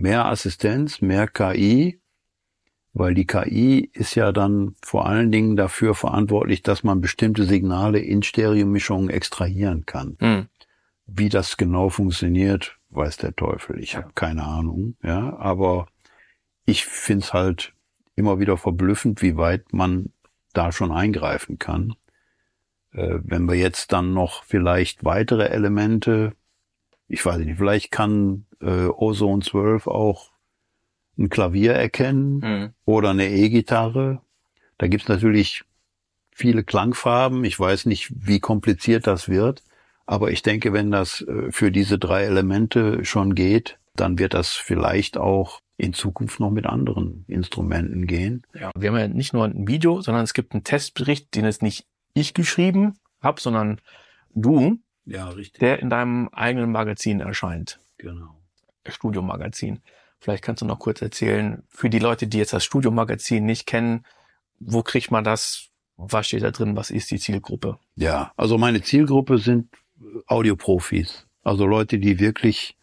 Mehr 0.00 0.24
Assistenz, 0.24 1.00
mehr 1.00 1.28
KI, 1.28 2.00
weil 2.92 3.14
die 3.14 3.26
KI 3.26 3.90
ist 3.92 4.14
ja 4.14 4.32
dann 4.32 4.74
vor 4.82 5.06
allen 5.06 5.30
Dingen 5.30 5.56
dafür 5.56 5.94
verantwortlich, 5.94 6.62
dass 6.62 6.82
man 6.82 7.00
bestimmte 7.00 7.44
Signale 7.44 7.98
in 8.00 8.22
Stereomischungen 8.22 9.10
extrahieren 9.10 9.84
kann. 9.84 10.16
Mhm. 10.20 10.46
Wie 11.06 11.28
das 11.28 11.56
genau 11.56 11.90
funktioniert, 11.90 12.78
weiß 12.90 13.18
der 13.18 13.36
Teufel. 13.36 13.78
Ich 13.78 13.96
habe 13.96 14.12
keine 14.14 14.44
Ahnung. 14.44 14.96
Ja, 15.02 15.36
aber 15.36 15.86
ich 16.64 16.86
find's 16.86 17.32
halt 17.32 17.74
immer 18.16 18.38
wieder 18.40 18.56
verblüffend, 18.56 19.20
wie 19.20 19.36
weit 19.36 19.72
man 19.72 20.12
da 20.52 20.72
schon 20.72 20.92
eingreifen 20.92 21.58
kann. 21.58 21.94
Äh, 22.92 23.18
wenn 23.22 23.46
wir 23.46 23.54
jetzt 23.54 23.92
dann 23.92 24.14
noch 24.14 24.44
vielleicht 24.44 25.04
weitere 25.04 25.48
Elemente, 25.48 26.32
ich 27.10 27.26
weiß 27.26 27.38
nicht, 27.38 27.58
vielleicht 27.58 27.90
kann 27.90 28.46
äh, 28.60 28.86
Ozone 28.86 29.42
12 29.42 29.88
auch 29.88 30.30
ein 31.18 31.28
Klavier 31.28 31.72
erkennen 31.72 32.38
mhm. 32.38 32.74
oder 32.84 33.10
eine 33.10 33.28
E-Gitarre. 33.28 34.22
Da 34.78 34.86
gibt's 34.86 35.08
natürlich 35.08 35.64
viele 36.30 36.62
Klangfarben. 36.62 37.44
Ich 37.44 37.58
weiß 37.58 37.86
nicht, 37.86 38.12
wie 38.14 38.40
kompliziert 38.40 39.06
das 39.06 39.28
wird. 39.28 39.64
Aber 40.06 40.30
ich 40.30 40.42
denke, 40.42 40.72
wenn 40.72 40.90
das 40.90 41.22
äh, 41.22 41.50
für 41.50 41.72
diese 41.72 41.98
drei 41.98 42.22
Elemente 42.22 43.04
schon 43.04 43.34
geht, 43.34 43.78
dann 43.96 44.18
wird 44.18 44.32
das 44.32 44.52
vielleicht 44.52 45.18
auch 45.18 45.60
in 45.76 45.92
Zukunft 45.92 46.38
noch 46.38 46.50
mit 46.50 46.66
anderen 46.66 47.24
Instrumenten 47.26 48.06
gehen. 48.06 48.46
Ja, 48.54 48.70
wir 48.76 48.90
haben 48.90 48.98
ja 48.98 49.08
nicht 49.08 49.32
nur 49.32 49.44
ein 49.44 49.66
Video, 49.66 50.00
sondern 50.00 50.22
es 50.22 50.34
gibt 50.34 50.52
einen 50.52 50.64
Testbericht, 50.64 51.34
den 51.34 51.44
es 51.44 51.60
nicht 51.60 51.86
ich 52.14 52.34
geschrieben 52.34 52.94
habe, 53.20 53.40
sondern 53.40 53.80
du, 54.34 54.78
ja, 55.10 55.28
richtig. 55.28 55.60
der 55.60 55.80
in 55.80 55.90
deinem 55.90 56.28
eigenen 56.32 56.72
Magazin 56.72 57.20
erscheint. 57.20 57.80
Genau. 57.98 58.36
Studiomagazin. 58.86 59.80
Vielleicht 60.18 60.42
kannst 60.44 60.62
du 60.62 60.66
noch 60.66 60.78
kurz 60.78 61.00
erzählen, 61.02 61.62
für 61.68 61.90
die 61.90 61.98
Leute, 61.98 62.26
die 62.26 62.38
jetzt 62.38 62.52
das 62.52 62.64
Studiomagazin 62.64 63.44
nicht 63.44 63.66
kennen, 63.66 64.04
wo 64.58 64.82
kriegt 64.82 65.10
man 65.10 65.24
das? 65.24 65.68
Was 65.96 66.26
steht 66.26 66.42
da 66.42 66.50
drin? 66.50 66.76
Was 66.76 66.90
ist 66.90 67.10
die 67.10 67.18
Zielgruppe? 67.18 67.78
Ja, 67.94 68.32
also 68.36 68.58
meine 68.58 68.82
Zielgruppe 68.82 69.38
sind 69.38 69.68
Audioprofis. 70.26 71.26
Also 71.42 71.66
Leute, 71.66 71.98
die 71.98 72.18
wirklich 72.18 72.76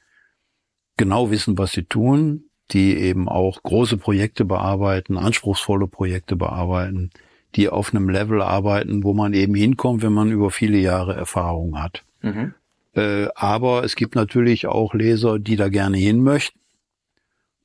genau 0.97 1.29
wissen, 1.29 1.57
was 1.57 1.71
sie 1.71 1.83
tun, 1.83 2.49
die 2.71 2.97
eben 2.97 3.29
auch 3.29 3.61
große 3.63 3.97
Projekte 3.97 4.45
bearbeiten, 4.45 5.17
anspruchsvolle 5.17 5.87
Projekte 5.87 6.35
bearbeiten, 6.35 7.11
die 7.55 7.69
auf 7.69 7.93
einem 7.93 8.09
Level 8.09 8.41
arbeiten, 8.41 9.03
wo 9.03 9.13
man 9.13 9.33
eben 9.33 9.55
hinkommt, 9.55 10.01
wenn 10.01 10.13
man 10.13 10.31
über 10.31 10.51
viele 10.51 10.77
Jahre 10.77 11.15
Erfahrung 11.15 11.81
hat. 11.81 12.03
Mhm. 12.21 12.53
Äh, 12.93 13.27
aber 13.35 13.83
es 13.83 13.95
gibt 13.95 14.15
natürlich 14.15 14.67
auch 14.67 14.93
Leser, 14.93 15.39
die 15.39 15.55
da 15.55 15.69
gerne 15.69 15.97
hin 15.97 16.21
möchten, 16.21 16.59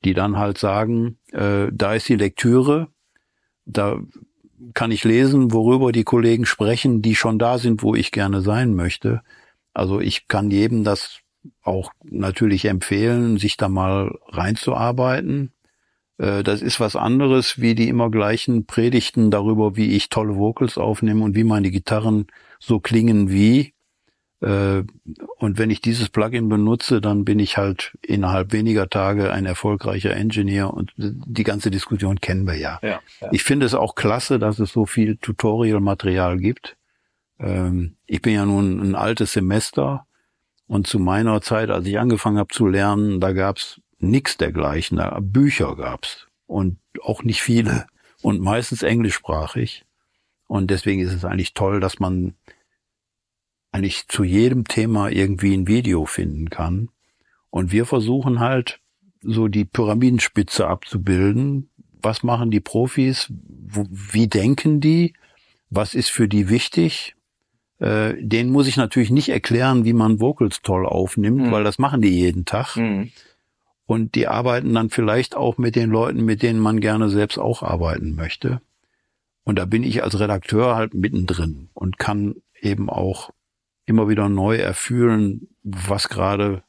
die 0.03 0.13
dann 0.13 0.37
halt 0.37 0.57
sagen, 0.57 1.17
äh, 1.31 1.67
da 1.71 1.93
ist 1.93 2.07
die 2.09 2.15
Lektüre, 2.15 2.87
da 3.65 3.99
kann 4.73 4.91
ich 4.91 5.03
lesen, 5.03 5.51
worüber 5.51 5.91
die 5.91 6.03
Kollegen 6.03 6.45
sprechen, 6.45 7.01
die 7.01 7.15
schon 7.15 7.39
da 7.39 7.57
sind, 7.57 7.83
wo 7.83 7.95
ich 7.95 8.11
gerne 8.11 8.41
sein 8.41 8.73
möchte. 8.73 9.21
Also 9.73 9.99
ich 9.99 10.27
kann 10.27 10.51
jedem 10.51 10.83
das 10.83 11.19
auch 11.61 11.91
natürlich 12.03 12.65
empfehlen, 12.65 13.37
sich 13.37 13.57
da 13.57 13.67
mal 13.69 14.17
reinzuarbeiten. 14.27 15.51
Äh, 16.17 16.43
das 16.43 16.61
ist 16.61 16.79
was 16.79 16.95
anderes 16.95 17.59
wie 17.59 17.75
die 17.75 17.89
immer 17.89 18.09
gleichen 18.09 18.65
Predigten 18.65 19.31
darüber, 19.31 19.75
wie 19.75 19.95
ich 19.95 20.09
tolle 20.09 20.35
Vocals 20.35 20.77
aufnehme 20.77 21.23
und 21.23 21.35
wie 21.35 21.43
meine 21.43 21.71
Gitarren 21.71 22.27
so 22.59 22.79
klingen 22.79 23.29
wie. 23.29 23.72
Äh, 24.43 24.83
und 25.37 25.57
wenn 25.57 25.69
ich 25.69 25.79
dieses 25.79 26.09
Plugin 26.09 26.49
benutze, 26.49 26.99
dann 26.99 27.23
bin 27.23 27.39
ich 27.39 27.57
halt 27.57 27.97
innerhalb 28.01 28.51
weniger 28.51 28.89
Tage 28.89 29.31
ein 29.31 29.45
erfolgreicher 29.45 30.13
Engineer 30.15 30.73
und 30.73 30.91
die 30.97 31.43
ganze 31.43 31.71
Diskussion 31.71 32.19
kennen 32.19 32.45
wir 32.45 32.57
ja. 32.57 32.79
ja, 32.81 32.99
ja. 33.21 33.29
Ich 33.31 33.43
finde 33.43 33.65
es 33.65 33.73
auch 33.73 33.95
klasse, 33.95 34.39
dass 34.39 34.59
es 34.59 34.73
so 34.73 34.85
viel 34.85 35.15
Tutorial-Material 35.15 36.37
gibt. 36.37 36.75
Ähm, 37.39 37.95
ich 38.05 38.21
bin 38.21 38.33
ja 38.33 38.45
nun 38.45 38.81
ein 38.81 38.95
altes 38.95 39.31
Semester 39.31 40.05
und 40.67 40.87
zu 40.87 40.99
meiner 40.99 41.41
Zeit, 41.41 41.69
als 41.69 41.87
ich 41.87 41.97
angefangen 41.97 42.37
habe 42.37 42.53
zu 42.53 42.67
lernen, 42.67 43.21
da 43.21 43.31
gab's 43.31 43.79
nichts 43.99 44.35
dergleichen. 44.35 45.01
Bücher 45.21 45.77
gab's 45.77 46.27
und 46.47 46.79
auch 47.01 47.23
nicht 47.23 47.41
viele 47.41 47.87
und 48.21 48.41
meistens 48.41 48.83
englischsprachig. 48.83 49.85
Und 50.47 50.69
deswegen 50.69 51.01
ist 51.01 51.13
es 51.13 51.23
eigentlich 51.23 51.53
toll, 51.53 51.79
dass 51.79 51.99
man 51.99 52.35
eigentlich 53.73 54.07
zu 54.07 54.23
jedem 54.23 54.65
Thema 54.65 55.09
irgendwie 55.09 55.53
ein 55.53 55.67
Video 55.67 56.05
finden 56.05 56.49
kann. 56.49 56.89
Und 57.49 57.71
wir 57.71 57.85
versuchen 57.85 58.39
halt 58.39 58.79
so 59.21 59.47
die 59.47 59.65
Pyramidenspitze 59.65 60.67
abzubilden. 60.67 61.69
Was 62.01 62.23
machen 62.23 62.51
die 62.51 62.59
Profis? 62.59 63.27
Wie 63.31 64.27
denken 64.27 64.79
die? 64.79 65.13
Was 65.69 65.95
ist 65.95 66.09
für 66.09 66.27
die 66.27 66.49
wichtig? 66.49 67.15
Äh, 67.79 68.13
den 68.19 68.51
muss 68.51 68.67
ich 68.67 68.77
natürlich 68.77 69.09
nicht 69.09 69.29
erklären, 69.29 69.85
wie 69.85 69.93
man 69.93 70.19
Vocals 70.19 70.61
toll 70.61 70.85
aufnimmt, 70.85 71.47
mhm. 71.47 71.51
weil 71.51 71.63
das 71.63 71.79
machen 71.79 72.01
die 72.01 72.09
jeden 72.09 72.45
Tag. 72.45 72.75
Mhm. 72.75 73.11
Und 73.85 74.13
die 74.15 74.27
arbeiten 74.27 74.73
dann 74.73 74.89
vielleicht 74.89 75.35
auch 75.35 75.57
mit 75.57 75.75
den 75.75 75.89
Leuten, 75.89 76.23
mit 76.23 76.43
denen 76.43 76.59
man 76.59 76.79
gerne 76.79 77.09
selbst 77.09 77.39
auch 77.39 77.63
arbeiten 77.63 78.15
möchte. 78.15 78.61
Und 79.43 79.57
da 79.57 79.65
bin 79.65 79.83
ich 79.83 80.03
als 80.03 80.19
Redakteur 80.19 80.75
halt 80.75 80.93
mittendrin 80.93 81.69
und 81.73 81.97
kann 81.97 82.35
eben 82.61 82.89
auch 82.89 83.31
immer 83.85 84.07
wieder 84.07 84.29
neu 84.29 84.57
erfühlen, 84.57 85.49
was 85.63 86.09
gerade 86.09 86.63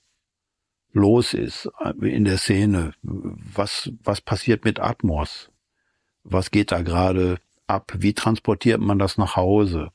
los 0.93 1.35
ist 1.35 1.69
in 2.01 2.25
der 2.25 2.39
Szene. 2.39 2.95
Was, 3.03 3.91
was 4.03 4.21
passiert 4.21 4.65
mit 4.65 4.81
Atmos? 4.81 5.51
Was 6.23 6.51
geht 6.51 6.73
da 6.73 6.83
gerade 6.83 7.39
ab? 7.67 7.93
Wie 7.97 8.15
transportiert 8.15 8.81
man 8.81 8.99
das 8.99 9.19
nach 9.19 9.37
Hause? 9.37 9.91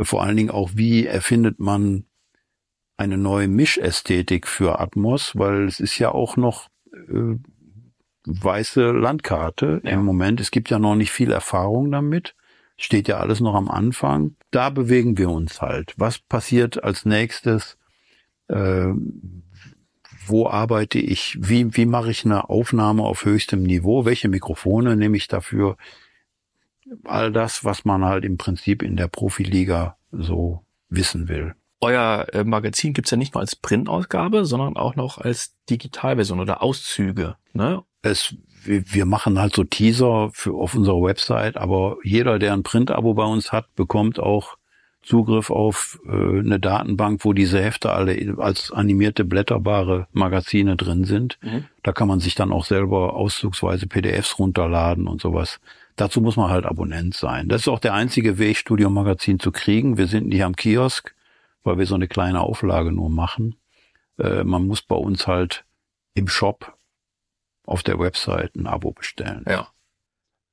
vor 0.00 0.22
allen 0.22 0.36
Dingen 0.36 0.50
auch, 0.50 0.70
wie 0.74 1.06
erfindet 1.06 1.58
man 1.58 2.06
eine 2.96 3.18
neue 3.18 3.48
Mischästhetik 3.48 4.46
für 4.46 4.78
Atmos, 4.80 5.36
weil 5.36 5.64
es 5.64 5.80
ist 5.80 5.98
ja 5.98 6.12
auch 6.12 6.36
noch 6.36 6.68
äh, 6.92 7.36
weiße 8.24 8.92
Landkarte 8.92 9.80
ja. 9.84 9.90
im 9.90 10.04
Moment. 10.04 10.40
Es 10.40 10.50
gibt 10.50 10.70
ja 10.70 10.78
noch 10.78 10.94
nicht 10.94 11.10
viel 11.10 11.32
Erfahrung 11.32 11.90
damit. 11.90 12.34
Steht 12.82 13.08
ja 13.08 13.18
alles 13.18 13.40
noch 13.40 13.54
am 13.54 13.68
Anfang. 13.68 14.34
Da 14.50 14.70
bewegen 14.70 15.16
wir 15.16 15.30
uns 15.30 15.60
halt. 15.60 15.94
Was 15.96 16.18
passiert 16.18 16.82
als 16.82 17.04
nächstes? 17.04 17.78
Äh, 18.48 18.92
wo 20.26 20.48
arbeite 20.48 20.98
ich? 20.98 21.36
Wie, 21.40 21.76
wie 21.76 21.86
mache 21.86 22.10
ich 22.10 22.24
eine 22.24 22.48
Aufnahme 22.48 23.04
auf 23.04 23.24
höchstem 23.24 23.62
Niveau? 23.62 24.04
Welche 24.04 24.28
Mikrofone 24.28 24.96
nehme 24.96 25.16
ich 25.16 25.28
dafür? 25.28 25.76
all 27.04 27.32
das, 27.32 27.64
was 27.64 27.84
man 27.84 28.04
halt 28.04 28.24
im 28.24 28.38
Prinzip 28.38 28.82
in 28.82 28.96
der 28.96 29.08
Profiliga 29.08 29.96
so 30.10 30.64
wissen 30.88 31.28
will. 31.28 31.54
Euer 31.80 32.26
äh, 32.32 32.44
Magazin 32.44 32.92
gibt's 32.92 33.10
ja 33.10 33.16
nicht 33.16 33.34
nur 33.34 33.40
als 33.40 33.56
Printausgabe, 33.56 34.44
sondern 34.44 34.76
auch 34.76 34.94
noch 34.94 35.18
als 35.18 35.54
Digitalversion 35.68 36.40
oder 36.40 36.62
Auszüge. 36.62 37.36
Ne? 37.52 37.82
Es, 38.02 38.36
wir 38.64 39.06
machen 39.06 39.38
halt 39.38 39.54
so 39.54 39.64
Teaser 39.64 40.30
für 40.32 40.54
auf 40.54 40.74
unserer 40.74 41.02
Website, 41.02 41.56
aber 41.56 41.96
jeder, 42.02 42.38
der 42.38 42.52
ein 42.52 42.62
Printabo 42.62 43.14
bei 43.14 43.24
uns 43.24 43.52
hat, 43.52 43.74
bekommt 43.74 44.18
auch 44.18 44.56
Zugriff 45.02 45.50
auf 45.50 45.98
äh, 46.06 46.38
eine 46.38 46.60
Datenbank, 46.60 47.24
wo 47.24 47.32
diese 47.32 47.60
Hefte 47.60 47.92
alle 47.92 48.36
als 48.38 48.70
animierte 48.70 49.24
blätterbare 49.24 50.06
Magazine 50.12 50.76
drin 50.76 51.04
sind. 51.04 51.38
Mhm. 51.42 51.64
Da 51.82 51.92
kann 51.92 52.08
man 52.08 52.20
sich 52.20 52.34
dann 52.36 52.52
auch 52.52 52.64
selber 52.64 53.14
auszugsweise 53.14 53.88
PDFs 53.88 54.38
runterladen 54.38 55.08
und 55.08 55.20
sowas. 55.20 55.60
Dazu 55.96 56.20
muss 56.20 56.36
man 56.36 56.50
halt 56.50 56.64
Abonnent 56.64 57.14
sein. 57.14 57.48
Das 57.48 57.62
ist 57.62 57.68
auch 57.68 57.80
der 57.80 57.94
einzige 57.94 58.38
Weg, 58.38 58.56
Studio 58.56 58.90
Magazin 58.90 59.40
zu 59.40 59.50
kriegen. 59.50 59.98
Wir 59.98 60.06
sind 60.06 60.28
nicht 60.28 60.44
am 60.44 60.56
Kiosk, 60.56 61.14
weil 61.64 61.78
wir 61.78 61.86
so 61.86 61.96
eine 61.96 62.08
kleine 62.08 62.40
Auflage 62.40 62.92
nur 62.92 63.10
machen. 63.10 63.56
Äh, 64.18 64.44
man 64.44 64.66
muss 64.66 64.82
bei 64.82 64.96
uns 64.96 65.26
halt 65.26 65.64
im 66.14 66.28
Shop 66.28 66.74
auf 67.64 67.82
der 67.82 67.98
Website 67.98 68.54
ein 68.56 68.66
Abo 68.66 68.92
bestellen. 68.92 69.44
Ja. 69.48 69.68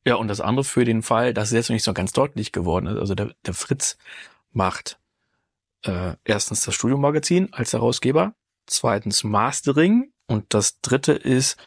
Ja, 0.05 0.15
und 0.15 0.27
das 0.27 0.41
andere 0.41 0.63
für 0.63 0.85
den 0.85 1.03
Fall, 1.03 1.33
dass 1.33 1.49
es 1.49 1.53
jetzt 1.53 1.69
noch 1.69 1.73
nicht 1.73 1.83
so 1.83 1.93
ganz 1.93 2.13
deutlich 2.13 2.51
geworden 2.51 2.87
ist. 2.87 2.97
Also 2.97 3.15
der, 3.15 3.35
der 3.45 3.53
Fritz 3.53 3.97
macht 4.51 4.99
äh, 5.83 6.15
erstens 6.23 6.61
das 6.61 6.73
Studiomagazin 6.75 7.53
als 7.53 7.73
Herausgeber, 7.73 8.33
zweitens 8.65 9.23
Mastering 9.23 10.11
Und 10.27 10.53
das 10.53 10.81
dritte 10.81 11.13
ist 11.13 11.57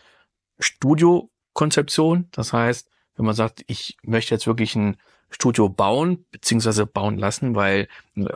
Studiokonzeption. 0.59 2.28
Das 2.32 2.53
heißt, 2.53 2.88
wenn 3.16 3.26
man 3.26 3.34
sagt, 3.34 3.64
ich 3.66 3.97
möchte 4.03 4.34
jetzt 4.34 4.47
wirklich 4.47 4.74
ein 4.76 4.97
Studio 5.30 5.68
bauen, 5.68 6.26
beziehungsweise 6.30 6.86
bauen 6.86 7.18
lassen, 7.18 7.55
weil 7.55 7.88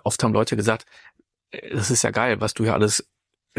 oft 0.04 0.22
haben 0.22 0.32
Leute 0.32 0.56
gesagt, 0.56 0.86
äh, 1.50 1.74
das 1.74 1.90
ist 1.90 2.02
ja 2.02 2.10
geil, 2.10 2.40
was 2.40 2.54
du 2.54 2.64
hier 2.64 2.74
alles 2.74 3.08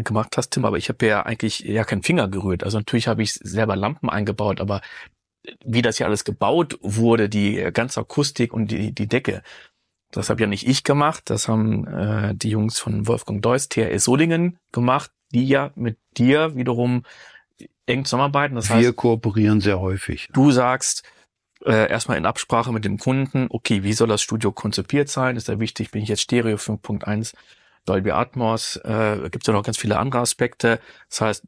gemacht 0.04 0.38
hast, 0.38 0.52
Tim, 0.52 0.66
aber 0.66 0.78
ich 0.78 0.90
habe 0.90 1.06
ja 1.06 1.24
eigentlich 1.24 1.60
ja 1.60 1.84
keinen 1.84 2.04
Finger 2.04 2.28
gerührt. 2.28 2.64
Also 2.64 2.78
natürlich 2.78 3.08
habe 3.08 3.24
ich 3.24 3.34
selber 3.34 3.76
Lampen 3.76 4.10
eingebaut, 4.10 4.62
aber 4.62 4.82
wie 5.64 5.82
das 5.82 5.98
hier 5.98 6.06
alles 6.06 6.24
gebaut 6.24 6.78
wurde, 6.82 7.30
die 7.30 7.56
ganze 7.74 8.02
Akustik 8.02 8.54
und 8.54 8.72
die, 8.72 8.92
die 8.92 9.08
Decke, 9.08 9.44
das 10.12 10.30
habe 10.30 10.42
ja 10.42 10.48
nicht 10.48 10.68
ich 10.68 10.84
gemacht, 10.84 11.30
das 11.30 11.48
haben 11.48 11.88
äh, 11.88 12.36
die 12.36 12.50
Jungs 12.50 12.80
von 12.80 13.08
Wolfgang 13.08 13.42
Deuss, 13.42 13.70
TRS 13.70 14.06
Solingen 14.06 14.58
gemacht, 14.72 15.12
die 15.34 15.48
ja 15.48 15.72
mit 15.76 15.98
dir 16.18 16.56
wiederum 16.56 17.04
eng 17.86 18.06
zusammenarbeiten. 18.06 18.56
Das 18.56 18.70
Wir 18.70 18.76
heißt, 18.76 18.96
kooperieren 18.96 19.60
sehr 19.60 19.80
häufig. 19.80 20.30
Du 20.34 20.52
sagst 20.52 21.04
äh, 21.66 21.90
erstmal 21.90 22.18
in 22.18 22.26
Absprache 22.26 22.72
mit 22.72 22.86
dem 22.86 22.98
Kunden, 22.98 23.48
okay, 23.50 23.84
wie 23.84 23.94
soll 23.94 24.08
das 24.08 24.22
Studio 24.22 24.52
konzipiert 24.52 25.10
sein? 25.10 25.36
Ist 25.36 25.48
ja 25.48 25.60
wichtig, 25.60 25.92
bin 25.92 26.04
ich 26.04 26.10
jetzt 26.10 26.22
Stereo 26.22 26.58
5.1, 26.58 27.34
Dolby 27.88 28.12
Atmos, 28.12 28.78
äh, 28.78 29.30
gibt 29.32 29.44
es 29.44 29.48
ja 29.48 29.54
noch 29.54 29.64
ganz 29.64 29.78
viele 29.78 29.98
andere 29.98 30.22
Aspekte. 30.22 30.80
Das 31.10 31.22
heißt, 31.22 31.48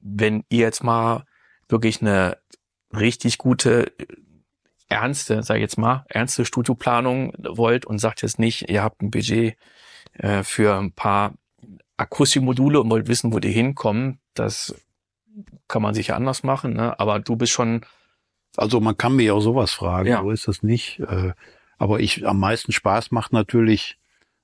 wenn 0.00 0.44
ihr 0.48 0.60
jetzt 0.60 0.84
mal 0.84 1.24
wirklich 1.68 2.00
eine 2.00 2.38
richtig 2.92 3.38
gute 3.38 3.92
ernste, 4.88 5.42
sag 5.42 5.56
ich 5.56 5.62
jetzt 5.62 5.78
mal, 5.78 6.04
ernste 6.08 6.44
Studioplanung 6.44 7.32
wollt 7.38 7.86
und 7.86 7.98
sagt 7.98 8.22
jetzt 8.22 8.38
nicht, 8.38 8.68
ihr 8.68 8.82
habt 8.82 9.02
ein 9.02 9.10
Budget 9.10 9.56
äh, 10.14 10.42
für 10.42 10.76
ein 10.76 10.92
paar 10.92 11.34
Akustikmodule 11.96 12.80
und 12.80 12.90
wollt 12.90 13.08
wissen, 13.08 13.32
wo 13.32 13.38
die 13.38 13.52
hinkommen, 13.52 14.18
das 14.34 14.74
kann 15.68 15.82
man 15.82 15.94
sicher 15.94 16.16
anders 16.16 16.42
machen, 16.42 16.74
ne? 16.74 16.98
aber 16.98 17.20
du 17.20 17.36
bist 17.36 17.52
schon. 17.52 17.82
Also 18.56 18.80
man 18.80 18.96
kann 18.96 19.14
mir 19.14 19.34
auch 19.34 19.40
sowas 19.40 19.72
fragen, 19.72 20.08
ja. 20.08 20.22
so 20.22 20.30
ist 20.30 20.48
das 20.48 20.62
nicht. 20.64 20.98
Äh, 21.00 21.34
aber 21.78 22.00
ich 22.00 22.26
am 22.26 22.40
meisten 22.40 22.72
Spaß 22.72 23.12
macht 23.12 23.32
natürlich, 23.32 23.99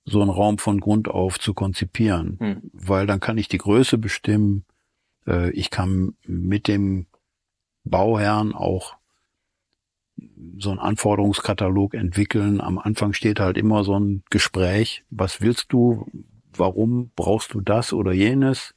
so 0.07 0.21
einen 0.21 0.31
Raum 0.31 0.59
von 0.59 0.81
Grund 0.81 1.09
auf 1.09 1.39
zu 1.39 1.53
konzipieren, 1.53 2.37
hm. 2.39 2.71
weil 2.73 3.07
dann 3.07 3.21
kann 3.21 3.39
ich 3.39 3.49
die 3.49 3.59
Größe 3.59 3.99
bestimmen. 3.99 4.65
Äh, 5.27 5.51
ich 5.51 5.71
kann 5.71 6.15
mit 6.25 6.69
dem 6.69 7.07
Bauherrn 7.85 8.55
auch 8.55 8.97
so 10.59 10.71
einen 10.71 10.79
Anforderungskatalog 10.79 11.95
entwickeln. 11.95 12.61
Am 12.61 12.79
Anfang 12.79 13.13
steht 13.13 13.41
halt 13.41 13.59
immer 13.59 13.85
so 13.85 13.99
ein 13.99 14.23
Gespräch. 14.31 15.05
Was 15.11 15.41
willst 15.41 15.73
du? 15.73 16.07
Warum 16.57 17.11
brauchst 17.17 17.53
du 17.53 17.61
das 17.61 17.93
oder 17.93 18.13
jenes? 18.13 18.75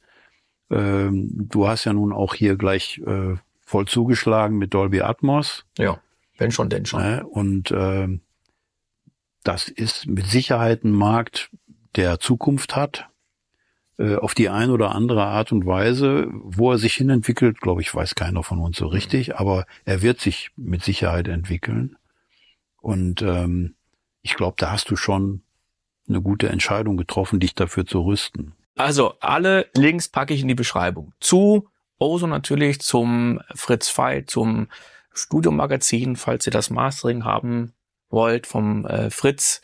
Ähm, 0.70 1.30
du 1.32 1.66
hast 1.66 1.84
ja 1.84 1.92
nun 1.92 2.12
auch 2.12 2.34
hier 2.34 2.56
gleich 2.56 3.00
äh, 3.06 3.36
voll 3.64 3.86
zugeschlagen 3.86 4.58
mit 4.58 4.74
Dolby 4.74 5.00
Atmos. 5.00 5.64
Ja, 5.78 5.98
wenn 6.36 6.50
schon, 6.50 6.68
denn 6.68 6.86
schon. 6.86 7.00
Äh, 7.00 7.22
und 7.22 7.70
äh, 7.70 8.18
das 9.42 9.68
ist 9.68 10.06
mit 10.06 10.26
Sicherheit 10.26 10.84
ein 10.84 10.92
Markt, 10.92 11.50
der 11.96 12.20
Zukunft 12.20 12.76
hat. 12.76 13.10
Äh, 14.00 14.16
auf 14.16 14.34
die 14.34 14.48
eine 14.48 14.72
oder 14.72 14.94
andere 14.94 15.24
Art 15.24 15.52
und 15.52 15.66
Weise. 15.66 16.28
Wo 16.30 16.72
er 16.72 16.78
sich 16.78 16.94
hinentwickelt, 16.94 17.60
glaube 17.60 17.82
ich, 17.82 17.94
weiß 17.94 18.14
keiner 18.14 18.42
von 18.42 18.58
uns 18.58 18.78
so 18.78 18.86
mhm. 18.86 18.92
richtig, 18.92 19.36
aber 19.36 19.66
er 19.84 20.00
wird 20.00 20.20
sich 20.20 20.50
mit 20.56 20.82
Sicherheit 20.82 21.28
entwickeln. 21.28 21.96
Und 22.80 23.20
ähm, 23.20 23.74
ich 24.22 24.36
glaube, 24.36 24.56
da 24.58 24.70
hast 24.70 24.90
du 24.90 24.96
schon 24.96 25.42
eine 26.08 26.22
gute 26.22 26.48
Entscheidung 26.48 26.96
getroffen, 26.96 27.40
dich 27.40 27.54
dafür 27.54 27.86
zu 27.86 28.00
rüsten. 28.00 28.54
Also 28.76 29.14
alle 29.20 29.66
Links 29.74 30.08
packe 30.08 30.32
ich 30.32 30.40
in 30.40 30.48
die 30.48 30.54
Beschreibung. 30.54 31.12
Zu 31.20 31.68
Oso 31.98 32.26
natürlich, 32.26 32.80
zum 32.80 33.40
Fritz 33.54 33.96
Veit, 33.96 34.30
zum 34.30 34.68
Studiomagazin, 35.12 36.16
falls 36.16 36.46
ihr 36.46 36.52
das 36.52 36.70
Mastering 36.70 37.24
haben 37.24 37.74
wollt 38.10 38.46
vom 38.46 38.84
äh, 38.86 39.10
Fritz. 39.10 39.62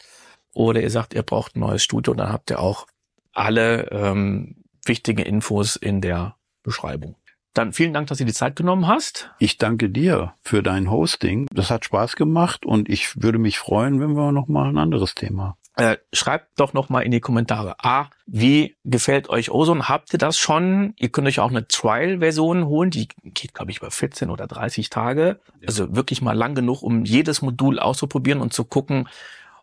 Oder 0.54 0.80
ihr 0.80 0.90
sagt, 0.90 1.14
ihr 1.14 1.22
braucht 1.22 1.54
ein 1.54 1.60
neues 1.60 1.82
Studio, 1.82 2.14
dann 2.14 2.32
habt 2.32 2.50
ihr 2.50 2.60
auch 2.60 2.86
alle 3.32 3.90
ähm, 3.90 4.64
wichtigen 4.86 5.22
Infos 5.22 5.76
in 5.76 6.00
der 6.00 6.36
Beschreibung. 6.62 7.16
Dann 7.52 7.72
vielen 7.72 7.94
Dank, 7.94 8.08
dass 8.08 8.18
du 8.18 8.24
die 8.24 8.32
Zeit 8.32 8.56
genommen 8.56 8.86
hast. 8.86 9.30
Ich 9.38 9.56
danke 9.56 9.88
dir 9.88 10.34
für 10.42 10.62
dein 10.62 10.90
Hosting. 10.90 11.46
Das 11.52 11.70
hat 11.70 11.84
Spaß 11.86 12.16
gemacht 12.16 12.66
und 12.66 12.88
ich 12.88 13.22
würde 13.22 13.38
mich 13.38 13.58
freuen, 13.58 14.00
wenn 14.00 14.14
wir 14.14 14.32
noch 14.32 14.46
mal 14.46 14.68
ein 14.68 14.78
anderes 14.78 15.14
Thema. 15.14 15.56
Äh, 15.78 15.98
schreibt 16.10 16.58
doch 16.58 16.72
noch 16.72 16.88
mal 16.88 17.02
in 17.02 17.10
die 17.10 17.20
Kommentare. 17.20 17.76
A, 17.84 18.08
wie 18.26 18.76
gefällt 18.84 19.28
euch 19.28 19.50
Ozone? 19.50 19.90
Habt 19.90 20.10
ihr 20.14 20.18
das 20.18 20.38
schon? 20.38 20.94
Ihr 20.96 21.10
könnt 21.10 21.28
euch 21.28 21.38
auch 21.38 21.50
eine 21.50 21.68
Trial-Version 21.68 22.64
holen. 22.64 22.90
Die 22.90 23.08
geht, 23.24 23.52
glaube 23.52 23.70
ich, 23.70 23.78
über 23.78 23.90
14 23.90 24.30
oder 24.30 24.46
30 24.46 24.88
Tage. 24.88 25.38
Ja. 25.60 25.68
Also 25.68 25.94
wirklich 25.94 26.22
mal 26.22 26.32
lang 26.32 26.54
genug, 26.54 26.82
um 26.82 27.04
jedes 27.04 27.42
Modul 27.42 27.78
auszuprobieren 27.78 28.40
und 28.40 28.54
zu 28.54 28.64
gucken, 28.64 29.06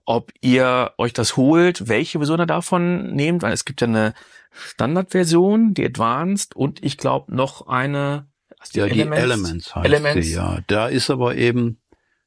ob 0.05 0.31
ihr 0.39 0.91
euch 0.99 1.13
das 1.13 1.35
holt, 1.35 1.87
welche 1.87 2.19
Version 2.19 2.39
ihr 2.39 2.45
davon 2.45 3.15
nehmt, 3.15 3.41
weil 3.41 3.53
es 3.53 3.65
gibt 3.65 3.81
ja 3.81 3.87
eine 3.87 4.13
Standardversion, 4.51 5.73
die 5.73 5.85
Advanced 5.85 6.55
und 6.55 6.83
ich 6.83 6.97
glaube 6.99 7.35
noch 7.35 7.67
eine. 7.67 8.27
Die 8.73 8.79
ja, 8.79 8.85
Elements? 8.85 9.17
die 9.17 9.23
Elements 9.23 9.75
heißt 9.75 9.85
Elements. 9.85 10.27
Die, 10.27 10.33
ja. 10.33 10.59
Da 10.67 10.87
ist 10.87 11.09
aber 11.09 11.35
eben 11.35 11.81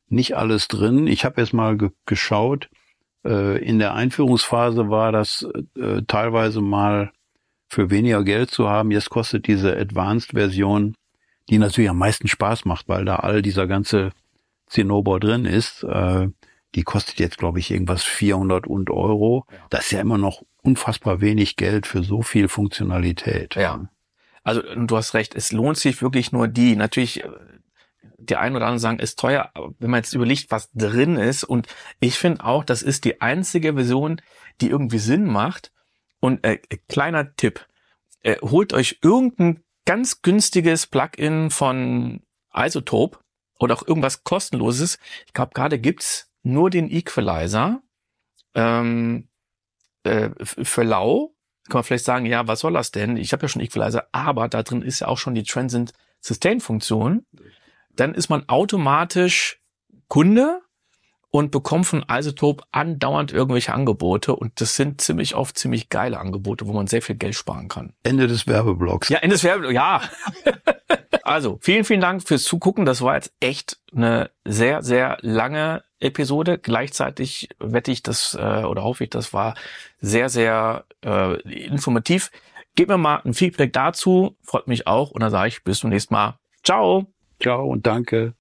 nicht 0.08 0.36
alles 0.36 0.68
drin. 0.68 1.06
Ich 1.06 1.24
habe 1.24 1.40
jetzt 1.40 1.52
mal 1.52 1.76
ge 1.76 1.90
geschaut. 2.04 2.68
Äh, 3.26 3.58
in 3.58 3.78
der 3.78 3.94
Einführungsphase 3.94 4.88
war 4.88 5.12
das 5.12 5.46
äh, 5.76 6.02
teilweise 6.06 6.60
mal 6.60 7.10
für 7.68 7.90
weniger 7.90 8.22
Geld 8.22 8.50
zu 8.50 8.68
haben. 8.68 8.90
Jetzt 8.90 9.10
kostet 9.10 9.46
diese 9.46 9.76
Advanced-Version, 9.76 10.94
die 11.48 11.58
natürlich 11.58 11.90
am 11.90 11.98
meisten 11.98 12.28
Spaß 12.28 12.64
macht, 12.64 12.88
weil 12.88 13.04
da 13.04 13.16
all 13.16 13.42
dieser 13.42 13.66
ganze 13.66 14.12
Zinnober 14.66 15.20
drin 15.20 15.44
ist, 15.44 15.82
äh, 15.84 16.28
die 16.74 16.82
kostet 16.82 17.18
jetzt, 17.18 17.38
glaube 17.38 17.58
ich, 17.58 17.70
irgendwas 17.70 18.02
400 18.04 18.66
und 18.66 18.90
Euro. 18.90 19.46
Das 19.70 19.86
ist 19.86 19.92
ja 19.92 20.00
immer 20.00 20.18
noch 20.18 20.42
unfassbar 20.62 21.20
wenig 21.20 21.56
Geld 21.56 21.86
für 21.86 22.02
so 22.02 22.22
viel 22.22 22.48
Funktionalität. 22.48 23.54
Ja. 23.54 23.88
Also 24.42 24.62
du 24.62 24.96
hast 24.96 25.14
recht, 25.14 25.34
es 25.34 25.52
lohnt 25.52 25.78
sich 25.78 26.02
wirklich 26.02 26.32
nur 26.32 26.48
die. 26.48 26.76
Natürlich, 26.76 27.24
die 28.18 28.36
einen 28.36 28.56
oder 28.56 28.66
anderen 28.66 28.78
sagen, 28.78 28.98
ist 28.98 29.18
teuer, 29.18 29.50
wenn 29.78 29.90
man 29.90 29.98
jetzt 29.98 30.14
überlegt, 30.14 30.50
was 30.50 30.70
drin 30.72 31.16
ist. 31.16 31.44
Und 31.44 31.66
ich 32.00 32.18
finde 32.18 32.44
auch, 32.44 32.64
das 32.64 32.82
ist 32.82 33.04
die 33.04 33.20
einzige 33.20 33.74
Version, 33.74 34.20
die 34.60 34.70
irgendwie 34.70 34.98
Sinn 34.98 35.26
macht. 35.26 35.72
Und 36.20 36.44
äh, 36.44 36.58
kleiner 36.88 37.34
Tipp, 37.36 37.66
äh, 38.22 38.36
holt 38.40 38.72
euch 38.72 38.98
irgendein 39.02 39.62
ganz 39.84 40.22
günstiges 40.22 40.86
Plugin 40.86 41.50
von 41.50 42.22
Isotope 42.54 43.18
oder 43.58 43.74
auch 43.74 43.86
irgendwas 43.86 44.24
kostenloses. 44.24 44.98
Ich 45.26 45.32
glaube, 45.32 45.52
gerade 45.54 45.78
gibt's 45.78 46.30
nur 46.42 46.70
den 46.70 46.90
Equalizer 46.90 47.82
ähm, 48.54 49.28
äh, 50.04 50.30
für 50.44 50.82
lau. 50.82 51.34
Kann 51.68 51.78
man 51.78 51.84
vielleicht 51.84 52.04
sagen, 52.04 52.26
ja, 52.26 52.46
was 52.46 52.60
soll 52.60 52.72
das 52.74 52.92
denn? 52.92 53.16
Ich 53.16 53.32
habe 53.32 53.42
ja 53.42 53.48
schon 53.48 53.62
Equalizer, 53.62 54.08
aber 54.12 54.48
da 54.48 54.62
drin 54.62 54.82
ist 54.82 55.00
ja 55.00 55.08
auch 55.08 55.18
schon 55.18 55.34
die 55.34 55.42
Transient 55.42 55.92
Sustain 56.20 56.60
Funktion. 56.60 57.26
Dann 57.96 58.14
ist 58.14 58.28
man 58.28 58.48
automatisch 58.48 59.60
Kunde 60.08 60.60
und 61.30 61.50
bekommt 61.50 61.86
von 61.86 62.04
Isotope 62.10 62.64
andauernd 62.72 63.32
irgendwelche 63.32 63.74
Angebote 63.74 64.34
und 64.34 64.60
das 64.60 64.76
sind 64.76 65.00
ziemlich 65.00 65.34
oft 65.34 65.58
ziemlich 65.58 65.88
geile 65.88 66.18
Angebote, 66.18 66.66
wo 66.66 66.72
man 66.72 66.86
sehr 66.86 67.02
viel 67.02 67.16
Geld 67.16 67.34
sparen 67.34 67.68
kann. 67.68 67.92
Ende 68.04 68.26
des 68.26 68.46
Werbeblocks. 68.46 69.08
Ja, 69.08 69.18
Ende 69.18 69.34
des 69.34 69.44
Werbeblocks, 69.44 69.74
ja. 69.74 70.00
also, 71.22 71.58
vielen, 71.60 71.84
vielen 71.84 72.00
Dank 72.00 72.26
fürs 72.26 72.44
Zugucken. 72.44 72.86
Das 72.86 73.02
war 73.02 73.16
jetzt 73.16 73.34
echt 73.40 73.78
eine 73.94 74.30
sehr, 74.44 74.82
sehr 74.82 75.18
lange 75.20 75.84
Episode. 76.00 76.58
Gleichzeitig 76.58 77.48
wette 77.58 77.90
ich 77.90 78.02
das 78.02 78.34
äh, 78.34 78.64
oder 78.64 78.82
hoffe 78.82 79.04
ich, 79.04 79.10
das 79.10 79.32
war 79.32 79.56
sehr, 80.00 80.28
sehr 80.28 80.84
äh, 81.04 81.40
informativ. 81.66 82.30
Gebt 82.76 82.90
mir 82.90 82.98
mal 82.98 83.20
ein 83.24 83.34
Feedback 83.34 83.72
dazu, 83.72 84.36
freut 84.42 84.68
mich 84.68 84.86
auch 84.86 85.10
und 85.10 85.22
dann 85.22 85.30
sage 85.30 85.48
ich 85.48 85.64
bis 85.64 85.80
zum 85.80 85.90
nächsten 85.90 86.14
Mal. 86.14 86.38
Ciao. 86.62 87.15
Ciao 87.40 87.66
und 87.66 87.86
danke. 87.86 88.34